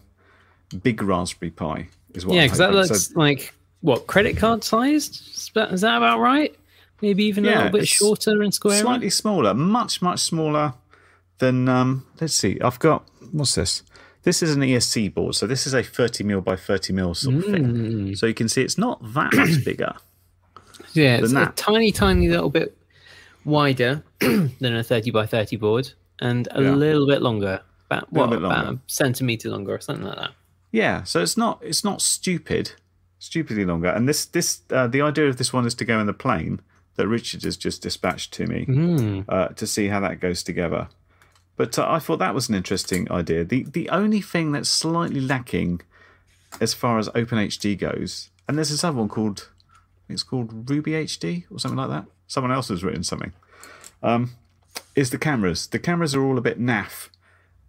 big 0.81 1.01
Raspberry 1.01 1.51
Pi. 1.51 1.87
Is 2.13 2.25
what 2.25 2.35
yeah, 2.35 2.45
because 2.45 2.57
that 2.59 2.73
looks 2.73 3.07
So- 3.09 3.19
like 3.19 3.53
what 3.81 4.07
credit 4.07 4.37
card 4.37 4.63
sized. 4.63 5.21
Is 5.35 5.51
that, 5.53 5.71
is 5.73 5.81
that 5.81 5.97
about 5.97 6.19
right? 6.19 6.55
Maybe 7.01 7.25
even 7.25 7.45
a 7.45 7.49
little 7.49 7.69
bit 7.71 7.87
shorter 7.87 8.41
and 8.41 8.53
square. 8.53 8.81
slightly 8.81 9.09
smaller, 9.09 9.53
much 9.53 10.01
much 10.01 10.21
smaller 10.21 10.73
than. 11.39 11.67
Um, 11.69 12.05
let's 12.21 12.33
see, 12.33 12.59
I've 12.61 12.79
got 12.79 13.03
what's 13.31 13.55
this? 13.55 13.83
This 14.23 14.41
is 14.41 14.55
an 14.55 14.61
ESC 14.63 15.13
board, 15.13 15.35
so 15.35 15.45
this 15.45 15.67
is 15.67 15.73
a 15.75 15.83
30 15.83 16.23
mil 16.23 16.41
by 16.41 16.55
30 16.55 16.93
mil 16.93 17.13
sort 17.13 17.35
of 17.35 17.43
Hmm. 17.45 17.51
thing. 17.51 18.15
So 18.15 18.25
you 18.25 18.33
can 18.33 18.47
see 18.49 18.63
it's 18.63 18.77
not 18.77 18.99
that 19.13 19.33
much 19.35 19.63
bigger. 19.65 19.93
Yeah, 20.95 21.17
it's 21.17 21.33
than 21.33 21.43
a 21.43 21.51
tiny, 21.51 21.91
tiny 21.91 22.27
little 22.29 22.49
bit 22.49 22.77
wider 23.43 24.03
than 24.19 24.75
a 24.75 24.83
30 24.83 25.11
by 25.11 25.25
30 25.25 25.55
board 25.57 25.91
and 26.19 26.47
a 26.51 26.61
Yeah. 26.63 26.75
little 26.75 27.05
bit 27.07 27.21
longer. 27.21 27.61
About, 27.87 28.11
what, 28.11 28.31
bit 28.31 28.39
about 28.39 28.65
a 28.73 28.79
centimetre 28.87 29.49
longer 29.49 29.75
or 29.75 29.79
something 29.79 30.05
like 30.05 30.17
that. 30.17 30.31
Yeah, 30.71 31.03
so 31.03 31.21
it's 31.21 31.37
not 31.37 31.59
it's 31.61 31.83
not 31.83 32.01
stupid, 32.01 32.71
stupidly 33.19 33.63
longer. 33.63 33.89
And 33.89 34.09
this 34.09 34.25
this 34.25 34.61
uh, 34.71 34.87
the 34.87 35.01
idea 35.01 35.27
of 35.27 35.37
this 35.37 35.53
one 35.53 35.65
is 35.67 35.75
to 35.75 35.85
go 35.85 35.99
in 35.99 36.07
the 36.07 36.13
plane 36.13 36.61
that 36.95 37.07
Richard 37.07 37.43
has 37.43 37.55
just 37.57 37.81
dispatched 37.83 38.33
to 38.33 38.47
me 38.47 38.63
Hmm. 38.65 39.21
uh, 39.29 39.49
to 39.49 39.67
see 39.67 39.87
how 39.89 39.99
that 39.99 40.19
goes 40.19 40.41
together. 40.43 40.87
But 41.57 41.77
uh, 41.77 41.85
I 41.87 41.99
thought 41.99 42.17
that 42.19 42.33
was 42.33 42.49
an 42.49 42.55
interesting 42.55 43.09
idea. 43.11 43.45
The 43.45 43.63
the 43.71 43.87
only 43.89 44.19
thing 44.21 44.51
that's 44.51 44.69
slightly 44.69 45.21
lacking 45.21 45.81
as 46.59 46.73
far 46.73 46.97
as 46.97 47.07
OpenHD 47.09 47.77
goes, 47.77 48.29
and 48.47 48.57
there's 48.57 48.71
this 48.71 48.83
other 48.83 48.97
one 48.97 49.09
called, 49.09 49.49
it's 50.09 50.23
called 50.23 50.69
Ruby 50.69 50.91
HD 50.91 51.45
or 51.51 51.59
something 51.59 51.77
like 51.77 51.89
that. 51.89 52.05
Someone 52.27 52.51
else 52.51 52.69
has 52.69 52.83
written 52.83 53.03
something. 53.03 53.33
Um, 54.03 54.31
is 54.95 55.09
the 55.09 55.17
cameras. 55.17 55.67
The 55.67 55.79
cameras 55.79 56.13
are 56.15 56.23
all 56.23 56.37
a 56.37 56.41
bit 56.41 56.59
naff, 56.59 57.09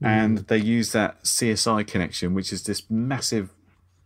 and 0.02 0.38
they 0.38 0.58
use 0.58 0.92
that 0.92 1.22
CSI 1.24 1.86
connection, 1.86 2.34
which 2.34 2.52
is 2.52 2.64
this 2.64 2.82
massive 2.90 3.50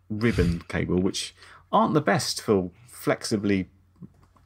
ribbon 0.09 0.63
cable, 0.69 1.01
which 1.01 1.35
aren't 1.73 1.95
the 1.95 2.01
best 2.01 2.43
for 2.43 2.71
flexibly 2.89 3.69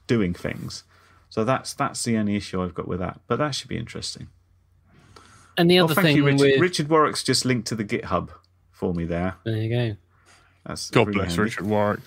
doing 0.06 0.34
things. 0.34 0.84
So 1.30 1.44
that's 1.44 1.74
that's 1.74 2.02
the 2.04 2.16
only 2.16 2.36
issue 2.36 2.62
I've 2.62 2.74
got 2.74 2.86
with 2.88 3.00
that. 3.00 3.20
But 3.26 3.36
that 3.38 3.54
should 3.54 3.68
be 3.68 3.76
interesting. 3.76 4.28
And 5.56 5.70
the 5.70 5.80
Oh, 5.80 5.84
other 5.84 5.94
thank 5.94 6.06
thing 6.06 6.16
you, 6.16 6.24
Richard. 6.24 6.40
with 6.40 6.60
Richard 6.60 6.88
Warwick's 6.88 7.22
just 7.22 7.44
linked 7.44 7.66
to 7.68 7.74
the 7.74 7.84
GitHub 7.84 8.30
for 8.72 8.92
me 8.94 9.04
there. 9.04 9.36
there 9.44 9.56
you 9.56 9.68
go. 9.70 9.96
That's 10.66 10.90
God 10.90 11.12
bless 11.12 11.28
handy. 11.36 11.42
Richard 11.42 11.66
Warwick. 11.66 12.00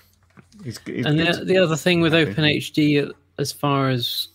And 1.06 1.20
the, 1.20 1.44
the 1.46 1.58
other 1.58 1.76
thing 1.76 2.02
with. 2.02 2.14
OpenHD, 2.14 3.12
as 3.38 3.52
far 3.52 3.90
as 3.90 4.30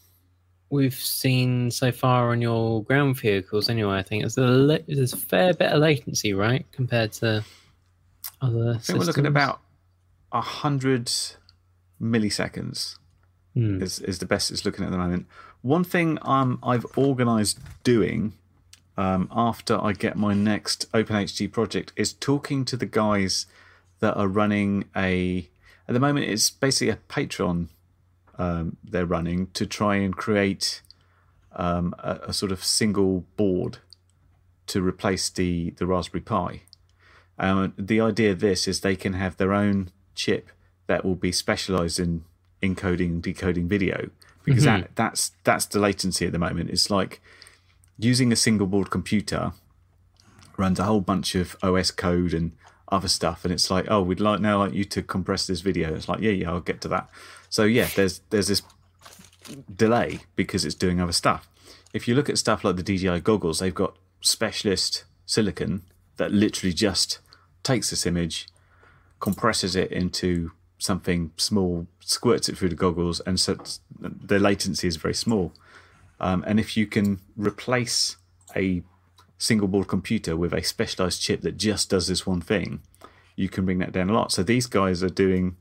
we've 0.70 0.94
seen 0.94 1.70
so 1.70 1.92
far 1.92 2.30
on 2.30 2.40
your 2.40 2.82
ground 2.84 3.18
vehicles, 3.18 3.68
anyway, 3.68 3.96
I 3.96 4.02
think 4.02 4.24
is 4.24 4.38
a 4.38 4.80
there's 4.86 5.12
a 5.12 5.16
fair 5.16 5.54
bit 5.54 5.72
of 5.72 5.80
latency, 5.80 6.32
right, 6.32 6.64
compared 6.72 7.12
to 7.14 7.44
other. 8.40 8.74
I 8.76 8.78
think 8.78 8.98
we're 8.98 9.04
looking 9.04 9.26
at 9.26 9.30
about 9.30 9.60
a 10.32 10.40
hundred 10.40 11.10
milliseconds. 12.00 12.96
Hmm. 13.54 13.82
is, 13.82 13.98
is 14.00 14.18
the 14.18 14.24
best 14.24 14.50
it's 14.50 14.64
looking 14.64 14.84
at 14.84 14.90
the 14.90 14.96
moment. 14.96 15.26
One 15.60 15.84
thing 15.84 16.18
um, 16.22 16.58
I've 16.62 16.86
organised 16.96 17.58
doing 17.84 18.32
um, 18.96 19.28
after 19.30 19.78
I 19.78 19.92
get 19.92 20.16
my 20.16 20.34
next 20.34 20.90
OpenHD 20.92 21.52
project 21.52 21.92
is 21.94 22.12
talking 22.14 22.64
to 22.64 22.76
the 22.76 22.86
guys 22.86 23.46
that 24.00 24.16
are 24.16 24.28
running 24.28 24.84
a. 24.96 25.48
At 25.88 25.94
the 25.94 26.00
moment, 26.00 26.26
it's 26.26 26.50
basically 26.50 26.90
a 26.90 26.98
Patreon 27.08 27.68
um, 28.38 28.76
they're 28.82 29.06
running 29.06 29.48
to 29.54 29.66
try 29.66 29.96
and 29.96 30.16
create 30.16 30.82
um, 31.54 31.94
a, 31.98 32.18
a 32.28 32.32
sort 32.32 32.52
of 32.52 32.64
single 32.64 33.24
board 33.36 33.78
to 34.68 34.82
replace 34.82 35.28
the, 35.28 35.70
the 35.70 35.86
Raspberry 35.86 36.22
Pi. 36.22 36.62
Um, 37.38 37.74
the 37.76 38.00
idea 38.00 38.32
of 38.32 38.40
this 38.40 38.66
is 38.66 38.80
they 38.80 38.96
can 38.96 39.14
have 39.14 39.36
their 39.36 39.52
own 39.52 39.90
chip 40.14 40.50
that 40.86 41.04
will 41.04 41.14
be 41.14 41.32
specialized 41.32 41.98
in 41.98 42.24
encoding 42.62 43.06
and 43.06 43.22
decoding 43.22 43.68
video 43.68 44.10
because 44.44 44.64
that, 44.64 44.94
that's 44.94 45.32
that's 45.44 45.66
the 45.66 45.78
latency 45.78 46.26
at 46.26 46.32
the 46.32 46.38
moment. 46.38 46.70
It's 46.70 46.90
like 46.90 47.20
using 47.98 48.32
a 48.32 48.36
single 48.36 48.66
board 48.66 48.90
computer 48.90 49.52
runs 50.56 50.78
a 50.78 50.84
whole 50.84 51.00
bunch 51.00 51.34
of 51.34 51.56
OS 51.62 51.90
code 51.90 52.34
and 52.34 52.52
other 52.92 53.08
stuff, 53.08 53.44
and 53.44 53.52
it's 53.52 53.70
like, 53.70 53.86
oh, 53.88 54.02
we'd 54.02 54.20
like 54.20 54.40
now 54.40 54.58
like 54.58 54.74
you 54.74 54.84
to 54.84 55.02
compress 55.02 55.46
this 55.46 55.62
video. 55.62 55.94
It's 55.94 56.08
like, 56.08 56.20
yeah, 56.20 56.30
yeah, 56.30 56.50
I'll 56.50 56.60
get 56.60 56.80
to 56.82 56.88
that. 56.88 57.08
So 57.48 57.64
yeah, 57.64 57.88
there's 57.96 58.20
there's 58.30 58.46
this 58.46 58.62
delay 59.74 60.20
because 60.36 60.64
it's 60.64 60.74
doing 60.76 61.00
other 61.00 61.12
stuff. 61.12 61.48
If 61.92 62.06
you 62.06 62.14
look 62.14 62.28
at 62.28 62.38
stuff 62.38 62.62
like 62.62 62.76
the 62.76 62.82
DJI 62.82 63.20
goggles, 63.20 63.58
they've 63.58 63.74
got 63.74 63.96
specialist 64.20 65.04
silicon 65.26 65.82
that 66.16 66.30
literally 66.30 66.72
just 66.72 67.18
takes 67.62 67.90
this 67.90 68.06
image, 68.06 68.48
compresses 69.20 69.74
it 69.74 69.90
into 69.90 70.52
something 70.78 71.32
small, 71.36 71.86
squirts 72.00 72.48
it 72.48 72.58
through 72.58 72.68
the 72.68 72.74
goggles, 72.74 73.20
and 73.20 73.40
so 73.40 73.58
the 73.98 74.38
latency 74.38 74.86
is 74.86 74.96
very 74.96 75.14
small. 75.14 75.52
Um, 76.20 76.44
and 76.46 76.60
if 76.60 76.76
you 76.76 76.86
can 76.86 77.20
replace 77.36 78.16
a 78.54 78.82
single 79.42 79.66
board 79.66 79.88
computer 79.88 80.36
with 80.36 80.54
a 80.54 80.62
specialized 80.62 81.20
chip 81.20 81.40
that 81.40 81.56
just 81.56 81.90
does 81.90 82.06
this 82.06 82.24
one 82.24 82.40
thing, 82.40 82.80
you 83.34 83.48
can 83.48 83.64
bring 83.64 83.80
that 83.80 83.90
down 83.90 84.08
a 84.08 84.12
lot. 84.12 84.30
So 84.30 84.44
these 84.44 84.66
guys 84.66 85.02
are 85.02 85.08
doing 85.08 85.56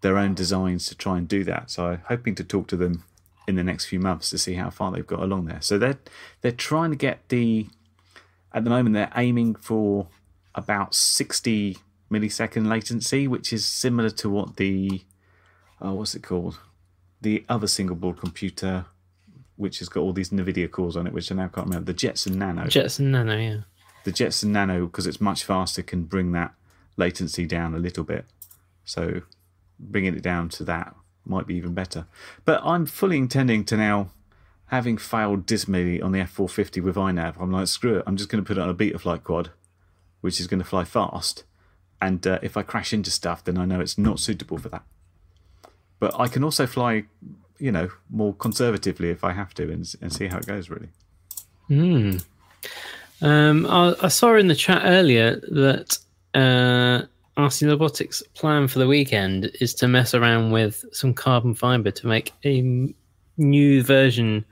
their 0.00 0.16
own 0.16 0.32
designs 0.32 0.86
to 0.86 0.94
try 0.94 1.18
and 1.18 1.26
do 1.26 1.42
that. 1.42 1.72
So 1.72 1.86
I'm 1.86 2.02
hoping 2.06 2.36
to 2.36 2.44
talk 2.44 2.68
to 2.68 2.76
them 2.76 3.02
in 3.48 3.56
the 3.56 3.64
next 3.64 3.86
few 3.86 3.98
months 3.98 4.30
to 4.30 4.38
see 4.38 4.54
how 4.54 4.70
far 4.70 4.92
they've 4.92 5.04
got 5.04 5.18
along 5.18 5.46
there. 5.46 5.60
So 5.60 5.76
they're 5.76 5.98
they're 6.40 6.52
trying 6.52 6.90
to 6.90 6.96
get 6.96 7.28
the 7.30 7.66
at 8.52 8.62
the 8.62 8.70
moment 8.70 8.94
they're 8.94 9.12
aiming 9.16 9.56
for 9.56 10.06
about 10.54 10.94
60 10.94 11.78
millisecond 12.12 12.68
latency, 12.68 13.26
which 13.26 13.52
is 13.52 13.66
similar 13.66 14.10
to 14.10 14.30
what 14.30 14.56
the 14.56 15.02
oh, 15.80 15.94
what's 15.94 16.14
it 16.14 16.22
called? 16.22 16.60
The 17.20 17.44
other 17.48 17.66
single 17.66 17.96
board 17.96 18.18
computer, 18.18 18.86
which 19.60 19.78
has 19.78 19.88
got 19.88 20.00
all 20.00 20.12
these 20.12 20.30
NVIDIA 20.30 20.70
cores 20.70 20.96
on 20.96 21.06
it, 21.06 21.12
which 21.12 21.30
I 21.30 21.34
now 21.34 21.48
can't 21.48 21.66
remember. 21.66 21.92
The 21.92 21.98
Jetson 21.98 22.38
Nano. 22.38 22.66
Jetson 22.66 23.10
Nano, 23.10 23.36
yeah. 23.36 23.58
the 24.04 24.12
Jetson 24.12 24.52
Nano, 24.52 24.86
because 24.86 25.06
it's 25.06 25.20
much 25.20 25.44
faster, 25.44 25.82
can 25.82 26.04
bring 26.04 26.32
that 26.32 26.54
latency 26.96 27.46
down 27.46 27.74
a 27.74 27.78
little 27.78 28.04
bit. 28.04 28.24
So 28.84 29.22
bringing 29.78 30.14
it 30.14 30.22
down 30.22 30.48
to 30.50 30.64
that 30.64 30.94
might 31.26 31.46
be 31.46 31.54
even 31.54 31.74
better. 31.74 32.06
But 32.44 32.62
I'm 32.64 32.86
fully 32.86 33.18
intending 33.18 33.64
to 33.66 33.76
now, 33.76 34.10
having 34.66 34.96
failed 34.96 35.46
dismally 35.46 36.00
on 36.00 36.12
the 36.12 36.20
F450 36.20 36.82
with 36.82 36.96
iNav, 36.96 37.34
I'm 37.38 37.52
like, 37.52 37.66
screw 37.66 37.98
it, 37.98 38.04
I'm 38.06 38.16
just 38.16 38.30
going 38.30 38.42
to 38.42 38.46
put 38.46 38.56
it 38.56 38.62
on 38.62 38.70
a 38.70 38.74
Betaflight 38.74 39.24
quad, 39.24 39.50
which 40.22 40.40
is 40.40 40.46
going 40.46 40.60
to 40.60 40.66
fly 40.66 40.84
fast. 40.84 41.44
And 42.00 42.26
uh, 42.26 42.38
if 42.42 42.56
I 42.56 42.62
crash 42.62 42.92
into 42.94 43.10
stuff, 43.10 43.44
then 43.44 43.58
I 43.58 43.66
know 43.66 43.80
it's 43.80 43.98
not 43.98 44.20
suitable 44.20 44.56
for 44.58 44.70
that. 44.70 44.84
But 45.98 46.18
I 46.18 46.28
can 46.28 46.42
also 46.42 46.66
fly, 46.66 47.04
you 47.60 47.70
know, 47.70 47.88
more 48.10 48.34
conservatively 48.34 49.10
if 49.10 49.22
I 49.22 49.32
have 49.32 49.54
to 49.54 49.70
and, 49.70 49.94
and 50.00 50.12
see 50.12 50.26
how 50.26 50.38
it 50.38 50.46
goes, 50.46 50.70
really. 50.70 50.88
Hmm. 51.68 52.16
Um, 53.22 53.66
I, 53.66 53.94
I 54.02 54.08
saw 54.08 54.34
in 54.36 54.48
the 54.48 54.54
chat 54.54 54.82
earlier 54.84 55.36
that 55.50 55.98
uh, 56.34 57.02
RC 57.36 57.68
Robotics' 57.68 58.22
plan 58.34 58.66
for 58.66 58.78
the 58.78 58.86
weekend 58.88 59.50
is 59.60 59.74
to 59.74 59.88
mess 59.88 60.14
around 60.14 60.52
with 60.52 60.84
some 60.92 61.14
carbon 61.14 61.54
fiber 61.54 61.90
to 61.90 62.06
make 62.06 62.32
a 62.44 62.60
m- 62.60 62.94
new 63.36 63.82
version 63.82 64.44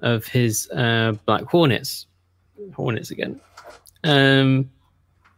of 0.00 0.26
his 0.26 0.70
uh, 0.70 1.12
Black 1.26 1.44
Hornets. 1.44 2.06
Hornets 2.74 3.10
again. 3.10 3.40
Um, 4.04 4.70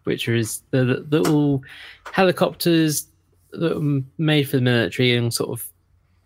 which 0.04 0.28
is 0.28 0.62
the, 0.70 0.84
the, 0.84 0.94
the 1.08 1.20
little 1.20 1.62
helicopters 2.12 3.08
that 3.52 3.74
were 3.76 4.00
made 4.18 4.48
for 4.48 4.56
the 4.56 4.62
military 4.62 5.16
and 5.16 5.32
sort 5.32 5.50
of 5.50 5.68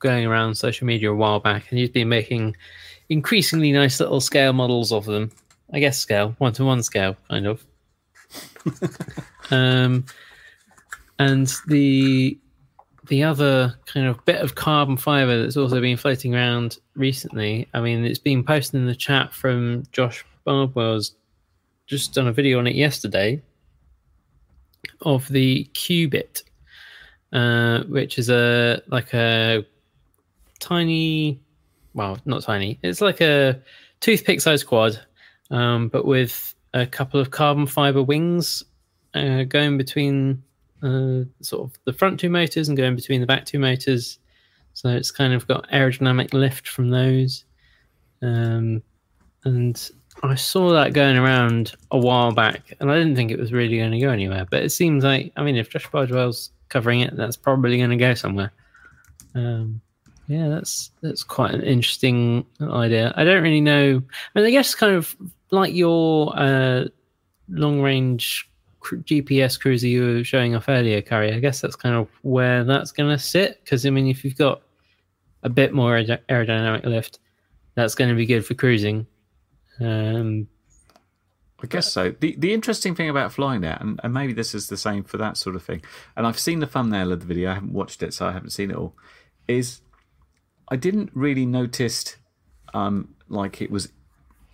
going 0.03 0.27
around 0.27 0.55
social 0.57 0.87
media 0.87 1.11
a 1.11 1.15
while 1.15 1.41
back. 1.41 1.71
And 1.71 1.79
he's 1.79 1.89
been 1.89 2.09
making 2.09 2.57
increasingly 3.09 3.73
nice 3.73 4.01
little 4.01 4.21
scale 4.21 4.53
models 4.53 4.93
of 4.93 5.05
them. 5.07 5.31
I 5.73 5.81
guess 5.81 5.99
scale, 5.99 6.35
one 6.39 6.53
to 6.55 6.65
one 6.65 6.83
scale, 6.83 7.17
kind 7.31 7.47
of. 7.47 7.65
um, 9.51 10.05
and 11.19 11.53
the 11.67 12.39
the 13.09 13.23
other 13.23 13.75
kind 13.87 14.07
of 14.07 14.25
bit 14.25 14.41
of 14.41 14.55
carbon 14.55 14.97
fiber 14.97 15.43
that's 15.43 15.57
also 15.57 15.81
been 15.81 15.97
floating 15.97 16.35
around 16.35 16.79
recently. 16.95 17.69
I 17.75 17.81
mean, 17.81 18.05
it's 18.05 18.19
been 18.19 18.45
posted 18.45 18.81
in 18.81 18.87
the 18.87 18.95
chat 18.95 19.33
from 19.33 19.85
Josh 19.93 20.25
Bardwell's 20.45 21.15
just 21.87 22.15
done 22.15 22.29
a 22.29 22.33
video 22.33 22.59
on 22.59 22.67
it 22.67 22.75
yesterday 22.75 23.43
of 25.03 25.29
the 25.29 25.69
Qubit, 25.75 26.43
uh, 27.33 27.83
which 27.85 28.19
is 28.19 28.31
a 28.31 28.83
like 28.89 29.13
a 29.15 29.65
tiny, 30.63 31.41
well, 31.95 32.19
not 32.25 32.43
tiny. 32.43 32.79
It's 32.83 33.01
like 33.01 33.21
a 33.21 33.61
toothpick 34.01 34.41
sized 34.41 34.67
quad, 34.67 34.99
um, 35.51 35.89
but 35.89 36.07
with 36.07 36.55
a 36.73 36.87
couple 36.87 37.21
of 37.21 37.31
carbon 37.31 37.67
fiber 37.67 38.03
wings 38.03 38.65
uh, 39.15 39.43
going 39.45 39.77
between 39.77 40.43
uh, 40.83 41.25
sort 41.43 41.69
of 41.69 41.79
the 41.85 41.93
front 41.93 42.19
two 42.19 42.31
motors 42.31 42.69
and 42.69 42.77
going 42.77 42.97
between 42.97 43.21
the 43.21 43.27
back 43.27 43.45
two 43.45 43.59
motors. 43.59 44.19
So 44.75 44.89
it's 44.89 45.11
kind 45.11 45.35
of 45.35 45.47
got 45.47 45.69
aerodynamic 45.71 46.33
lift 46.33 46.67
from 46.67 46.89
those. 46.89 47.45
Um, 48.23 48.83
and 49.45 49.91
I 50.23 50.35
saw 50.35 50.73
that 50.73 50.93
going 50.95 51.17
around 51.17 51.75
a 51.91 51.99
while 51.99 52.33
back, 52.33 52.75
and 52.81 52.91
I 52.91 52.97
didn't 52.97 53.17
think 53.17 53.31
it 53.31 53.39
was 53.39 53.53
really 53.53 53.77
going 53.79 53.93
to 53.93 53.99
go 53.99 54.11
anywhere. 54.11 54.47
But 54.51 54.63
it 54.63 54.71
seems 54.71 55.05
like, 55.05 55.33
I 55.37 55.43
mean, 55.43 55.57
if 55.57 55.69
Josh 55.69 55.91
Bardwell's 55.91 56.51
covering 56.69 57.01
it, 57.01 57.17
that's 57.17 57.37
probably 57.37 57.77
going 57.77 57.91
to 57.91 57.97
go 57.97 58.15
somewhere. 58.15 58.53
Um, 59.35 59.81
yeah, 60.33 60.49
that's 60.49 60.91
that's 61.03 61.23
quite 61.23 61.53
an 61.53 61.63
interesting 61.63 62.47
idea. 62.63 63.13
I 63.17 63.25
don't 63.25 63.43
really 63.43 63.61
know. 63.61 64.03
I 64.35 64.39
mean, 64.39 64.47
I 64.47 64.51
guess 64.51 64.75
kind 64.75 64.95
of 64.95 65.15
like 65.51 65.75
your 65.75 66.33
uh, 66.35 66.87
long 67.51 67.83
range 67.83 68.49
GPS 68.83 69.61
cruiser 69.61 69.87
you 69.87 70.03
were 70.03 70.25
showing 70.25 70.57
off 70.57 70.71
earlier, 70.71 71.03
Carrie. 71.03 71.35
I 71.35 71.39
guess 71.39 71.61
that's 71.61 71.77
kind 71.77 71.95
of 71.95 72.09
where 72.23 72.65
that's 72.65 72.93
going 72.93 73.11
to 73.11 73.23
sit. 73.23 73.63
Because 73.63 73.85
I 73.85 73.91
mean, 73.91 74.07
if 74.07 74.25
you've 74.25 74.39
got 74.39 74.63
a 75.43 75.51
bit 75.51 75.75
more 75.75 75.97
aerodynamic 75.97 76.87
lift, 76.87 77.19
that's 77.75 77.95
going 77.95 78.09
to 78.09 78.17
be 78.17 78.25
good 78.25 78.47
for 78.47 78.55
cruising. 78.55 79.07
Um, 79.81 80.49
I 81.63 81.67
guess 81.67 81.93
so. 81.93 82.15
The 82.21 82.37
the 82.39 82.55
interesting 82.55 82.95
thing 82.95 83.11
about 83.11 83.35
flying 83.35 83.61
that, 83.61 83.83
and, 83.83 84.01
and 84.03 84.15
maybe 84.15 84.33
this 84.33 84.55
is 84.55 84.69
the 84.69 84.79
same 84.79 85.05
for 85.05 85.19
that 85.19 85.37
sort 85.37 85.57
of 85.57 85.63
thing, 85.63 85.83
and 86.17 86.27
I've 86.27 86.39
seen 86.39 86.61
the 86.61 86.67
thumbnail 86.67 87.13
of 87.13 87.21
the 87.21 87.27
video, 87.27 87.51
I 87.51 87.55
haven't 87.55 87.75
watched 87.75 88.03
it, 88.03 88.15
so 88.15 88.27
I 88.27 88.33
haven't 88.33 88.51
seen 88.51 88.71
it 88.71 88.77
all, 88.77 88.97
is 89.47 89.82
I 90.73 90.77
didn't 90.77 91.11
really 91.13 91.45
notice 91.45 92.17
um, 92.73 93.15
like 93.29 93.61
it 93.61 93.71
was 93.71 93.93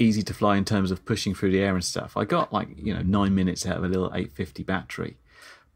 easy 0.01 0.25
to 0.25 0.35
fly 0.35 0.57
in 0.57 0.65
terms 0.65 0.91
of 0.91 1.05
pushing 1.05 1.33
through 1.33 1.53
the 1.53 1.61
air 1.61 1.75
and 1.75 1.85
stuff. 1.85 2.17
I 2.17 2.25
got 2.25 2.53
like, 2.53 2.71
you 2.77 2.93
know, 2.93 3.03
nine 3.03 3.37
minutes 3.37 3.65
out 3.65 3.77
of 3.77 3.85
a 3.85 3.89
little 3.89 4.07
850 4.07 4.65
battery. 4.65 5.17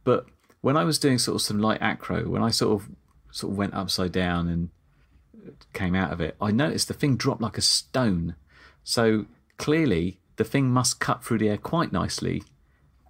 But 0.03 0.26
when 0.61 0.76
I 0.76 0.82
was 0.82 0.99
doing 0.99 1.18
sort 1.18 1.36
of 1.36 1.43
some 1.43 1.61
light 1.61 1.80
acro, 1.80 2.28
when 2.28 2.43
I 2.43 2.51
sort 2.51 2.82
of 2.82 2.88
sort 3.30 3.53
of 3.53 3.57
went 3.57 3.74
upside 3.74 4.11
down 4.11 4.49
and 4.49 4.70
came 5.74 5.95
out 5.95 6.12
of 6.12 6.20
it, 6.20 6.34
I 6.40 6.51
noticed 6.51 6.88
the 6.88 6.95
thing 6.95 7.16
dropped 7.16 7.40
like 7.40 7.57
a 7.57 7.62
stone. 7.62 8.34
So 8.82 9.26
clearly, 9.59 10.18
the 10.38 10.45
thing 10.45 10.70
must 10.70 10.99
cut 10.99 11.22
through 11.22 11.38
the 11.38 11.51
air 11.51 11.57
quite 11.57 11.93
nicely, 11.93 12.43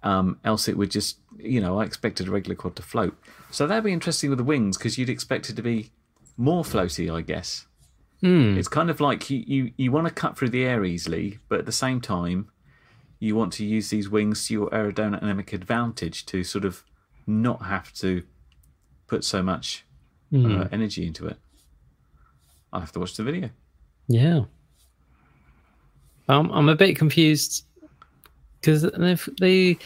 um, 0.03 0.37
else 0.45 0.67
it 0.67 0.77
would 0.77 0.91
just, 0.91 1.17
you 1.39 1.59
know, 1.59 1.79
I 1.79 1.85
expected 1.85 2.27
a 2.27 2.31
regular 2.31 2.55
quad 2.55 2.75
to 2.75 2.83
float. 2.83 3.17
So 3.49 3.65
that'd 3.65 3.83
be 3.83 3.91
interesting 3.91 4.29
with 4.29 4.37
the 4.37 4.43
wings 4.43 4.77
because 4.77 4.99
you'd 4.99 5.09
expect 5.09 5.49
it 5.49 5.55
to 5.55 5.63
be 5.63 5.89
more 6.37 6.63
floaty, 6.63 7.13
I 7.13 7.21
guess. 7.21 7.65
Hmm. 8.21 8.57
It's 8.57 8.67
kind 8.67 8.89
of 8.89 9.01
like 9.01 9.29
you, 9.29 9.43
you, 9.45 9.71
you 9.77 9.91
want 9.91 10.07
to 10.07 10.13
cut 10.13 10.37
through 10.37 10.49
the 10.49 10.63
air 10.63 10.85
easily, 10.85 11.39
but 11.49 11.59
at 11.59 11.65
the 11.65 11.71
same 11.71 11.99
time, 12.01 12.49
you 13.19 13.35
want 13.35 13.53
to 13.53 13.65
use 13.65 13.89
these 13.89 14.09
wings 14.09 14.47
to 14.47 14.53
your 14.53 14.69
aerodynamic 14.69 15.53
advantage 15.53 16.25
to 16.27 16.43
sort 16.43 16.65
of 16.65 16.83
not 17.27 17.63
have 17.65 17.93
to 17.93 18.23
put 19.07 19.23
so 19.23 19.41
much 19.43 19.85
Hmm. 20.31 20.61
uh, 20.61 20.67
energy 20.71 21.05
into 21.05 21.27
it. 21.27 21.37
I'll 22.71 22.79
have 22.79 22.91
to 22.93 22.99
watch 22.99 23.15
the 23.15 23.23
video. 23.23 23.51
Yeah. 24.07 24.45
Um, 26.27 26.49
I'm 26.51 26.69
a 26.69 26.75
bit 26.75 26.95
confused 26.97 27.65
because 28.59 28.81
they 29.39 29.77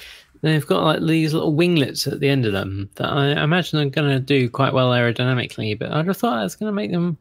they've 0.42 0.66
got 0.66 0.84
like 0.84 1.02
these 1.02 1.34
little 1.34 1.54
winglets 1.54 2.08
at 2.08 2.20
the 2.20 2.30
end 2.30 2.46
of 2.46 2.54
them 2.54 2.90
that 2.96 3.10
I 3.10 3.44
imagine 3.44 3.80
are 3.80 3.90
going 3.90 4.10
to 4.10 4.20
do 4.20 4.50
quite 4.50 4.74
well 4.74 4.92
aerodynamically, 4.92 5.78
but 5.78 5.92
I'd 5.92 6.08
have 6.08 6.18
thought 6.18 6.42
that's 6.42 6.56
going 6.56 6.70
to 6.70 6.76
make 6.76 6.92
them 6.92 7.18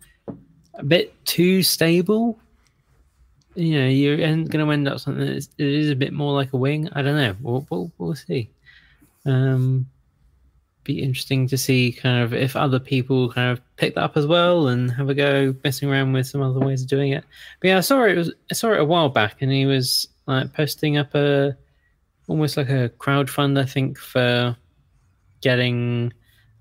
a 0.75 0.85
bit 0.85 1.15
too 1.25 1.63
stable. 1.63 2.39
You 3.55 3.81
know, 3.81 3.89
you're 3.89 4.17
going 4.19 4.49
to 4.49 4.71
end 4.71 4.89
up 4.89 5.01
something 5.01 5.25
that 5.25 5.37
is, 5.37 5.49
it 5.57 5.67
is 5.67 5.91
a 5.91 5.97
bit 5.97 6.13
more 6.13 6.35
like 6.35 6.53
a 6.53 6.59
wing. 6.59 6.89
I 6.93 7.03
don't 7.03 7.17
know. 7.17 7.35
We'll 7.41 7.67
we'll, 7.71 7.91
we'll 7.99 8.15
see. 8.15 8.51
Um, 9.25 9.87
be 10.85 11.03
interesting 11.03 11.49
to 11.49 11.59
see 11.59 11.93
kind 11.93 12.23
of 12.23 12.33
if 12.33 12.55
other 12.55 12.79
people 12.79 13.33
kind 13.33 13.51
of 13.51 13.61
pick 13.77 13.95
that 13.97 14.05
up 14.05 14.17
as 14.17 14.27
well 14.27 14.69
and 14.69 14.91
have 14.93 15.11
a 15.11 15.15
go 15.15 15.55
messing 15.65 15.91
around 15.91 16.13
with 16.13 16.27
some 16.27 16.43
other 16.43 16.61
ways 16.61 16.83
of 16.83 16.89
doing 16.89 17.13
it. 17.13 17.25
But 17.61 17.69
yeah, 17.69 17.79
I 17.79 17.81
saw 17.81 18.05
it 18.05 18.17
was 18.17 18.33
I 18.51 18.55
saw 18.55 18.73
it 18.73 18.81
a 18.81 18.85
while 18.85 19.09
back, 19.09 19.43
and 19.43 19.51
he 19.51 19.67
was 19.67 20.09
like 20.27 20.53
posting 20.53 20.97
up 20.97 21.15
a 21.15 21.57
almost 22.29 22.57
like 22.57 22.69
a 22.69 22.91
crowdfund, 22.99 23.59
I 23.61 23.65
think, 23.65 23.99
for 23.99 24.57
getting 25.41 26.13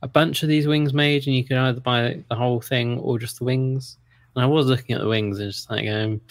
a 0.01 0.07
bunch 0.07 0.43
of 0.43 0.49
these 0.49 0.67
wings 0.67 0.93
made, 0.93 1.25
and 1.27 1.35
you 1.35 1.43
could 1.43 1.57
either 1.57 1.79
buy 1.79 2.23
the 2.29 2.35
whole 2.35 2.61
thing 2.61 2.99
or 2.99 3.17
just 3.19 3.39
the 3.39 3.45
wings. 3.45 3.97
And 4.35 4.43
I 4.43 4.47
was 4.47 4.67
looking 4.67 4.95
at 4.95 5.01
the 5.01 5.07
wings 5.07 5.39
and 5.39 5.51
just 5.51 5.69
like, 5.71 5.87
um, 5.87 6.21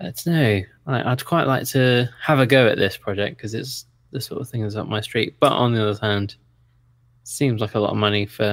I 0.00 0.04
don't 0.04 0.26
know. 0.26 0.62
I, 0.86 1.12
I'd 1.12 1.24
quite 1.24 1.46
like 1.46 1.66
to 1.68 2.10
have 2.22 2.40
a 2.40 2.46
go 2.46 2.66
at 2.66 2.76
this 2.76 2.96
project 2.96 3.36
because 3.36 3.54
it's 3.54 3.86
the 4.10 4.20
sort 4.20 4.40
of 4.40 4.48
thing 4.48 4.62
that's 4.62 4.74
up 4.76 4.88
my 4.88 5.00
street. 5.00 5.36
But 5.40 5.52
on 5.52 5.72
the 5.72 5.88
other 5.88 5.98
hand, 6.04 6.34
seems 7.22 7.60
like 7.60 7.74
a 7.76 7.78
lot 7.80 7.90
of 7.90 7.96
money 7.96 8.26
for 8.26 8.44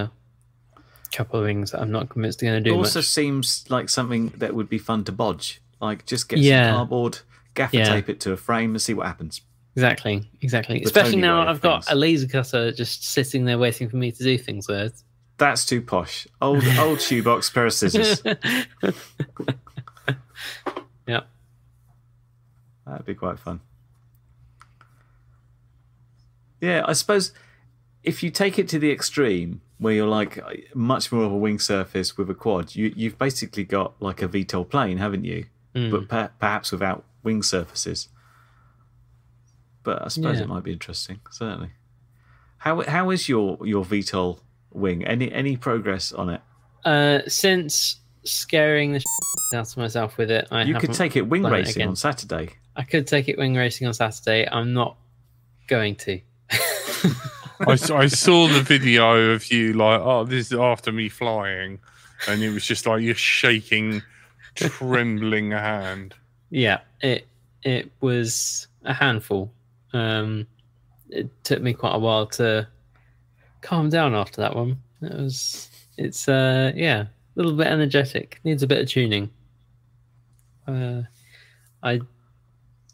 a 0.76 0.82
couple 1.12 1.39
of 1.39 1.45
wings 1.45 1.72
that 1.72 1.82
I'm 1.82 1.91
not 1.91 2.10
convinced 2.10 2.39
they're 2.39 2.51
going 2.51 2.64
to 2.64 2.70
do. 2.70 2.76
It 2.76 2.78
also 2.78 2.99
much. 2.99 3.08
seems 3.08 3.66
like 3.70 3.89
something 3.89 4.28
that 4.38 4.53
would 4.53 4.70
be 4.70 4.78
fun 4.78 5.03
to 5.05 5.12
bodge. 5.12 5.58
Like 5.82 6.05
just 6.05 6.30
get 6.30 6.39
Yeah. 6.39 6.68
some 6.70 6.76
cardboard, 6.78 7.20
gaffer 7.55 7.78
Yeah. 7.78 7.89
tape 7.89 8.10
it 8.10 8.20
to 8.22 8.32
a 8.34 8.38
frame 8.38 8.72
and 8.72 8.82
see 8.82 8.93
what 8.93 9.08
happens. 9.08 9.41
Exactly, 9.78 10.28
exactly. 10.41 10.80
The 10.80 10.86
Especially 10.86 11.11
Tony 11.11 11.21
now 11.21 11.47
I've 11.47 11.61
got 11.61 11.86
things. 11.86 11.93
a 11.93 11.95
laser 11.95 12.28
cutter 12.28 12.71
just 12.71 13.03
sitting 13.03 13.45
there 13.45 13.59
waiting 13.59 13.88
for 13.88 13.97
me 13.97 14.11
to 14.11 14.23
do 14.23 14.36
things 14.36 14.67
with. 14.67 15.03
That's 15.38 15.67
too 15.67 15.84
posh. 15.84 16.25
Old 16.41 16.63
old 16.80 16.99
shoebox 17.07 17.51
pair 17.51 17.67
of 17.67 17.73
scissors. 17.73 18.23
yeah. 21.07 21.19
That'd 22.88 23.05
be 23.05 23.13
quite 23.13 23.38
fun. 23.38 23.59
Yeah, 26.59 26.82
I 26.88 26.93
suppose 26.93 27.32
if 28.01 28.23
you 28.23 28.32
take 28.32 28.57
it 28.57 28.67
to 28.69 28.80
the 28.80 28.89
extreme, 28.89 29.61
where 29.78 29.93
you're 29.93 30.07
like 30.07 30.43
much 30.73 31.11
more 31.11 31.23
of 31.23 31.32
a 31.32 31.38
wing 31.38 31.59
surface 31.59 32.17
with 32.17 32.32
a 32.32 32.34
quad, 32.34 32.73
you 32.73 32.91
you've 32.95 33.19
basically 33.19 33.63
got 33.63 33.93
like 34.01 34.23
a 34.23 34.28
VTOL 34.28 34.67
plane, 34.67 34.97
haven't 34.97 35.23
you? 35.23 35.45
Mm. 35.75 35.91
But 35.91 36.09
per- 36.09 36.32
perhaps 36.39 36.71
without 36.71 37.03
wing 37.21 37.43
surfaces. 37.43 38.09
But 39.88 40.01
I 40.03 40.09
suppose 40.09 40.35
Yeah. 40.39 40.43
it 40.43 40.49
might 40.49 40.63
be 40.65 40.73
interesting. 40.73 41.21
Certainly. 41.31 41.69
How 42.57 42.81
how 42.81 43.09
is 43.11 43.29
your 43.29 43.57
your 43.65 43.85
VTOL 43.85 44.38
wing? 44.73 45.05
Any 45.05 45.31
any 45.31 45.55
progress 45.55 46.11
on 46.11 46.27
it? 46.29 46.41
Uh, 46.83 47.19
since 47.29 48.01
scaring 48.25 48.91
the 48.91 49.03
out 49.55 49.71
of 49.71 49.77
myself 49.77 50.17
with 50.17 50.29
it, 50.29 50.49
I 50.51 50.63
you 50.63 50.75
could 50.75 50.91
take 50.91 51.15
it 51.15 51.21
wing 51.21 51.43
done 51.43 51.53
it 51.53 51.59
racing 51.59 51.88
on 51.88 51.95
Saturday. 51.95 52.49
I 52.75 52.83
could 52.83 53.07
take 53.07 53.29
it 53.29 53.38
wing 53.38 53.55
racing 53.55 53.88
on 53.88 53.93
Saturday. 53.93 54.45
I'm 54.51 54.73
not 54.73 54.97
going 55.67 55.95
to. 55.95 56.19
I 57.65 57.75
saw 58.07 58.49
the 58.49 58.61
video 58.61 59.31
of 59.31 59.49
you 59.49 59.71
like, 59.71 60.01
oh, 60.01 60.25
this 60.25 60.51
is 60.51 60.59
after 60.59 60.91
me 60.91 61.07
flying, 61.07 61.79
and 62.27 62.43
it 62.43 62.49
was 62.49 62.65
just 62.65 62.85
like 62.85 63.01
you're 63.03 63.15
shaking, 63.15 64.01
trembling 64.55 65.51
hand. 65.51 66.13
yeah, 66.49 66.81
it 66.99 67.25
it 67.63 67.89
was 68.01 68.67
a 68.83 68.93
handful. 68.93 69.53
Um, 69.93 70.47
it 71.09 71.29
took 71.43 71.61
me 71.61 71.73
quite 71.73 71.95
a 71.95 71.99
while 71.99 72.27
to 72.27 72.67
calm 73.61 73.89
down 73.89 74.13
after 74.13 74.41
that 74.41 74.55
one. 74.55 74.81
It 75.01 75.13
was, 75.13 75.69
it's 75.97 76.27
uh, 76.27 76.71
yeah, 76.75 77.01
a 77.01 77.07
little 77.35 77.53
bit 77.53 77.67
energetic. 77.67 78.39
Needs 78.43 78.63
a 78.63 78.67
bit 78.67 78.81
of 78.81 78.89
tuning. 78.89 79.29
Uh, 80.67 81.03
I 81.83 82.01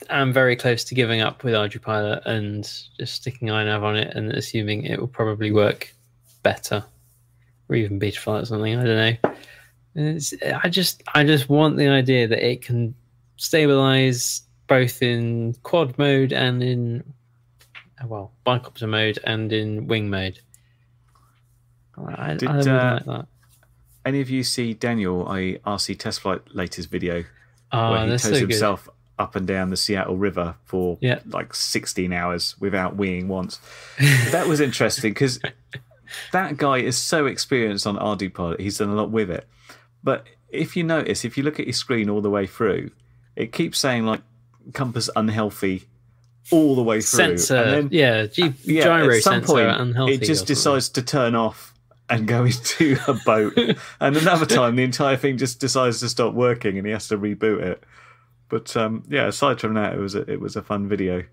am 0.10 0.34
very 0.34 0.56
close 0.56 0.84
to 0.84 0.96
giving 0.96 1.22
up 1.22 1.44
with 1.44 1.82
Pilot 1.82 2.22
and 2.26 2.64
just 3.00 3.16
sticking 3.16 3.48
iNav 3.48 3.82
on 3.82 3.96
it 3.96 4.16
and 4.16 4.32
assuming 4.32 4.84
it 4.84 5.00
will 5.00 5.08
probably 5.08 5.52
work 5.52 5.94
better, 6.44 6.84
or 7.70 7.76
even 7.76 8.00
Betaflight 8.00 8.44
or 8.44 8.46
something. 8.46 8.76
I 8.78 8.84
don't 8.84 9.24
know. 9.24 9.36
It's, 9.96 10.34
I 10.64 10.70
just 10.70 11.04
I 11.14 11.24
just 11.24 11.50
want 11.50 11.78
the 11.78 11.88
idea 11.88 12.28
that 12.28 12.46
it 12.46 12.62
can 12.62 12.96
stabilize 13.38 14.42
both 14.68 15.02
in 15.02 15.54
quad 15.64 15.98
mode 15.98 16.32
and 16.34 16.64
in 16.64 17.04
uh, 18.02 18.08
well 18.08 18.32
bicopter 18.46 18.88
mode 18.88 19.20
and 19.24 19.52
in 19.54 19.88
wing 19.88 20.10
mode. 20.10 20.40
I, 21.98 22.34
Did, 22.34 22.50
I 22.50 22.58
would 22.58 22.68
uh, 22.68 22.94
like 22.96 23.06
that. 23.06 23.28
Any 24.06 24.20
of 24.22 24.30
you 24.30 24.44
see 24.44 24.74
Daniel, 24.74 25.22
a 25.32 25.58
RC 25.60 25.98
test 26.00 26.22
flight 26.22 26.42
latest 26.54 26.90
video 26.90 27.24
Oh, 27.72 27.92
where 27.92 28.04
he 28.04 28.10
that's 28.12 28.24
tows 28.24 28.34
so 28.34 28.40
good. 28.42 28.50
himself 28.52 28.90
up 29.18 29.36
and 29.36 29.48
down 29.48 29.70
the 29.70 29.78
Seattle 29.78 30.18
River 30.18 30.56
for 30.66 30.98
Yeah. 31.02 31.20
like 31.28 31.54
16 31.56 32.12
hours 32.12 32.56
without 32.60 32.98
weeing 32.98 33.28
once. 33.28 33.60
that 34.32 34.48
was 34.48 34.60
interesting 34.60 35.12
because 35.12 35.40
that 36.32 36.58
guy 36.58 36.80
is 36.80 36.98
so 36.98 37.26
experienced 37.28 37.88
on 37.88 37.96
ArduPilot. 37.98 38.60
He's 38.60 38.80
done 38.80 38.90
a 38.90 38.96
lot 38.96 39.12
with 39.12 39.30
it. 39.32 39.48
But 40.04 40.28
if 40.50 40.76
you 40.76 40.84
notice, 40.84 41.24
if 41.26 41.38
you 41.38 41.44
look 41.44 41.60
at 41.60 41.66
your 41.68 41.74
screen 41.74 42.10
all 42.10 42.22
the 42.22 42.30
way 42.30 42.46
through, 42.46 42.92
it 43.36 43.52
keeps 43.52 43.80
saying 43.80 44.06
like 44.06 44.22
compass 44.74 45.10
unhealthy 45.16 45.84
all 46.52 46.76
the 46.76 46.84
way 46.84 46.98
through. 47.02 47.38
Sensor, 47.38 47.56
and 47.56 47.72
then, 47.72 47.90
yeah, 47.92 48.26
G- 48.28 48.54
yeah, 48.64 48.84
gyro 48.84 49.16
at 49.16 49.24
some 49.24 49.34
sensor 49.36 49.48
point, 49.54 49.82
unhealthy. 49.82 50.14
it 50.14 50.22
just 50.24 50.46
decides 50.48 50.90
to 50.90 51.02
turn 51.02 51.36
off 51.36 51.74
and 52.10 52.28
go 52.28 52.44
into 52.46 52.98
a 53.08 53.14
boat. 53.26 53.54
and 54.00 54.18
another 54.18 54.46
time, 54.46 54.76
the 54.76 54.84
entire 54.84 55.16
thing 55.18 55.38
just 55.38 55.60
decides 55.60 56.00
to 56.02 56.10
stop 56.10 56.34
working, 56.34 56.78
and 56.78 56.86
he 56.86 56.92
has 56.94 57.08
to 57.08 57.18
reboot 57.18 57.62
it. 57.62 57.84
But 58.50 58.76
um, 58.78 59.04
yeah, 59.10 59.28
aside 59.28 59.60
from 59.62 59.74
that, 59.76 59.94
it 59.94 60.00
was 60.00 60.16
a, 60.16 60.30
it 60.32 60.40
was 60.40 60.56
a 60.56 60.62
fun 60.62 60.88
video. 60.88 61.24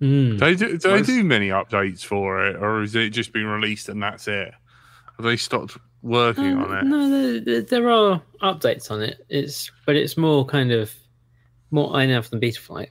Mm. 0.00 0.38
They 0.38 0.54
do, 0.54 0.78
do 0.78 0.88
they 0.92 1.02
do 1.02 1.22
many 1.24 1.48
updates 1.50 2.02
for 2.04 2.46
it, 2.46 2.56
or 2.56 2.82
is 2.82 2.94
it 2.94 3.10
just 3.10 3.32
been 3.34 3.44
released 3.46 3.88
and 3.90 4.02
that's 4.02 4.28
it? 4.28 4.54
Have 5.18 5.26
they 5.26 5.36
stopped 5.36 5.76
working 6.00 6.46
Um, 6.46 6.64
on 6.64 6.78
it? 6.78 6.84
No, 6.84 7.10
there, 7.10 7.40
there- 7.40 7.60
there 7.62 7.90
are 7.90 8.22
updates 8.40 8.90
on 8.90 9.02
it. 9.02 9.22
It's 9.28 9.70
but 9.84 9.96
it's 9.96 10.16
more 10.16 10.46
kind 10.46 10.72
of 10.72 10.90
more 11.70 11.90
iNav 11.92 12.28
than 12.30 12.40
Betaflight. 12.40 12.88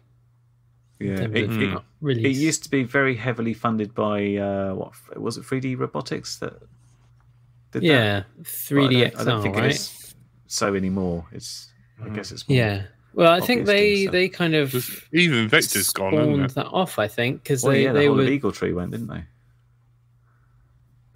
Yeah, 0.99 1.19
in 1.21 1.35
it, 1.35 1.45
terms 1.47 1.73
of 2.01 2.09
it, 2.09 2.17
it 2.25 2.35
used 2.35 2.63
to 2.63 2.69
be 2.69 2.83
very 2.83 3.15
heavily 3.15 3.53
funded 3.53 3.95
by 3.95 4.35
uh, 4.35 4.73
what 4.75 4.91
was 5.17 5.37
it? 5.37 5.43
3D 5.45 5.77
Robotics 5.79 6.37
that 6.39 6.53
did 7.71 7.81
that? 7.81 7.83
yeah, 7.83 8.23
But 8.37 8.45
3D 8.47 8.97
I 8.97 9.09
don't, 9.09 9.19
I 9.19 9.23
don't 9.23 9.41
think 9.41 9.55
right? 9.55 9.65
it 9.65 9.75
is 9.75 10.13
so 10.47 10.75
anymore. 10.75 11.25
It's 11.31 11.67
I 12.01 12.07
Mm. 12.07 12.15
guess 12.15 12.31
it's 12.31 12.47
more 12.49 12.57
Yeah. 12.57 12.83
Well, 13.13 13.31
I 13.31 13.39
think 13.39 13.65
they 13.65 13.95
doing 13.95 14.07
so. 14.07 14.11
they 14.11 14.29
kind 14.29 14.55
of 14.55 14.69
Just- 14.71 15.03
even 15.13 15.47
Vector's 15.49 15.89
gone, 15.91 16.13
isn't 16.13 16.45
it? 16.45 16.55
that 16.55 16.67
off. 16.67 16.99
I 16.99 17.07
think 17.07 17.43
because 17.43 17.63
Well, 17.63 17.71
they 17.73 17.83
yeah, 17.83 17.93
the 17.93 17.99
they 17.99 18.05
whole 18.07 18.17
were 18.17 18.23
of 18.23 18.29
Eagle 18.29 18.51
Tree 18.51 18.73
went, 18.73 18.91
didn't 18.91 19.07
they? 19.07 19.23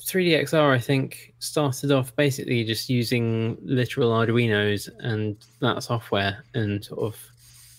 3DXR. 0.02 0.74
I 0.74 0.80
think 0.80 1.34
started 1.40 1.92
off 1.92 2.16
basically 2.16 2.64
just 2.64 2.90
using 2.90 3.58
literal 3.64 4.12
Arduino's 4.12 4.90
and 5.00 5.38
that 5.62 5.84
software 5.84 6.44
and 6.54 6.84
sort 6.84 7.02
of 7.02 7.16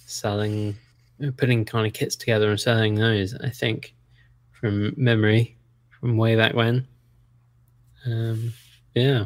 selling, 0.06 0.76
putting 1.36 1.64
kind 1.64 1.86
of 1.86 1.92
kits 1.92 2.16
together 2.16 2.50
and 2.50 2.60
selling 2.60 2.94
those. 2.94 3.34
I 3.34 3.50
think 3.50 3.94
from 4.52 4.94
memory 4.96 5.56
from 6.00 6.16
way 6.16 6.36
back 6.36 6.54
when. 6.54 6.86
Um, 8.06 8.52
yeah. 8.94 9.24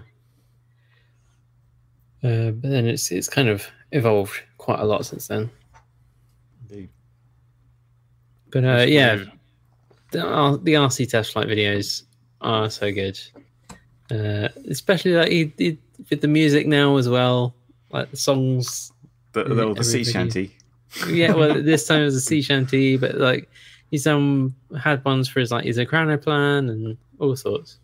Uh, 2.22 2.51
but 2.51 2.70
then 2.70 2.87
it's 2.87 3.11
it's 3.12 3.29
kind 3.29 3.49
of 3.49 3.66
evolved 3.93 4.43
quite 4.59 4.81
a 4.81 4.85
lot 4.85 5.07
since 5.07 5.29
then. 5.29 5.51
Indeed. 6.62 6.89
But 8.51 8.64
uh, 8.64 8.85
yeah, 8.89 9.24
the, 10.11 10.61
the 10.62 10.74
RC 10.74 11.11
test 11.11 11.33
flight 11.33 11.49
videos 11.49 12.03
are 12.41 12.70
so 12.70 12.93
good. 12.93 13.18
Uh, 14.11 14.49
especially 14.68 15.12
like 15.12 15.31
he, 15.31 15.53
he, 15.59 15.79
with 16.11 16.20
the 16.20 16.29
music 16.29 16.66
now 16.66 16.97
as 16.97 17.09
well, 17.09 17.55
like 17.91 18.11
the 18.11 18.16
songs. 18.16 18.93
The, 19.33 19.45
the, 19.45 19.74
the 19.74 19.85
sea 19.85 20.05
shanty. 20.05 20.57
Yeah, 21.09 21.34
well, 21.34 21.62
this 21.62 21.86
time 21.86 22.03
it 22.03 22.07
was 22.07 22.14
a 22.16 22.20
sea 22.20 22.41
shanty, 22.43 22.97
but 22.97 23.16
like 23.16 23.51
he's 23.91 24.07
um 24.07 24.55
had 24.80 25.05
ones 25.05 25.28
for 25.28 25.41
his 25.41 25.51
like 25.51 25.64
his 25.64 25.78
ekranoplan 25.78 26.70
and 26.70 26.97
all 27.18 27.36
sorts. 27.36 27.78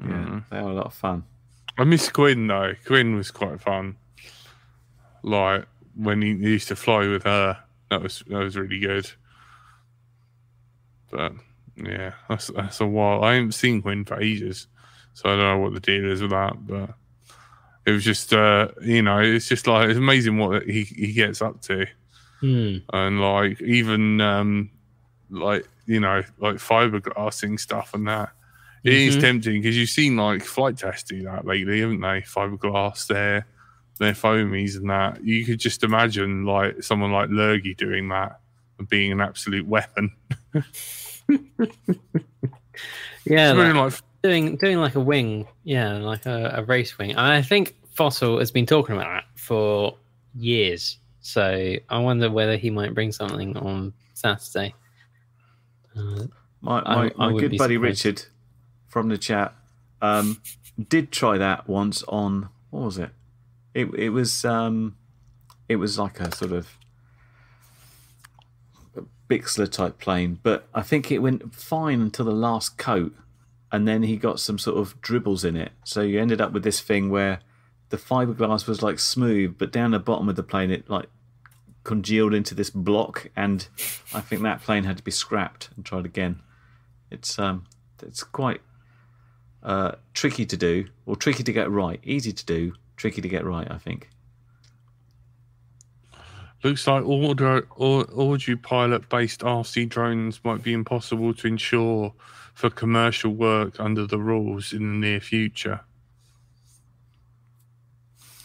Yeah, 0.00 0.06
Mm. 0.08 0.44
they 0.50 0.56
are 0.58 0.70
a 0.70 0.74
lot 0.74 0.86
of 0.86 0.94
fun. 0.94 1.24
I 1.78 1.84
miss 1.84 2.08
Quinn 2.08 2.46
though. 2.46 2.74
Quinn 2.86 3.14
was 3.16 3.30
quite 3.30 3.60
fun. 3.60 3.96
Like 5.22 5.66
when 5.94 6.22
he 6.22 6.30
used 6.32 6.68
to 6.68 6.76
fly 6.76 7.06
with 7.06 7.24
her, 7.24 7.58
that 7.90 8.02
was 8.02 8.22
that 8.28 8.38
was 8.38 8.56
really 8.56 8.78
good. 8.80 9.10
But 11.10 11.32
yeah, 11.76 12.14
that's 12.28 12.48
that's 12.48 12.80
a 12.80 12.86
while. 12.86 13.22
I 13.24 13.34
haven't 13.34 13.52
seen 13.52 13.82
Quinn 13.82 14.04
for 14.04 14.20
ages, 14.20 14.66
so 15.12 15.28
I 15.28 15.36
don't 15.36 15.44
know 15.44 15.58
what 15.58 15.74
the 15.74 15.80
deal 15.80 16.10
is 16.10 16.22
with 16.22 16.30
that. 16.30 16.66
But 16.66 16.94
it 17.86 17.92
was 17.92 18.04
just, 18.04 18.32
uh, 18.32 18.68
you 18.82 19.02
know, 19.02 19.18
it's 19.18 19.48
just 19.48 19.66
like 19.66 19.88
it's 19.88 19.98
amazing 19.98 20.38
what 20.38 20.64
he 20.64 20.82
he 20.84 21.12
gets 21.12 21.40
up 21.42 21.60
to, 21.62 21.86
Hmm. 22.40 22.76
and 22.92 23.20
like 23.20 23.60
even 23.62 24.20
um, 24.20 24.70
like 25.30 25.66
you 25.86 26.00
know, 26.00 26.22
like 26.38 26.56
fiberglassing 26.56 27.58
stuff 27.58 27.94
and 27.94 28.06
that. 28.08 28.30
It 28.82 28.94
is 28.94 29.16
Mhm. 29.16 29.20
tempting 29.20 29.60
because 29.60 29.76
you've 29.76 29.90
seen 29.90 30.16
like 30.16 30.42
flight 30.42 30.78
tests 30.78 31.08
do 31.10 31.22
that 31.24 31.44
lately, 31.44 31.80
haven't 31.80 32.00
they? 32.00 32.22
Fiberglass, 32.22 33.06
their 33.08 33.46
their 33.98 34.14
foamies 34.14 34.76
and 34.76 34.88
that. 34.88 35.22
You 35.22 35.44
could 35.44 35.60
just 35.60 35.82
imagine 35.84 36.44
like 36.46 36.82
someone 36.82 37.12
like 37.12 37.28
Lurgy 37.30 37.74
doing 37.74 38.08
that 38.08 38.40
and 38.78 38.88
being 38.88 39.12
an 39.12 39.20
absolute 39.20 39.66
weapon. 39.66 40.12
Yeah, 43.26 43.50
It's 43.50 43.58
really 43.58 43.72
like 43.74 43.92
doing 44.22 44.56
doing 44.56 44.78
like 44.78 44.94
a 44.94 45.00
wing, 45.00 45.46
yeah, 45.64 45.98
like 45.98 46.26
a, 46.26 46.54
a 46.56 46.64
race 46.64 46.96
wing. 46.98 47.10
And 47.10 47.20
I 47.20 47.42
think 47.42 47.76
Fossil 47.94 48.38
has 48.38 48.50
been 48.50 48.66
talking 48.66 48.94
about 48.96 49.08
that 49.08 49.24
for 49.34 49.96
years. 50.34 50.98
So 51.20 51.76
I 51.88 51.98
wonder 51.98 52.30
whether 52.30 52.56
he 52.56 52.70
might 52.70 52.94
bring 52.94 53.12
something 53.12 53.56
on 53.56 53.92
Saturday. 54.14 54.74
Uh, 55.96 56.24
My 56.60 56.82
my, 56.82 57.12
I 57.18 57.30
my 57.30 57.40
good 57.40 57.58
buddy. 57.58 57.76
Richard 57.76 58.24
from 58.88 59.08
the 59.08 59.18
chat 59.18 59.54
um, 60.02 60.40
did 60.88 61.12
try 61.12 61.38
that 61.38 61.68
once 61.68 62.02
on 62.08 62.48
what 62.70 62.84
was 62.84 62.98
it? 62.98 63.10
It 63.74 63.86
it 63.94 64.10
was 64.10 64.44
um, 64.44 64.96
it 65.68 65.76
was 65.76 65.98
like 65.98 66.20
a 66.20 66.34
sort 66.34 66.52
of 66.52 66.76
Bixler 69.28 69.70
type 69.70 69.98
plane, 69.98 70.40
but 70.42 70.66
I 70.74 70.82
think 70.82 71.12
it 71.12 71.20
went 71.20 71.54
fine 71.54 72.00
until 72.00 72.24
the 72.24 72.32
last 72.32 72.76
coat, 72.78 73.14
and 73.72 73.86
then 73.86 74.02
he 74.02 74.16
got 74.16 74.40
some 74.40 74.58
sort 74.58 74.78
of 74.78 75.00
dribbles 75.00 75.44
in 75.44 75.56
it. 75.56 75.72
So 75.84 76.00
you 76.02 76.20
ended 76.20 76.40
up 76.40 76.52
with 76.52 76.64
this 76.64 76.80
thing 76.80 77.10
where 77.10 77.40
the 77.90 77.96
fiberglass 77.96 78.66
was 78.66 78.82
like 78.82 78.98
smooth, 78.98 79.56
but 79.58 79.72
down 79.72 79.90
the 79.92 79.98
bottom 79.98 80.28
of 80.28 80.36
the 80.36 80.42
plane 80.42 80.70
it 80.70 80.88
like 80.88 81.08
congealed 81.84 82.34
into 82.34 82.54
this 82.54 82.70
block, 82.70 83.30
and 83.36 83.66
I 84.12 84.20
think 84.20 84.42
that 84.42 84.62
plane 84.62 84.84
had 84.84 84.96
to 84.96 85.02
be 85.02 85.10
scrapped 85.10 85.70
and 85.76 85.84
tried 85.84 86.04
again. 86.04 86.40
It's 87.10 87.38
um, 87.38 87.66
it's 88.02 88.22
quite 88.22 88.60
uh, 89.62 89.92
tricky 90.14 90.46
to 90.46 90.56
do, 90.56 90.86
or 91.06 91.16
tricky 91.16 91.42
to 91.42 91.52
get 91.52 91.70
right. 91.70 92.00
Easy 92.02 92.32
to 92.32 92.44
do, 92.44 92.74
tricky 92.96 93.20
to 93.20 93.28
get 93.28 93.44
right. 93.44 93.70
I 93.70 93.78
think. 93.78 94.08
looks 96.62 96.86
like 96.86 97.04
order 97.04 97.66
or 97.76 98.04
pilot 98.62 99.08
based 99.08 99.40
RC 99.40 99.88
drones 99.88 100.40
might 100.44 100.62
be 100.62 100.72
impossible 100.72 101.34
to 101.34 101.46
ensure 101.48 102.12
for 102.54 102.70
commercial 102.70 103.32
work 103.32 103.78
under 103.80 104.06
the 104.06 104.18
rules 104.18 104.72
in 104.72 104.78
the 105.00 105.06
near 105.08 105.20
future. 105.20 105.80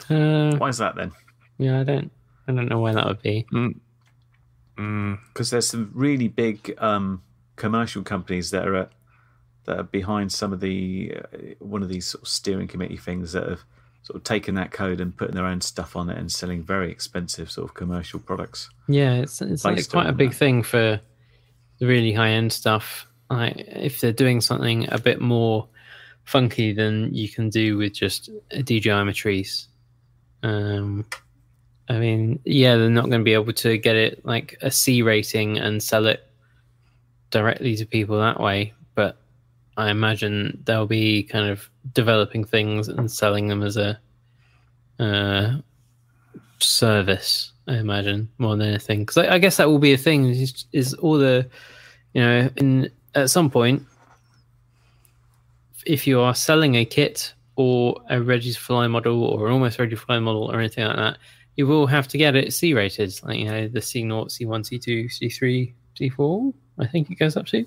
uh, 0.09 0.55
Why 0.57 0.69
is 0.69 0.77
that 0.77 0.95
then? 0.95 1.11
yeah, 1.57 1.79
I 1.79 1.83
don't, 1.83 2.11
I 2.47 2.51
don't 2.53 2.67
know 2.69 2.79
why 2.79 2.93
that 2.93 3.05
would 3.05 3.21
be. 3.21 3.45
Mm. 3.53 5.17
Because 5.27 5.49
there's 5.51 5.69
some 5.69 5.91
really 5.93 6.27
big 6.27 6.75
um, 6.79 7.23
commercial 7.55 8.03
companies 8.03 8.51
that 8.51 8.67
are 8.67 8.75
at, 8.75 8.91
that 9.65 9.79
are 9.79 9.83
behind 9.83 10.31
some 10.31 10.51
of 10.53 10.59
the 10.59 11.13
uh, 11.15 11.37
one 11.59 11.81
of 11.81 11.89
these 11.89 12.05
sort 12.05 12.23
of 12.23 12.27
steering 12.27 12.67
committee 12.67 12.97
things 12.97 13.31
that 13.31 13.47
have 13.47 13.63
sort 14.03 14.17
of 14.17 14.23
taken 14.23 14.53
that 14.55 14.71
code 14.71 14.99
and 15.01 15.15
putting 15.15 15.33
their 15.33 15.45
own 15.45 15.61
stuff 15.61 15.95
on 15.95 16.09
it 16.09 16.17
and 16.17 16.31
selling 16.31 16.61
very 16.61 16.91
expensive 16.91 17.49
sort 17.49 17.67
of 17.69 17.73
commercial 17.73 18.19
products. 18.19 18.69
Yeah, 18.87 19.15
it's 19.15 19.41
it's 19.41 19.63
like 19.65 19.89
quite 19.89 20.07
a 20.07 20.13
big 20.13 20.31
that. 20.31 20.37
thing 20.37 20.61
for 20.61 20.99
the 21.79 21.87
really 21.87 22.11
high 22.11 22.29
end 22.29 22.51
stuff. 22.51 23.07
Like 23.29 23.57
if 23.57 24.01
they're 24.01 24.11
doing 24.11 24.41
something 24.41 24.87
a 24.91 24.99
bit 24.99 25.19
more 25.19 25.67
funky 26.25 26.73
than 26.73 27.13
you 27.13 27.29
can 27.29 27.49
do 27.49 27.77
with 27.77 27.93
just 27.93 28.29
a 28.51 28.61
DJI 28.61 29.03
Matrice. 29.03 29.67
Um, 30.43 31.05
I 31.87 31.99
mean, 31.99 32.39
yeah, 32.45 32.77
they're 32.77 32.89
not 32.89 33.09
going 33.09 33.21
to 33.21 33.25
be 33.25 33.33
able 33.33 33.53
to 33.53 33.77
get 33.77 33.95
it 33.95 34.25
like 34.25 34.57
a 34.61 34.71
C 34.71 35.01
rating 35.01 35.57
and 35.57 35.81
sell 35.81 36.07
it 36.07 36.27
directly 37.29 37.75
to 37.75 37.85
people 37.85 38.19
that 38.19 38.39
way. 38.39 38.73
But 38.95 39.17
I 39.77 39.91
imagine 39.91 40.61
they'll 40.65 40.87
be 40.87 41.23
kind 41.23 41.49
of 41.49 41.69
developing 41.93 42.43
things 42.43 42.87
and 42.87 43.11
selling 43.11 43.47
them 43.47 43.61
as 43.61 43.77
a 43.77 43.99
uh, 44.99 45.57
service. 46.59 47.51
I 47.67 47.77
imagine 47.77 48.29
more 48.37 48.55
than 48.55 48.67
anything, 48.67 48.99
because 48.99 49.17
I, 49.17 49.35
I 49.35 49.37
guess 49.37 49.57
that 49.57 49.67
will 49.67 49.79
be 49.79 49.93
a 49.93 49.97
thing. 49.97 50.29
Is, 50.29 50.65
is 50.71 50.93
all 50.95 51.17
the, 51.17 51.49
you 52.13 52.21
know, 52.21 52.49
in 52.57 52.91
at 53.15 53.29
some 53.29 53.49
point, 53.49 53.81
if 55.85 56.05
you 56.05 56.19
are 56.19 56.35
selling 56.35 56.75
a 56.75 56.85
kit 56.85 57.33
or 57.55 58.01
a 58.09 58.21
ready 58.21 58.51
to 58.51 58.59
fly 58.59 58.87
model 58.87 59.23
or 59.23 59.47
an 59.47 59.53
almost 59.53 59.79
ready 59.79 59.91
to 59.91 59.97
fly 59.97 60.19
model 60.19 60.51
or 60.51 60.59
anything 60.59 60.85
like 60.85 60.97
that, 60.97 61.17
you 61.55 61.65
will 61.65 61.87
have 61.87 62.07
to 62.09 62.17
get 62.17 62.35
it 62.35 62.53
C 62.53 62.73
rated, 62.73 63.17
like 63.23 63.39
you 63.39 63.45
know 63.45 63.67
the 63.67 63.81
C 63.81 64.03
naught, 64.03 64.31
C 64.31 64.45
one, 64.45 64.63
C 64.63 64.77
two, 64.77 65.07
C 65.09 65.29
three, 65.29 65.73
C 65.97 66.09
four. 66.09 66.53
I 66.77 66.85
think 66.85 67.09
it 67.09 67.15
goes 67.15 67.37
up 67.37 67.45
to. 67.47 67.65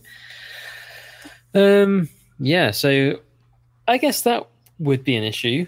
Um. 1.55 2.09
Yeah. 2.38 2.70
So, 2.70 3.20
I 3.88 3.96
guess 3.96 4.22
that 4.22 4.46
would 4.78 5.03
be 5.03 5.16
an 5.16 5.24
issue, 5.24 5.66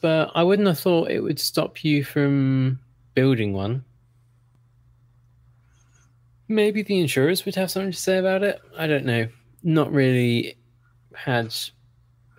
but 0.00 0.30
I 0.34 0.42
wouldn't 0.42 0.66
have 0.66 0.78
thought 0.78 1.10
it 1.10 1.20
would 1.20 1.38
stop 1.38 1.84
you 1.84 2.02
from 2.02 2.80
building 3.14 3.52
one. 3.52 3.84
Maybe 6.48 6.82
the 6.82 6.98
insurers 7.00 7.44
would 7.44 7.54
have 7.56 7.70
something 7.70 7.92
to 7.92 7.96
say 7.98 8.18
about 8.18 8.42
it. 8.42 8.60
I 8.76 8.86
don't 8.86 9.04
know. 9.04 9.28
Not 9.62 9.92
really 9.92 10.56
had 11.14 11.54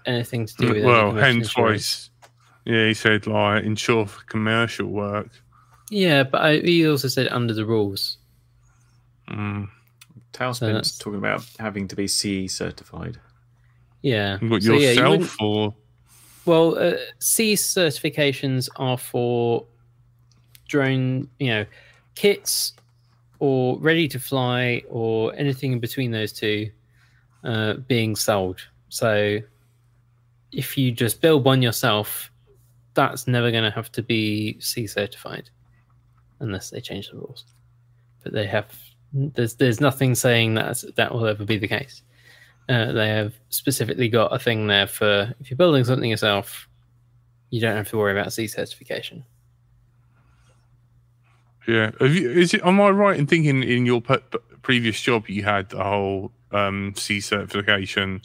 anything 0.05 0.45
to 0.47 0.55
do 0.55 0.67
with 0.69 0.77
any 0.77 0.85
Well, 0.85 1.09
commercial 1.09 1.65
hence 1.65 2.17
why, 2.65 2.71
yeah, 2.73 2.87
he 2.87 2.93
said 2.93 3.27
like 3.27 3.63
insure 3.63 4.05
for 4.07 4.23
commercial 4.25 4.87
work. 4.87 5.29
Yeah, 5.91 6.23
but 6.23 6.41
I, 6.41 6.57
he 6.59 6.87
also 6.87 7.07
said 7.07 7.27
under 7.29 7.53
the 7.53 7.65
rules. 7.65 8.17
Mm. 9.27 9.69
Tailspin's 10.33 10.59
that's- 10.59 10.97
talking 10.97 11.19
about 11.19 11.45
having 11.59 11.87
to 11.87 11.95
be 11.95 12.07
CE 12.07 12.51
certified. 12.51 13.19
Yeah. 14.01 14.37
What 14.39 14.63
So, 14.63 14.73
yeah, 14.73 14.91
you 14.91 15.03
wouldn't- 15.03 15.21
yourself 15.21 15.41
or 15.41 15.75
Well, 16.45 16.77
uh, 16.79 16.93
C 17.19 17.53
certifications 17.53 18.69
are 18.77 18.97
for 18.97 19.65
drone, 20.67 21.27
you 21.39 21.47
know, 21.49 21.65
kits 22.15 22.73
or 23.39 23.79
ready 23.79 24.07
to 24.09 24.19
fly 24.19 24.83
or 24.89 25.33
anything 25.35 25.73
in 25.73 25.79
between 25.79 26.11
those 26.11 26.31
two 26.33 26.69
uh, 27.43 27.73
being 27.73 28.15
sold. 28.15 28.59
So 28.89 29.39
if 30.51 30.77
you 30.77 30.91
just 30.91 31.21
build 31.21 31.45
one 31.45 31.61
yourself, 31.61 32.31
that's 32.93 33.27
never 33.27 33.51
going 33.51 33.63
to 33.63 33.71
have 33.71 33.91
to 33.93 34.03
be 34.03 34.59
C 34.59 34.87
certified 34.87 35.49
unless 36.39 36.69
they 36.69 36.81
change 36.81 37.09
the 37.09 37.17
rules. 37.17 37.45
But 38.23 38.33
they 38.33 38.47
have 38.47 38.77
there's 39.13 39.55
there's 39.55 39.81
nothing 39.81 40.15
saying 40.15 40.55
that 40.55 40.83
that 40.95 41.13
will 41.13 41.25
ever 41.25 41.45
be 41.45 41.57
the 41.57 41.67
case. 41.67 42.03
Uh, 42.67 42.91
they 42.91 43.09
have 43.09 43.33
specifically 43.49 44.09
got 44.09 44.33
a 44.33 44.37
thing 44.37 44.67
there 44.67 44.85
for 44.85 45.33
if 45.39 45.49
you're 45.49 45.57
building 45.57 45.83
something 45.83 46.09
yourself, 46.09 46.67
you 47.49 47.59
don't 47.59 47.75
have 47.75 47.89
to 47.89 47.97
worry 47.97 48.11
about 48.11 48.33
C 48.33 48.47
certification. 48.47 49.23
Yeah. 51.69 51.91
You, 52.05 52.29
is 52.31 52.53
it? 52.53 52.61
Am 52.63 52.79
I 52.81 52.89
right 52.89 53.17
in 53.19 53.27
thinking 53.27 53.63
in 53.63 53.85
your 53.85 54.01
pe- 54.01 54.17
previous 54.61 54.99
job 55.01 55.29
you 55.29 55.43
had 55.43 55.71
a 55.73 55.83
whole 55.83 56.31
um, 56.51 56.93
C 56.95 57.19
certification? 57.19 58.21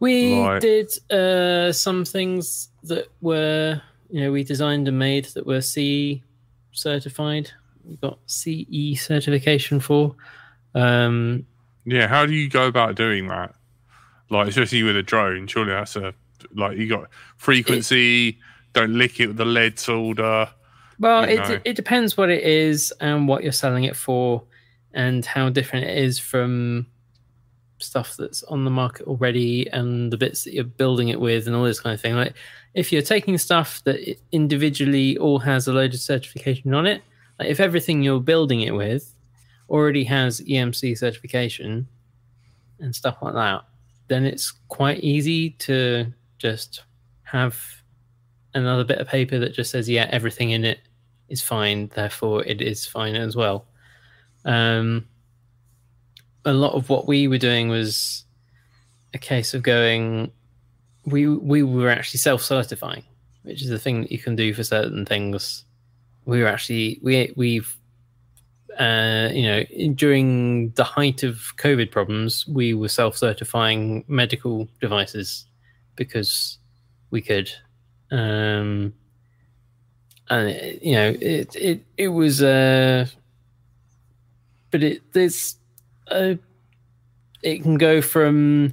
We 0.00 0.38
Right. 0.40 0.60
did 0.60 0.90
uh, 1.10 1.72
some 1.72 2.04
things 2.04 2.68
that 2.82 3.08
were, 3.20 3.80
you 4.10 4.20
know, 4.20 4.32
we 4.32 4.44
designed 4.44 4.88
and 4.88 4.98
made 4.98 5.26
that 5.34 5.46
were 5.46 5.60
C 5.62 6.22
certified. 6.72 7.50
We 7.84 7.96
got 7.96 8.18
CE 8.26 8.98
certification 9.00 9.80
for. 9.80 10.14
Um, 10.74 11.46
Yeah. 11.84 12.08
How 12.08 12.26
do 12.26 12.32
you 12.32 12.48
go 12.48 12.66
about 12.66 12.96
doing 12.96 13.28
that? 13.28 13.54
Like, 14.30 14.48
especially 14.48 14.82
with 14.82 14.96
a 14.96 15.02
drone, 15.02 15.46
surely 15.46 15.72
that's 15.72 15.96
a 15.96 16.14
like 16.54 16.76
you 16.78 16.88
got 16.88 17.08
frequency. 17.36 18.38
don't 18.74 18.94
lick 18.94 19.20
it 19.20 19.28
with 19.28 19.36
the 19.36 19.44
lead 19.44 19.78
solder. 19.78 20.48
Well, 20.98 21.28
You 21.28 21.40
it, 21.40 21.48
know. 21.48 21.60
it 21.64 21.76
depends 21.76 22.16
what 22.16 22.30
it 22.30 22.42
is 22.44 22.92
and 23.00 23.26
what 23.28 23.42
you're 23.42 23.52
selling 23.52 23.84
it 23.84 23.96
for. 23.96 24.42
and 24.96 25.26
how 25.26 25.48
different 25.48 25.84
it 25.86 25.98
is 25.98 26.20
from 26.20 26.86
stuff 27.80 28.16
that's 28.16 28.44
on 28.44 28.64
the 28.64 28.70
market 28.70 29.04
already 29.08 29.66
and 29.72 30.12
the 30.12 30.16
bits 30.16 30.44
that 30.44 30.54
you're 30.54 30.62
building 30.62 31.08
it 31.08 31.20
with 31.20 31.48
and 31.48 31.56
all 31.56 31.64
this 31.64 31.80
kind 31.80 31.92
of 31.94 32.00
thing. 32.00 32.14
Like 32.14 32.34
if 32.74 32.92
you're 32.92 33.02
taking 33.02 33.36
stuff 33.36 33.82
that 33.84 33.98
individually 34.30 35.16
all 35.18 35.40
has 35.40 35.66
a 35.66 35.72
load 35.72 35.94
of 35.94 35.98
certification 36.00 36.72
on 36.74 36.86
it, 36.86 37.02
like 37.40 37.48
if 37.48 37.58
everything 37.58 38.04
you're 38.04 38.20
building 38.20 38.60
it 38.60 38.70
with 38.72 39.12
already 39.68 40.04
has 40.04 40.40
EMC 40.42 40.96
certification 40.96 41.88
and 42.78 42.94
stuff 42.94 43.16
like 43.20 43.34
that, 43.34 43.62
then 44.06 44.24
it's 44.24 44.52
quite 44.68 45.00
easy 45.00 45.50
to 45.50 46.06
just 46.38 46.84
have 47.24 47.58
another 48.54 48.84
bit 48.84 48.98
of 48.98 49.08
paper 49.08 49.38
that 49.38 49.54
just 49.54 49.70
says, 49.70 49.88
yeah, 49.88 50.08
everything 50.10 50.50
in 50.50 50.64
it 50.64 50.80
is 51.28 51.42
fine, 51.42 51.90
therefore 51.94 52.44
it 52.44 52.60
is 52.60 52.86
fine 52.86 53.14
as 53.14 53.36
well. 53.36 53.66
Um, 54.44 55.06
a 56.44 56.52
lot 56.52 56.74
of 56.74 56.88
what 56.88 57.06
we 57.06 57.28
were 57.28 57.38
doing 57.38 57.68
was 57.68 58.24
a 59.12 59.18
case 59.18 59.54
of 59.54 59.62
going, 59.62 60.30
we 61.06 61.28
we 61.28 61.62
were 61.62 61.90
actually 61.90 62.18
self-certifying, 62.18 63.04
which 63.42 63.62
is 63.62 63.68
the 63.68 63.78
thing 63.78 64.02
that 64.02 64.12
you 64.12 64.18
can 64.18 64.36
do 64.36 64.52
for 64.54 64.64
certain 64.64 65.04
things. 65.04 65.64
We 66.24 66.40
were 66.40 66.48
actually 66.48 66.98
we 67.02 67.32
we've 67.36 67.74
uh, 68.78 69.30
you 69.32 69.42
know 69.42 69.64
during 69.94 70.70
the 70.70 70.84
height 70.84 71.22
of 71.22 71.54
COVID 71.56 71.90
problems, 71.90 72.46
we 72.46 72.74
were 72.74 72.88
self-certifying 72.88 74.04
medical 74.08 74.68
devices 74.80 75.46
because 75.96 76.58
we 77.10 77.20
could. 77.20 77.50
Um, 78.14 78.94
and 80.30 80.48
it- 80.48 80.82
you 80.82 80.92
know 80.94 81.14
it 81.20 81.54
it 81.56 81.84
it 81.98 82.08
was 82.08 82.42
uh 82.42 83.06
but 84.70 84.82
it 84.82 85.02
there's 85.12 85.56
uh 86.10 86.34
it 87.42 87.62
can 87.62 87.76
go 87.76 88.00
from 88.00 88.72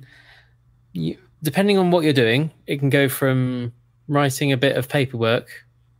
you, 0.93 1.17
depending 1.43 1.77
on 1.77 1.91
what 1.91 2.03
you're 2.03 2.13
doing 2.13 2.51
it 2.67 2.77
can 2.77 2.89
go 2.89 3.09
from 3.09 3.73
writing 4.07 4.51
a 4.51 4.57
bit 4.57 4.77
of 4.77 4.87
paperwork 4.87 5.49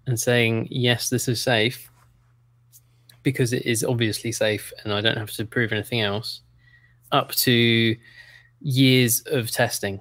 and 0.08 0.20
saying 0.20 0.68
yes 0.72 1.10
this 1.10 1.28
is 1.28 1.42
safe 1.42 1.90
because 3.24 3.54
it 3.54 3.66
is 3.66 3.84
obviously 3.84 4.32
safe 4.32 4.72
and 4.84 4.94
i 4.94 5.02
don't 5.02 5.18
have 5.18 5.32
to 5.32 5.46
prove 5.46 5.72
anything 5.74 6.02
else 6.02 6.42
up 7.12 7.32
to 7.34 7.96
years 8.62 9.22
of 9.26 9.52
testing. 9.52 10.00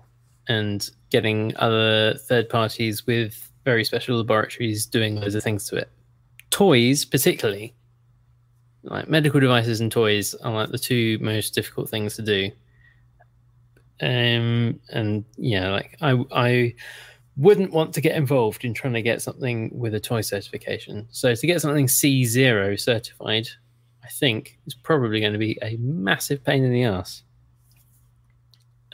And 0.48 0.88
getting 1.10 1.54
other 1.56 2.14
third 2.14 2.48
parties 2.48 3.06
with 3.06 3.50
very 3.64 3.84
special 3.84 4.16
laboratories 4.16 4.86
doing 4.86 5.16
loads 5.16 5.34
of 5.34 5.42
things 5.42 5.68
to 5.68 5.76
it. 5.76 5.90
Toys, 6.50 7.04
particularly, 7.04 7.74
like 8.82 9.08
medical 9.08 9.40
devices 9.40 9.80
and 9.80 9.92
toys, 9.92 10.34
are 10.36 10.52
like 10.52 10.70
the 10.70 10.78
two 10.78 11.18
most 11.20 11.54
difficult 11.54 11.88
things 11.88 12.16
to 12.16 12.22
do. 12.22 12.50
Um, 14.00 14.80
and 14.88 15.24
yeah, 15.36 15.70
like 15.70 15.98
I, 16.00 16.24
I 16.32 16.74
wouldn't 17.36 17.72
want 17.72 17.92
to 17.94 18.00
get 18.00 18.16
involved 18.16 18.64
in 18.64 18.72
trying 18.72 18.94
to 18.94 19.02
get 19.02 19.20
something 19.20 19.70
with 19.78 19.94
a 19.94 20.00
toy 20.00 20.22
certification. 20.22 21.06
So 21.10 21.34
to 21.34 21.46
get 21.46 21.60
something 21.60 21.88
C 21.88 22.24
zero 22.24 22.76
certified, 22.76 23.48
I 24.02 24.08
think 24.08 24.58
is 24.66 24.74
probably 24.74 25.20
going 25.20 25.34
to 25.34 25.38
be 25.38 25.58
a 25.62 25.76
massive 25.76 26.42
pain 26.42 26.64
in 26.64 26.72
the 26.72 26.84
ass. 26.84 27.22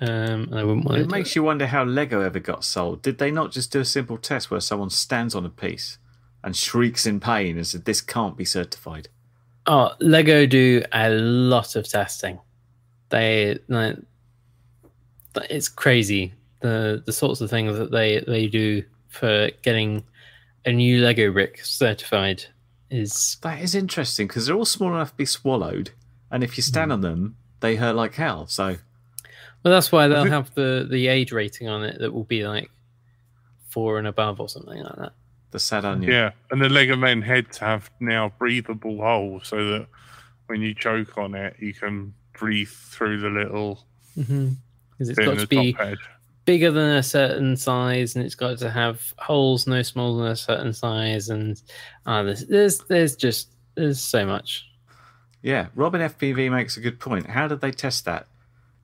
Um, 0.01 0.51
I 0.53 0.63
wouldn't 0.63 0.85
want 0.85 0.99
to. 0.99 1.05
It 1.05 1.11
makes 1.11 1.35
you 1.35 1.43
wonder 1.43 1.67
how 1.67 1.85
Lego 1.85 2.21
ever 2.21 2.39
got 2.39 2.65
sold. 2.65 3.03
Did 3.03 3.19
they 3.19 3.31
not 3.31 3.53
just 3.53 3.73
do 3.73 3.81
a 3.81 3.85
simple 3.85 4.19
test 4.19 4.51
where 4.51 4.61
someone 4.61 4.91
stands 4.91 5.35
on 5.35 5.47
a 5.47 5.51
piece 5.51 5.99
and 6.45 6.57
shrieks 6.57 7.07
in 7.07 7.21
pain 7.21 7.57
and 7.57 7.67
said, 7.67 7.85
This 7.85 8.01
can't 8.01 8.37
be 8.37 8.45
certified? 8.45 9.09
Oh, 9.67 9.93
Lego 10.01 10.47
do 10.47 10.83
a 10.93 11.11
lot 11.11 11.77
of 11.77 11.89
testing. 11.89 12.39
They 13.09 13.59
like, 13.69 13.97
it's 15.49 15.69
crazy 15.69 16.35
the 16.61 17.03
the 17.05 17.13
sorts 17.13 17.41
of 17.41 17.51
things 17.51 17.77
that 17.79 17.91
they 17.91 18.21
they 18.27 18.47
do 18.47 18.83
for 19.09 19.51
getting 19.63 20.05
a 20.65 20.73
new 20.73 21.01
Lego 21.01 21.33
brick 21.33 21.65
certified 21.65 22.45
is 22.91 23.37
That 23.43 23.61
is 23.61 23.75
interesting 23.75 24.27
because 24.27 24.47
they're 24.47 24.57
all 24.57 24.65
small 24.65 24.95
enough 24.95 25.11
to 25.11 25.17
be 25.17 25.27
swallowed. 25.27 25.91
And 26.31 26.43
if 26.43 26.57
you 26.57 26.63
stand 26.63 26.93
on 26.93 27.01
them, 27.01 27.37
they 27.61 27.77
hurt 27.77 27.95
like 27.95 28.15
hell. 28.15 28.47
So, 28.47 28.77
well 29.65 29.73
that's 29.75 29.91
why 29.93 30.09
they'll 30.09 30.25
have 30.25 30.55
the 30.55 30.87
the 30.91 31.09
age 31.09 31.33
rating 31.33 31.69
on 31.69 31.83
it 31.85 31.99
that 32.01 32.13
will 32.13 32.25
be 32.25 32.47
like 32.47 32.71
four 33.69 33.99
and 33.99 34.07
above 34.07 34.41
or 34.41 34.49
something 34.49 34.83
like 34.83 34.97
that. 34.97 35.13
the 35.51 35.59
sad 35.59 35.85
onion. 35.85 36.11
Yeah, 36.11 36.31
and 36.51 36.61
the 36.61 36.69
Lego 36.69 36.97
Men 36.97 37.23
heads 37.23 37.59
have 37.59 37.91
now 38.01 38.33
breathable 38.39 38.99
holes 38.99 39.49
so 39.49 39.57
that 39.71 39.87
when 40.47 40.63
you 40.63 40.75
choke 40.75 41.19
on 41.19 41.35
it, 41.35 41.57
you 41.59 41.75
can 41.75 42.15
breathe 42.39 42.69
through 42.69 43.21
the 43.21 43.29
little 43.31 43.85
Because 44.17 45.09
it's 45.11 45.17
bit 45.17 45.25
got 45.27 45.39
to 45.39 45.47
be 45.47 45.73
head. 45.73 45.99
bigger 46.45 46.71
than 46.71 46.91
a 46.97 47.03
certain 47.03 47.57
size, 47.57 48.15
and 48.17 48.25
it's 48.25 48.35
got 48.35 48.59
to 48.59 48.71
have 48.71 49.13
holes 49.19 49.67
no 49.67 49.83
smaller 49.83 50.23
than 50.25 50.33
a 50.33 50.37
certain 50.37 50.73
size, 50.73 51.29
and 51.29 51.61
uh, 52.07 52.23
there's 52.23 52.47
there's 52.47 52.79
there's 52.89 53.17
just 53.17 53.49
there's 53.75 54.01
so 54.01 54.25
much. 54.25 54.69
Yeah, 55.43 55.67
Robin 55.75 56.01
FPV 56.01 56.51
makes 56.51 56.77
a 56.77 56.81
good 56.81 56.99
point. 56.99 57.27
How 57.27 57.47
did 57.47 57.61
they 57.61 57.71
test 57.73 58.05
that? 58.07 58.27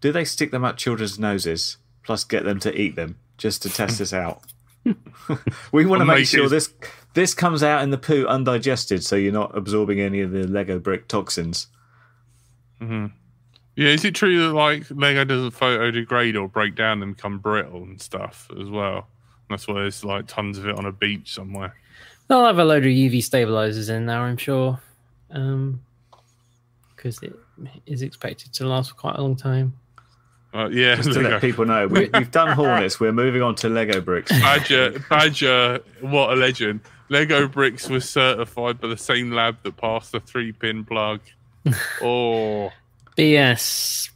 Do 0.03 0.13
they 0.13 0.25
stick 0.25 0.51
them 0.51 0.65
up 0.65 0.77
children's 0.77 1.19
noses 1.19 1.79
plus 2.03 2.25
get 2.25 2.45
them 2.45 2.59
to 2.61 2.79
eat 2.79 2.97
them 2.97 3.17
just 3.39 3.63
to 3.63 3.71
test 3.71 3.99
this 3.99 4.13
out? 4.13 4.43
we 5.73 5.87
want 5.87 6.01
to 6.01 6.05
make 6.05 6.19
make 6.19 6.27
sure 6.27 6.49
this 6.49 6.75
this 7.15 7.35
comes 7.35 7.63
out 7.63 7.83
in 7.83 7.91
the 7.91 7.99
poo 7.99 8.27
undigested, 8.27 9.05
so 9.05 9.17
you're 9.17 9.33
not 9.33 9.57
absorbing 9.57 10.01
any 10.01 10.21
of 10.21 10.33
the 10.33 10.47
Lego 10.47 10.79
brick 10.79 11.07
toxins. 11.07 11.69
hmm 12.81 13.07
Yeah, 13.77 13.89
is 13.89 14.05
it 14.05 14.15
true 14.17 14.41
that 14.41 14.53
like 14.53 14.85
Lego 14.91 15.25
doesn't 15.25 15.53
photodegrade 15.53 16.41
or 16.41 16.49
break 16.49 16.75
down 16.75 17.01
and 17.03 17.17
become 17.17 17.39
brittle 17.39 17.85
and 17.85 18.03
stuff 18.03 18.51
as 18.61 18.69
well? 18.69 19.07
That's 19.49 19.69
why 19.69 19.75
there's 19.75 20.05
like 20.05 20.27
tons 20.27 20.59
of 20.59 20.67
it 20.67 20.77
on 20.77 20.85
a 20.85 20.93
beach 20.93 21.33
somewhere. 21.33 21.77
They'll 22.27 22.45
have 22.45 22.59
a 22.59 22.65
load 22.65 22.85
of 22.85 22.91
UV 22.91 23.23
stabilizers 23.23 23.89
in 23.89 24.07
there, 24.07 24.21
I'm 24.21 24.37
sure, 24.37 24.81
because 25.29 27.23
it 27.23 27.35
is 27.87 28.03
expected 28.03 28.53
to 28.55 28.67
last 28.67 28.91
for 28.91 28.97
quite 28.97 29.17
a 29.17 29.23
long 29.23 29.37
time. 29.37 29.75
Uh, 30.55 30.69
yeah, 30.71 30.97
Just 30.97 31.13
to 31.15 31.21
let 31.21 31.31
go. 31.31 31.41
people 31.41 31.65
know, 31.65 31.87
we, 31.89 32.11
we've 32.13 32.31
done 32.31 32.53
Hornets. 32.57 33.01
We're 33.01 33.13
moving 33.13 33.41
on 33.41 33.55
to 33.57 33.69
Lego 33.71 34.01
bricks. 34.03 34.31
Badger, 34.31 34.99
Badger, 35.09 35.81
what 36.01 36.33
a 36.33 36.37
legend! 36.37 36.81
Lego 37.09 37.49
bricks 37.49 37.89
was 37.89 38.09
certified 38.09 38.81
by 38.81 38.89
the 38.89 38.97
same 38.99 39.31
lab 39.33 39.57
that 39.63 39.77
passed 39.79 40.13
the 40.13 40.21
three-pin 40.21 40.85
plug. 40.85 41.21
Oh, 42.03 42.71
BS 43.17 44.11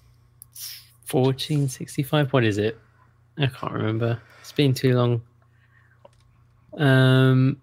fourteen 1.05 1.68
sixty 1.68 2.03
five. 2.03 2.32
What 2.32 2.45
is 2.45 2.59
it? 2.59 2.78
I 3.39 3.47
can't 3.47 3.72
remember. 3.72 4.20
It's 4.41 4.53
been 4.53 4.74
too 4.74 4.95
long. 4.97 5.22
Um, 6.76 7.61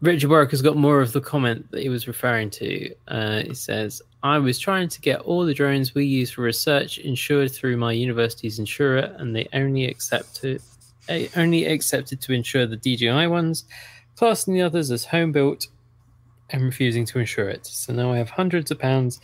Richard 0.00 0.28
Warwick 0.30 0.50
has 0.50 0.62
got 0.62 0.76
more 0.76 1.00
of 1.00 1.12
the 1.12 1.20
comment 1.20 1.70
that 1.70 1.82
he 1.82 1.88
was 1.88 2.06
referring 2.08 2.50
to. 2.50 2.94
Uh, 3.08 3.42
he 3.42 3.54
says, 3.54 4.02
"I 4.24 4.38
was 4.38 4.58
trying 4.58 4.88
to 4.88 5.00
get 5.00 5.20
all 5.20 5.44
the 5.44 5.54
drones 5.54 5.94
we 5.94 6.06
use 6.06 6.32
for 6.32 6.42
research 6.42 6.98
insured 6.98 7.52
through 7.52 7.76
my 7.76 7.92
university's 7.92 8.58
insurer, 8.58 9.14
and 9.18 9.36
they 9.36 9.46
only 9.52 9.84
accepted 9.86 10.60
only 11.36 11.66
accepted 11.66 12.20
to 12.22 12.32
insure 12.32 12.66
the 12.66 12.78
DJI 12.78 13.26
ones, 13.26 13.66
classing 14.16 14.54
the 14.54 14.62
others 14.62 14.90
as 14.90 15.04
home 15.04 15.30
built." 15.30 15.68
And 16.50 16.62
refusing 16.62 17.04
to 17.06 17.18
insure 17.18 17.48
it. 17.48 17.66
So 17.66 17.92
now 17.92 18.12
I 18.12 18.18
have 18.18 18.30
hundreds 18.30 18.70
of 18.70 18.78
pounds 18.78 19.20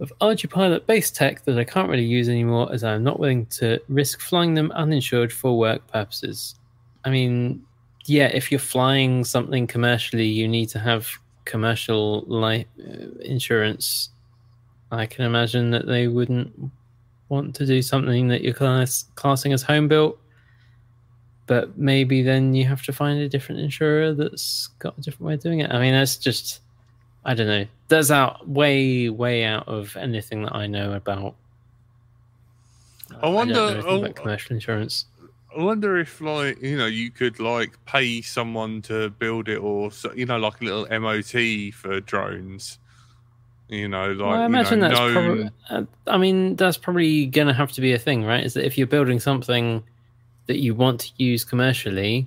of 0.00 0.12
ArduPilot 0.20 0.86
base 0.86 1.10
tech 1.10 1.44
that 1.44 1.58
I 1.58 1.64
can't 1.64 1.88
really 1.88 2.04
use 2.04 2.28
anymore 2.28 2.72
as 2.72 2.84
I'm 2.84 3.02
not 3.02 3.18
willing 3.18 3.46
to 3.58 3.80
risk 3.88 4.20
flying 4.20 4.54
them 4.54 4.70
uninsured 4.72 5.32
for 5.32 5.58
work 5.58 5.86
purposes. 5.88 6.54
I 7.04 7.10
mean, 7.10 7.62
yeah, 8.06 8.26
if 8.26 8.50
you're 8.50 8.60
flying 8.60 9.24
something 9.24 9.66
commercially, 9.66 10.26
you 10.26 10.46
need 10.46 10.68
to 10.70 10.78
have 10.78 11.08
commercial 11.48 12.20
life 12.28 12.66
uh, 12.78 13.08
insurance. 13.22 14.10
I 14.92 15.06
can 15.06 15.24
imagine 15.24 15.70
that 15.70 15.86
they 15.86 16.06
wouldn't 16.06 16.52
want 17.28 17.54
to 17.56 17.66
do 17.66 17.82
something 17.82 18.28
that 18.28 18.42
you're 18.42 18.54
class- 18.54 19.06
classing 19.16 19.52
as 19.52 19.62
home 19.62 19.88
built. 19.88 20.18
But 21.46 21.78
maybe 21.78 22.22
then 22.22 22.54
you 22.54 22.66
have 22.66 22.82
to 22.84 22.92
find 22.92 23.18
a 23.20 23.28
different 23.28 23.62
insurer 23.62 24.12
that's 24.12 24.68
got 24.78 24.96
a 24.98 25.00
different 25.00 25.26
way 25.28 25.34
of 25.34 25.40
doing 25.40 25.60
it. 25.60 25.72
I 25.72 25.80
mean, 25.80 25.94
that's 25.94 26.16
just 26.16 26.60
I 27.24 27.34
don't 27.34 27.46
know. 27.46 27.66
That's 27.88 28.10
out 28.10 28.46
way, 28.46 29.08
way 29.08 29.44
out 29.44 29.66
of 29.66 29.96
anything 29.96 30.42
that 30.42 30.54
I 30.54 30.66
know 30.66 30.92
about. 30.92 31.34
I 33.22 33.28
wonder- 33.28 33.54
know 33.54 33.82
oh, 33.86 33.98
about 33.98 34.14
commercial 34.14 34.54
insurance. 34.54 35.06
I 35.56 35.62
wonder 35.62 35.96
if 35.98 36.20
like 36.20 36.60
you 36.62 36.76
know 36.76 36.86
you 36.86 37.10
could 37.10 37.40
like 37.40 37.78
pay 37.86 38.20
someone 38.22 38.82
to 38.82 39.10
build 39.10 39.48
it 39.48 39.56
or 39.56 39.90
you 40.14 40.26
know 40.26 40.38
like 40.38 40.60
a 40.60 40.64
little 40.64 41.00
MOT 41.00 41.72
for 41.74 42.00
drones. 42.00 42.78
You 43.70 43.86
know, 43.88 44.12
like 44.12 44.18
Well, 44.18 44.30
I 44.32 44.38
you 44.40 44.46
imagine 44.46 44.78
know, 44.80 44.88
that's 44.88 44.98
known- 45.00 45.12
probably. 45.12 45.50
Uh, 45.68 45.82
I 46.06 46.16
mean, 46.16 46.56
that's 46.56 46.78
probably 46.78 47.26
going 47.26 47.48
to 47.48 47.52
have 47.52 47.70
to 47.72 47.82
be 47.82 47.92
a 47.92 47.98
thing, 47.98 48.24
right? 48.24 48.42
Is 48.42 48.54
that 48.54 48.64
if 48.64 48.78
you're 48.78 48.86
building 48.86 49.20
something 49.20 49.82
that 50.46 50.58
you 50.58 50.74
want 50.74 51.00
to 51.00 51.10
use 51.18 51.44
commercially, 51.44 52.26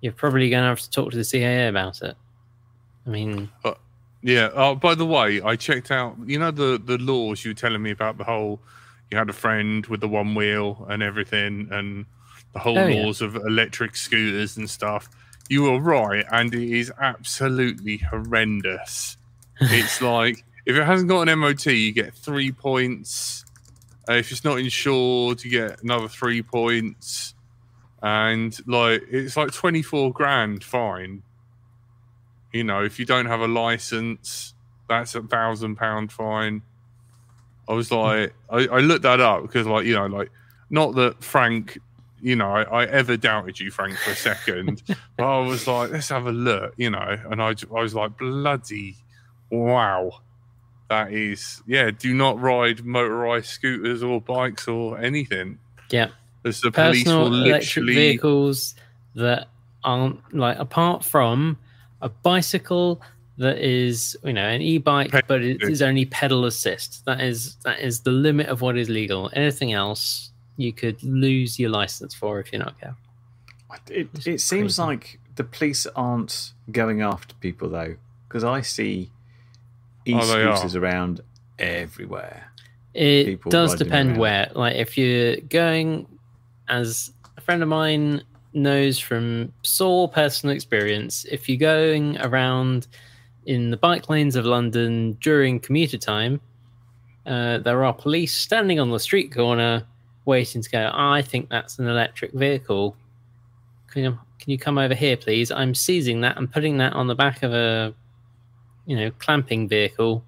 you're 0.00 0.12
probably 0.12 0.50
going 0.50 0.62
to 0.64 0.68
have 0.68 0.80
to 0.80 0.90
talk 0.90 1.12
to 1.12 1.16
the 1.16 1.22
CAA 1.22 1.68
about 1.68 2.02
it. 2.02 2.16
I 3.06 3.10
mean, 3.10 3.48
Yeah. 4.22 4.50
Oh, 4.52 4.74
by 4.74 4.96
the 4.96 5.06
way, 5.06 5.40
I 5.40 5.54
checked 5.54 5.92
out. 5.92 6.16
You 6.26 6.38
know 6.40 6.50
the 6.50 6.80
the 6.84 6.98
laws 6.98 7.44
you 7.44 7.52
were 7.52 7.54
telling 7.54 7.82
me 7.82 7.90
about 7.92 8.18
the 8.18 8.24
whole. 8.24 8.60
You 9.12 9.16
had 9.18 9.28
a 9.28 9.32
friend 9.32 9.86
with 9.86 10.00
the 10.00 10.08
one 10.08 10.34
wheel 10.34 10.86
and 10.90 11.02
everything, 11.04 11.68
and 11.70 12.04
the 12.52 12.58
whole 12.58 12.78
Oh, 12.78 12.86
yeah. 12.86 13.02
laws 13.04 13.20
of 13.22 13.36
electric 13.36 13.96
scooters 13.96 14.56
and 14.56 14.68
stuff. 14.68 15.08
You 15.48 15.62
were 15.64 15.80
right, 15.80 16.24
and 16.30 16.54
it 16.54 16.70
is 16.78 16.92
absolutely 17.00 17.98
horrendous. 17.98 19.16
it's 19.60 20.00
like 20.02 20.44
if 20.66 20.76
it 20.76 20.84
hasn't 20.84 21.08
got 21.08 21.28
an 21.28 21.38
MOT, 21.38 21.66
you 21.66 21.92
get 21.92 22.14
three 22.14 22.52
points. 22.52 23.44
Uh, 24.08 24.14
if 24.14 24.30
it's 24.30 24.44
not 24.44 24.58
insured, 24.58 25.42
you 25.44 25.50
get 25.50 25.82
another 25.82 26.08
three 26.08 26.42
points, 26.42 27.34
and 28.02 28.56
like 28.66 29.02
it's 29.10 29.36
like 29.36 29.52
twenty 29.52 29.82
four 29.82 30.12
grand 30.12 30.62
fine. 30.64 31.22
You 32.52 32.64
know, 32.64 32.82
if 32.84 32.98
you 32.98 33.04
don't 33.04 33.26
have 33.26 33.40
a 33.40 33.46
license, 33.48 34.54
that's 34.88 35.14
a 35.14 35.22
thousand 35.22 35.76
pound 35.76 36.10
fine. 36.12 36.62
I 37.68 37.74
was 37.74 37.92
like, 37.92 38.34
I, 38.50 38.66
I 38.66 38.78
looked 38.80 39.02
that 39.02 39.20
up 39.20 39.42
because, 39.42 39.64
like, 39.68 39.86
you 39.86 39.94
know, 39.94 40.06
like, 40.06 40.32
not 40.70 40.96
that 40.96 41.22
Frank, 41.22 41.78
you 42.22 42.36
know, 42.36 42.50
I, 42.50 42.62
I 42.62 42.84
ever 42.86 43.16
doubted 43.16 43.58
you, 43.60 43.70
Frank, 43.70 43.96
for 43.96 44.10
a 44.10 44.16
second, 44.16 44.82
but 45.16 45.24
I 45.24 45.46
was 45.46 45.66
like, 45.66 45.90
let's 45.90 46.08
have 46.08 46.26
a 46.26 46.32
look, 46.32 46.74
you 46.76 46.90
know, 46.90 47.18
and 47.30 47.42
I, 47.42 47.54
I 47.74 47.80
was 47.80 47.94
like, 47.94 48.18
bloody 48.18 48.96
wow. 49.50 50.20
That 50.88 51.12
is, 51.12 51.62
yeah, 51.66 51.92
do 51.92 52.12
not 52.14 52.40
ride 52.40 52.84
motorized 52.84 53.46
scooters 53.46 54.02
or 54.02 54.20
bikes 54.20 54.66
or 54.66 54.98
anything. 54.98 55.58
Yeah. 55.90 56.08
As 56.44 56.60
the 56.60 56.72
police 56.72 57.04
Personal 57.04 57.24
will 57.24 57.30
literally. 57.30 57.94
vehicles 57.94 58.74
that 59.14 59.48
aren't 59.84 60.34
like 60.34 60.58
apart 60.58 61.04
from 61.04 61.58
a 62.00 62.08
bicycle 62.08 63.00
that 63.38 63.58
is 63.58 64.16
you 64.22 64.32
know 64.32 64.46
an 64.46 64.60
e-bike 64.60 65.10
but 65.26 65.42
it 65.42 65.62
is 65.62 65.80
only 65.80 66.04
pedal 66.04 66.44
assist 66.44 67.02
that 67.06 67.20
is 67.20 67.56
that 67.64 67.80
is 67.80 68.00
the 68.00 68.10
limit 68.10 68.46
of 68.48 68.60
what 68.60 68.76
is 68.76 68.90
legal 68.90 69.30
anything 69.32 69.72
else 69.72 70.29
you 70.60 70.72
could 70.72 71.02
lose 71.02 71.58
your 71.58 71.70
license 71.70 72.14
for 72.14 72.40
if 72.40 72.52
you're 72.52 72.62
not 72.62 72.78
careful 72.80 72.98
It, 73.88 74.08
It's 74.14 74.26
it 74.26 74.40
seems 74.40 74.78
like 74.78 75.18
the 75.36 75.44
police 75.44 75.86
aren't 75.96 76.52
going 76.70 77.02
after 77.02 77.34
people 77.36 77.68
though, 77.68 77.96
because 78.28 78.44
I 78.44 78.60
see 78.62 79.10
Oh, 80.08 80.18
e-scooters 80.18 80.76
around 80.76 81.20
everywhere. 81.58 82.50
It 82.94 83.26
people 83.26 83.50
does 83.50 83.74
depend 83.76 84.10
around. 84.10 84.18
where. 84.18 84.50
Like 84.54 84.76
if 84.76 84.98
you're 84.98 85.36
going, 85.36 86.06
as 86.68 87.12
a 87.36 87.40
friend 87.40 87.62
of 87.62 87.68
mine 87.68 88.22
knows 88.52 88.98
from 88.98 89.52
sore 89.62 90.08
personal 90.08 90.54
experience, 90.54 91.24
if 91.30 91.48
you're 91.48 91.58
going 91.58 92.18
around 92.18 92.88
in 93.46 93.70
the 93.70 93.76
bike 93.76 94.08
lanes 94.08 94.36
of 94.36 94.44
London 94.44 95.16
during 95.20 95.60
commuter 95.60 95.98
time, 95.98 96.40
uh, 97.26 97.58
there 97.58 97.84
are 97.84 97.92
police 97.92 98.34
standing 98.36 98.80
on 98.80 98.90
the 98.90 98.98
street 98.98 99.32
corner 99.32 99.84
waiting 100.30 100.62
to 100.62 100.70
go. 100.70 100.90
I 100.92 101.22
think 101.22 101.50
that's 101.50 101.78
an 101.78 101.86
electric 101.86 102.32
vehicle. 102.32 102.96
Can 103.88 104.04
you, 104.04 104.18
can 104.38 104.50
you 104.50 104.58
come 104.58 104.78
over 104.78 104.94
here, 104.94 105.16
please? 105.16 105.50
I'm 105.50 105.74
seizing 105.74 106.22
that 106.22 106.38
and 106.38 106.50
putting 106.50 106.78
that 106.78 106.94
on 106.94 107.06
the 107.06 107.14
back 107.14 107.42
of 107.42 107.52
a, 107.52 107.92
you 108.86 108.96
know, 108.96 109.10
clamping 109.18 109.68
vehicle 109.68 110.24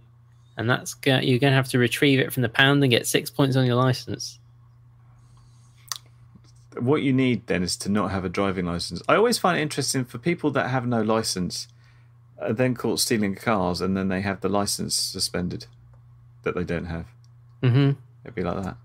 and 0.57 0.69
that's 0.69 0.95
go- 0.95 1.19
you're 1.19 1.39
going 1.39 1.51
to 1.53 1.57
have 1.57 1.69
to 1.69 1.79
retrieve 1.79 2.21
it 2.21 2.33
from 2.33 2.43
the 2.43 2.49
pound 2.49 2.83
and 2.83 2.91
get 2.91 3.07
six 3.07 3.31
points 3.31 3.57
on 3.57 3.67
your 3.67 3.77
license. 3.77 4.39
What 6.79 7.03
you 7.03 7.13
need 7.13 7.47
then 7.47 7.63
is 7.63 7.77
to 7.79 7.89
not 7.89 8.11
have 8.11 8.25
a 8.25 8.29
driving 8.29 8.67
license. 8.67 9.03
I 9.09 9.17
always 9.17 9.39
find 9.39 9.59
it 9.59 9.63
interesting 9.63 10.05
for 10.05 10.19
people 10.19 10.51
that 10.53 10.71
have 10.71 10.87
no 10.87 11.03
license, 11.03 11.69
are 12.41 12.53
then 12.53 12.75
caught 12.75 13.01
stealing 13.01 13.35
cars, 13.35 13.81
and 13.81 13.97
then 13.97 14.09
they 14.09 14.23
have 14.23 14.41
the 14.41 14.49
license 14.49 14.95
suspended 14.95 15.67
that 16.45 16.55
they 16.55 16.65
don't 16.65 16.87
have. 16.87 17.07
hmm 17.63 17.93
It'd 18.25 18.35
be 18.35 18.43
like 18.43 18.63
that. 18.63 18.77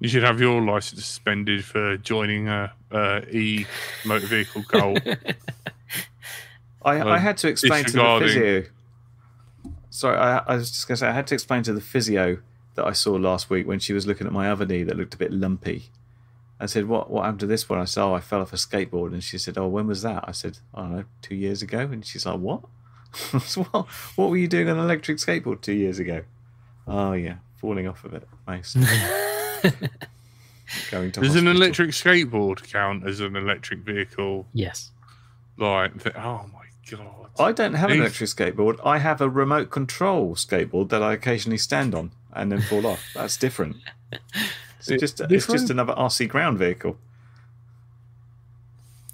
You 0.00 0.08
should 0.08 0.22
have 0.22 0.40
your 0.40 0.62
license 0.62 1.04
suspended 1.04 1.64
for 1.64 1.98
joining 1.98 2.48
a, 2.48 2.72
a 2.90 3.28
e 3.28 3.66
motor 4.06 4.26
vehicle 4.26 4.64
cult. 4.66 5.00
I, 6.82 6.96
Well, 6.96 7.08
I 7.08 7.18
had 7.18 7.36
to 7.38 7.48
explain 7.48 7.84
to 7.84 7.92
the 7.92 8.18
physio. 8.20 8.64
Sorry, 9.90 10.16
I, 10.16 10.38
I 10.38 10.56
was 10.56 10.70
just 10.70 10.88
going 10.88 10.94
to 10.94 11.00
say 11.00 11.08
I 11.08 11.12
had 11.12 11.26
to 11.26 11.34
explain 11.34 11.62
to 11.64 11.74
the 11.74 11.80
physio 11.82 12.38
that 12.76 12.86
I 12.86 12.92
saw 12.92 13.12
last 13.12 13.50
week 13.50 13.66
when 13.66 13.78
she 13.78 13.92
was 13.92 14.06
looking 14.06 14.26
at 14.26 14.32
my 14.32 14.50
other 14.50 14.64
knee 14.64 14.82
that 14.84 14.96
looked 14.96 15.12
a 15.12 15.18
bit 15.18 15.32
lumpy. 15.32 15.90
I 16.58 16.66
said, 16.66 16.86
"What 16.88 17.10
what 17.10 17.24
happened 17.24 17.40
to 17.40 17.46
this 17.46 17.68
one?" 17.68 17.78
I 17.78 17.84
said, 17.84 18.02
"Oh, 18.02 18.14
I 18.14 18.20
fell 18.20 18.40
off 18.40 18.52
a 18.54 18.56
skateboard." 18.56 19.12
And 19.12 19.22
she 19.22 19.36
said, 19.36 19.58
"Oh, 19.58 19.68
when 19.68 19.86
was 19.86 20.00
that?" 20.02 20.24
I 20.26 20.32
said, 20.32 20.58
"I 20.74 20.80
don't 20.82 20.92
know, 20.96 21.04
two 21.20 21.34
years 21.34 21.60
ago." 21.60 21.80
And 21.80 22.04
she's 22.06 22.24
like, 22.24 22.38
"What? 22.38 22.62
So 23.40 23.64
what? 23.64 23.86
What 24.16 24.30
were 24.30 24.36
you 24.38 24.48
doing 24.48 24.68
on 24.70 24.78
an 24.78 24.84
electric 24.84 25.18
skateboard 25.18 25.60
two 25.60 25.72
years 25.74 25.98
ago?" 25.98 26.22
Oh 26.86 27.12
yeah, 27.12 27.36
falling 27.60 27.86
off 27.86 28.04
of 28.04 28.14
it, 28.14 28.26
nice. 28.48 28.74
Going 30.90 31.10
to 31.12 31.20
Does 31.20 31.34
an 31.36 31.48
electric 31.48 31.90
skateboard 31.90 32.62
count 32.70 33.06
as 33.06 33.20
an 33.20 33.34
electric 33.36 33.80
vehicle? 33.80 34.46
yes. 34.52 34.90
Like, 35.56 35.92
oh 36.16 36.46
my 36.52 36.64
god! 36.90 37.28
I 37.38 37.52
don't 37.52 37.74
have 37.74 37.90
an 37.90 38.00
electric 38.00 38.30
skateboard. 38.30 38.78
I 38.84 38.98
have 38.98 39.20
a 39.20 39.28
remote 39.28 39.70
control 39.70 40.34
skateboard 40.34 40.88
that 40.90 41.02
I 41.02 41.12
occasionally 41.12 41.58
stand 41.58 41.94
on 41.94 42.12
and 42.32 42.50
then 42.50 42.62
fall 42.62 42.86
off. 42.86 43.02
That's 43.14 43.36
different. 43.36 43.76
It's 44.78 44.90
It- 44.90 45.00
just 45.00 45.20
it's 45.20 45.46
just 45.46 45.68
another 45.70 45.92
RC 45.94 46.28
ground 46.28 46.58
vehicle. 46.58 46.96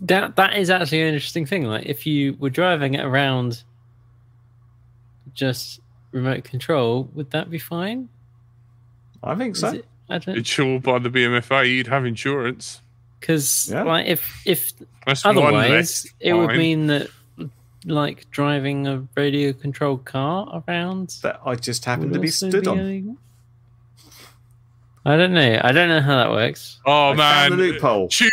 That 0.01 0.37
that 0.37 0.57
is 0.57 0.69
actually 0.71 1.03
an 1.03 1.09
interesting 1.15 1.47
thing. 1.47 1.65
Like 1.65 1.87
if 1.87 2.07
you 2.07 2.37
were 2.39 2.51
driving 2.51 2.95
it 2.95 3.05
around 3.05 3.63
just 5.35 5.81
remote 6.13 6.45
control, 6.45 7.09
would 7.15 7.31
that 7.33 7.51
be 7.51 7.59
fine? 7.59 8.09
I 9.23 9.35
think 9.35 9.55
Is 9.57 9.61
so. 9.63 9.69
it- 9.69 9.75
I 9.75 9.77
don't 9.79 9.87
Insured 10.09 10.83
by 10.83 10.99
the 10.99 11.09
BMFA, 11.11 11.69
you'd 11.69 11.87
have 11.89 12.05
insurance. 12.07 12.81
because 13.21 13.69
Yeah. 13.73 13.83
like 13.83 14.07
if 14.07 14.43
if 14.47 14.73
That's 15.07 15.25
otherwise 15.25 16.07
it 16.21 16.33
would 16.35 16.57
mean 16.57 16.87
that 16.89 17.09
like 17.85 18.29
driving 18.31 18.87
a 18.87 19.07
radio 19.17 19.53
controlled 19.53 20.05
car 20.05 20.63
around 20.69 21.15
That 21.23 21.41
I 21.45 21.55
just 21.57 21.85
happen 21.85 22.13
to 22.13 22.19
be 22.19 22.29
also 22.29 22.51
stood 22.51 22.67
on. 22.69 22.79
illegal? 22.79 23.17
I 25.05 25.17
don't 25.17 25.33
know. 25.35 25.61
I 25.63 25.73
don't 25.73 25.89
know 25.89 26.01
how 26.01 26.17
that 26.17 26.31
works. 26.31 26.79
Oh 26.85 27.11
I 27.11 27.15
man, 27.15 27.51
the 27.53 27.57
loophole. 27.57 28.09
Tune, 28.09 28.31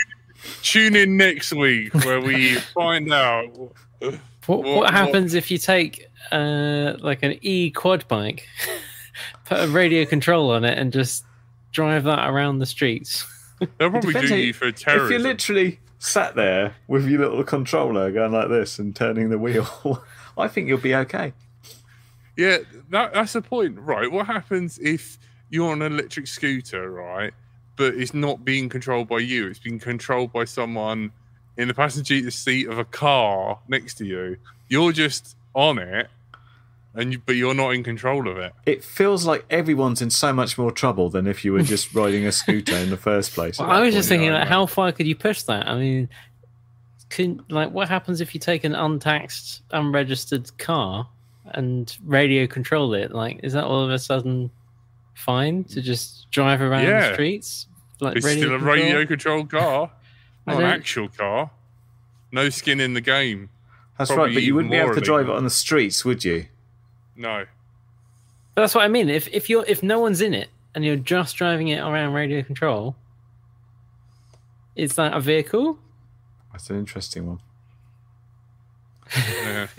tune 0.63 0.95
in 0.95 1.17
next 1.17 1.53
week 1.53 1.93
where 1.93 2.19
we 2.19 2.55
find 2.73 3.11
out. 3.13 3.45
What, 3.57 3.71
What- 3.99 4.19
what, 4.63 4.63
what- 4.77 4.91
happens 4.91 5.33
if 5.35 5.49
you 5.51 5.57
take 5.57 6.07
uh, 6.31 6.93
like 6.99 7.21
an 7.23 7.37
e 7.41 7.69
quad 7.69 8.07
bike, 8.07 8.47
put 9.45 9.59
a 9.59 9.67
radio 9.67 10.03
control 10.05 10.49
on 10.51 10.63
it, 10.65 10.77
and 10.77 10.91
just 10.91 11.25
drive 11.73 12.05
that 12.05 12.29
around 12.29 12.59
the 12.59 12.65
streets? 12.65 13.25
They'll 13.77 13.89
probably 13.91 14.13
do 14.13 14.19
how 14.19 14.35
you 14.35 14.35
you- 14.45 14.53
for 14.53 14.67
If 14.67 14.85
you're 14.85 15.19
literally 15.19 15.79
sat 15.99 16.35
there 16.35 16.75
with 16.87 17.07
your 17.07 17.21
little 17.21 17.43
controller 17.43 18.11
going 18.11 18.31
like 18.31 18.49
this 18.49 18.79
and 18.79 18.95
turning 18.95 19.29
the 19.29 19.37
wheel, 19.37 20.03
I 20.37 20.47
think 20.47 20.67
you'll 20.67 20.77
be 20.79 20.95
okay. 20.95 21.33
Yeah, 22.35 22.57
that, 22.89 23.13
that's 23.13 23.33
the 23.33 23.41
point, 23.41 23.77
right? 23.79 24.11
What 24.11 24.25
happens 24.25 24.79
if 24.79 25.17
you're 25.49 25.71
on 25.71 25.81
an 25.81 25.93
electric 25.93 26.27
scooter, 26.27 26.89
right? 26.89 27.31
But 27.75 27.93
it's 27.95 28.13
not 28.13 28.43
being 28.43 28.69
controlled 28.69 29.07
by 29.07 29.19
you; 29.19 29.47
it's 29.47 29.59
being 29.59 29.79
controlled 29.79 30.31
by 30.33 30.45
someone 30.45 31.11
in 31.57 31.67
the 31.67 31.73
passenger 31.73 32.29
seat 32.31 32.67
of 32.67 32.79
a 32.79 32.85
car 32.85 33.59
next 33.67 33.95
to 33.95 34.05
you. 34.05 34.37
You're 34.67 34.91
just 34.91 35.35
on 35.53 35.77
it, 35.77 36.07
and 36.95 37.13
you, 37.13 37.21
but 37.25 37.35
you're 37.35 37.53
not 37.53 37.71
in 37.71 37.83
control 37.83 38.27
of 38.27 38.37
it. 38.37 38.53
It 38.65 38.83
feels 38.83 39.25
like 39.25 39.45
everyone's 39.49 40.01
in 40.01 40.09
so 40.09 40.31
much 40.33 40.57
more 40.57 40.71
trouble 40.71 41.09
than 41.09 41.27
if 41.27 41.43
you 41.43 41.53
were 41.53 41.63
just 41.63 41.93
riding 41.95 42.25
a 42.25 42.31
scooter 42.31 42.75
in 42.75 42.89
the 42.89 42.97
first 42.97 43.33
place. 43.33 43.59
Well, 43.59 43.69
I 43.69 43.79
that 43.79 43.85
was 43.85 43.93
just 43.95 44.07
point. 44.09 44.19
thinking, 44.19 44.33
yeah, 44.33 44.39
like, 44.39 44.47
how 44.47 44.65
far 44.65 44.91
could 44.91 45.07
you 45.07 45.15
push 45.15 45.41
that? 45.43 45.67
I 45.67 45.77
mean, 45.77 46.09
can 47.09 47.43
like 47.49 47.71
what 47.71 47.89
happens 47.89 48.21
if 48.21 48.33
you 48.33 48.39
take 48.39 48.63
an 48.63 48.73
untaxed, 48.75 49.61
unregistered 49.71 50.55
car 50.57 51.07
and 51.45 51.95
radio 52.05 52.47
control 52.47 52.93
it? 52.93 53.11
Like, 53.11 53.39
is 53.43 53.53
that 53.53 53.63
all 53.65 53.83
of 53.83 53.91
a 53.91 53.99
sudden 53.99 54.49
fine 55.13 55.63
to 55.65 55.81
just 55.81 56.29
drive 56.31 56.61
around 56.61 56.85
the 56.85 57.13
streets? 57.13 57.67
Like 57.99 58.17
It's 58.17 58.25
still 58.29 58.49
a 58.55 58.57
control? 58.57 58.75
radio 58.75 59.05
controlled 59.05 59.49
car, 59.49 59.91
I 60.47 60.53
not 60.53 60.63
an 60.63 60.69
actual 60.69 61.07
car. 61.09 61.51
No 62.31 62.49
skin 62.49 62.79
in 62.79 62.93
the 62.93 63.01
game. 63.01 63.49
That's 63.97 64.09
probably 64.09 64.29
right, 64.29 64.33
but 64.35 64.43
you 64.43 64.55
wouldn't 64.55 64.71
be 64.71 64.77
able 64.77 64.95
to 64.95 65.01
drive 65.01 65.29
it 65.29 65.35
on 65.35 65.43
the 65.43 65.51
streets, 65.51 66.03
would 66.03 66.25
you? 66.25 66.47
No. 67.15 67.45
But 68.55 68.61
that's 68.61 68.75
what 68.75 68.83
I 68.83 68.87
mean. 68.87 69.09
If 69.09 69.27
if 69.29 69.49
you're 69.49 69.65
if 69.67 69.81
no 69.83 69.99
one's 69.99 70.21
in 70.21 70.33
it 70.33 70.49
and 70.75 70.83
you're 70.85 70.95
just 70.95 71.35
driving 71.35 71.67
it 71.69 71.79
around 71.79 72.13
radio 72.13 72.43
control, 72.43 72.95
is 74.75 74.95
that 74.95 75.13
a 75.13 75.19
vehicle? 75.19 75.77
That's 76.51 76.69
an 76.69 76.77
interesting 76.79 77.27
one. 77.27 77.39
Yeah. 79.15 79.67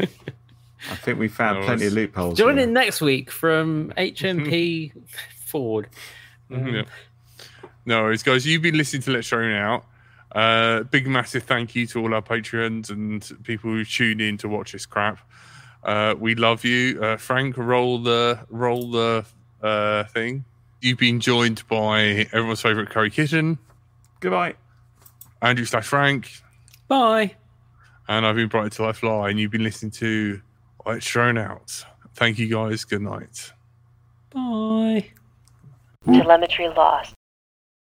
I 0.90 0.96
think 0.96 1.18
we 1.18 1.28
found 1.28 1.60
No, 1.60 1.66
plenty 1.66 1.86
of 1.86 1.92
loopholes. 1.94 2.36
Join 2.38 2.58
in 2.58 2.72
next 2.72 3.00
week 3.00 3.30
from 3.30 3.92
HMP 3.96 4.92
Ford. 5.46 5.88
Mhm, 6.50 6.74
yeah. 6.74 7.68
No 7.86 8.02
worries, 8.02 8.22
guys. 8.22 8.46
You've 8.46 8.62
been 8.62 8.76
listening 8.76 9.02
to 9.02 9.10
Let's 9.12 9.28
Drone 9.28 9.52
Out. 9.52 9.86
Uh, 10.32 10.82
big, 10.82 11.06
massive 11.06 11.44
thank 11.44 11.74
you 11.74 11.86
to 11.86 12.00
all 12.00 12.12
our 12.12 12.20
patrons 12.22 12.90
and 12.90 13.30
people 13.44 13.70
who 13.70 13.84
tune 13.84 14.20
in 14.20 14.36
to 14.38 14.48
watch 14.48 14.72
this 14.72 14.84
crap. 14.84 15.18
Uh, 15.84 16.14
we 16.18 16.34
love 16.34 16.64
you, 16.64 17.02
uh, 17.02 17.16
Frank. 17.16 17.56
Roll 17.58 17.98
the 17.98 18.38
roll 18.48 18.90
the 18.90 19.24
uh, 19.62 20.04
thing. 20.04 20.44
You've 20.80 20.98
been 20.98 21.20
joined 21.20 21.66
by 21.68 22.26
everyone's 22.32 22.60
favorite 22.60 22.90
curry 22.90 23.10
kitten, 23.10 23.58
Goodbye. 24.20 24.54
Andrew 25.42 25.64
slash 25.64 25.86
Frank, 25.86 26.30
Bye. 26.88 27.34
and 28.08 28.26
I've 28.26 28.36
been 28.36 28.48
Bright 28.48 28.72
Till 28.72 28.86
I 28.86 28.92
Fly, 28.92 29.30
and 29.30 29.38
you've 29.38 29.50
been 29.50 29.62
listening 29.62 29.92
to 29.92 30.40
Let's 30.86 31.06
Drone 31.06 31.38
Out. 31.38 31.84
Thank 32.14 32.38
you 32.38 32.48
guys. 32.48 32.84
Good 32.84 33.02
night. 33.02 33.52
Bye. 34.32 35.10
Telemetry 36.06 36.68
lost. 36.68 37.13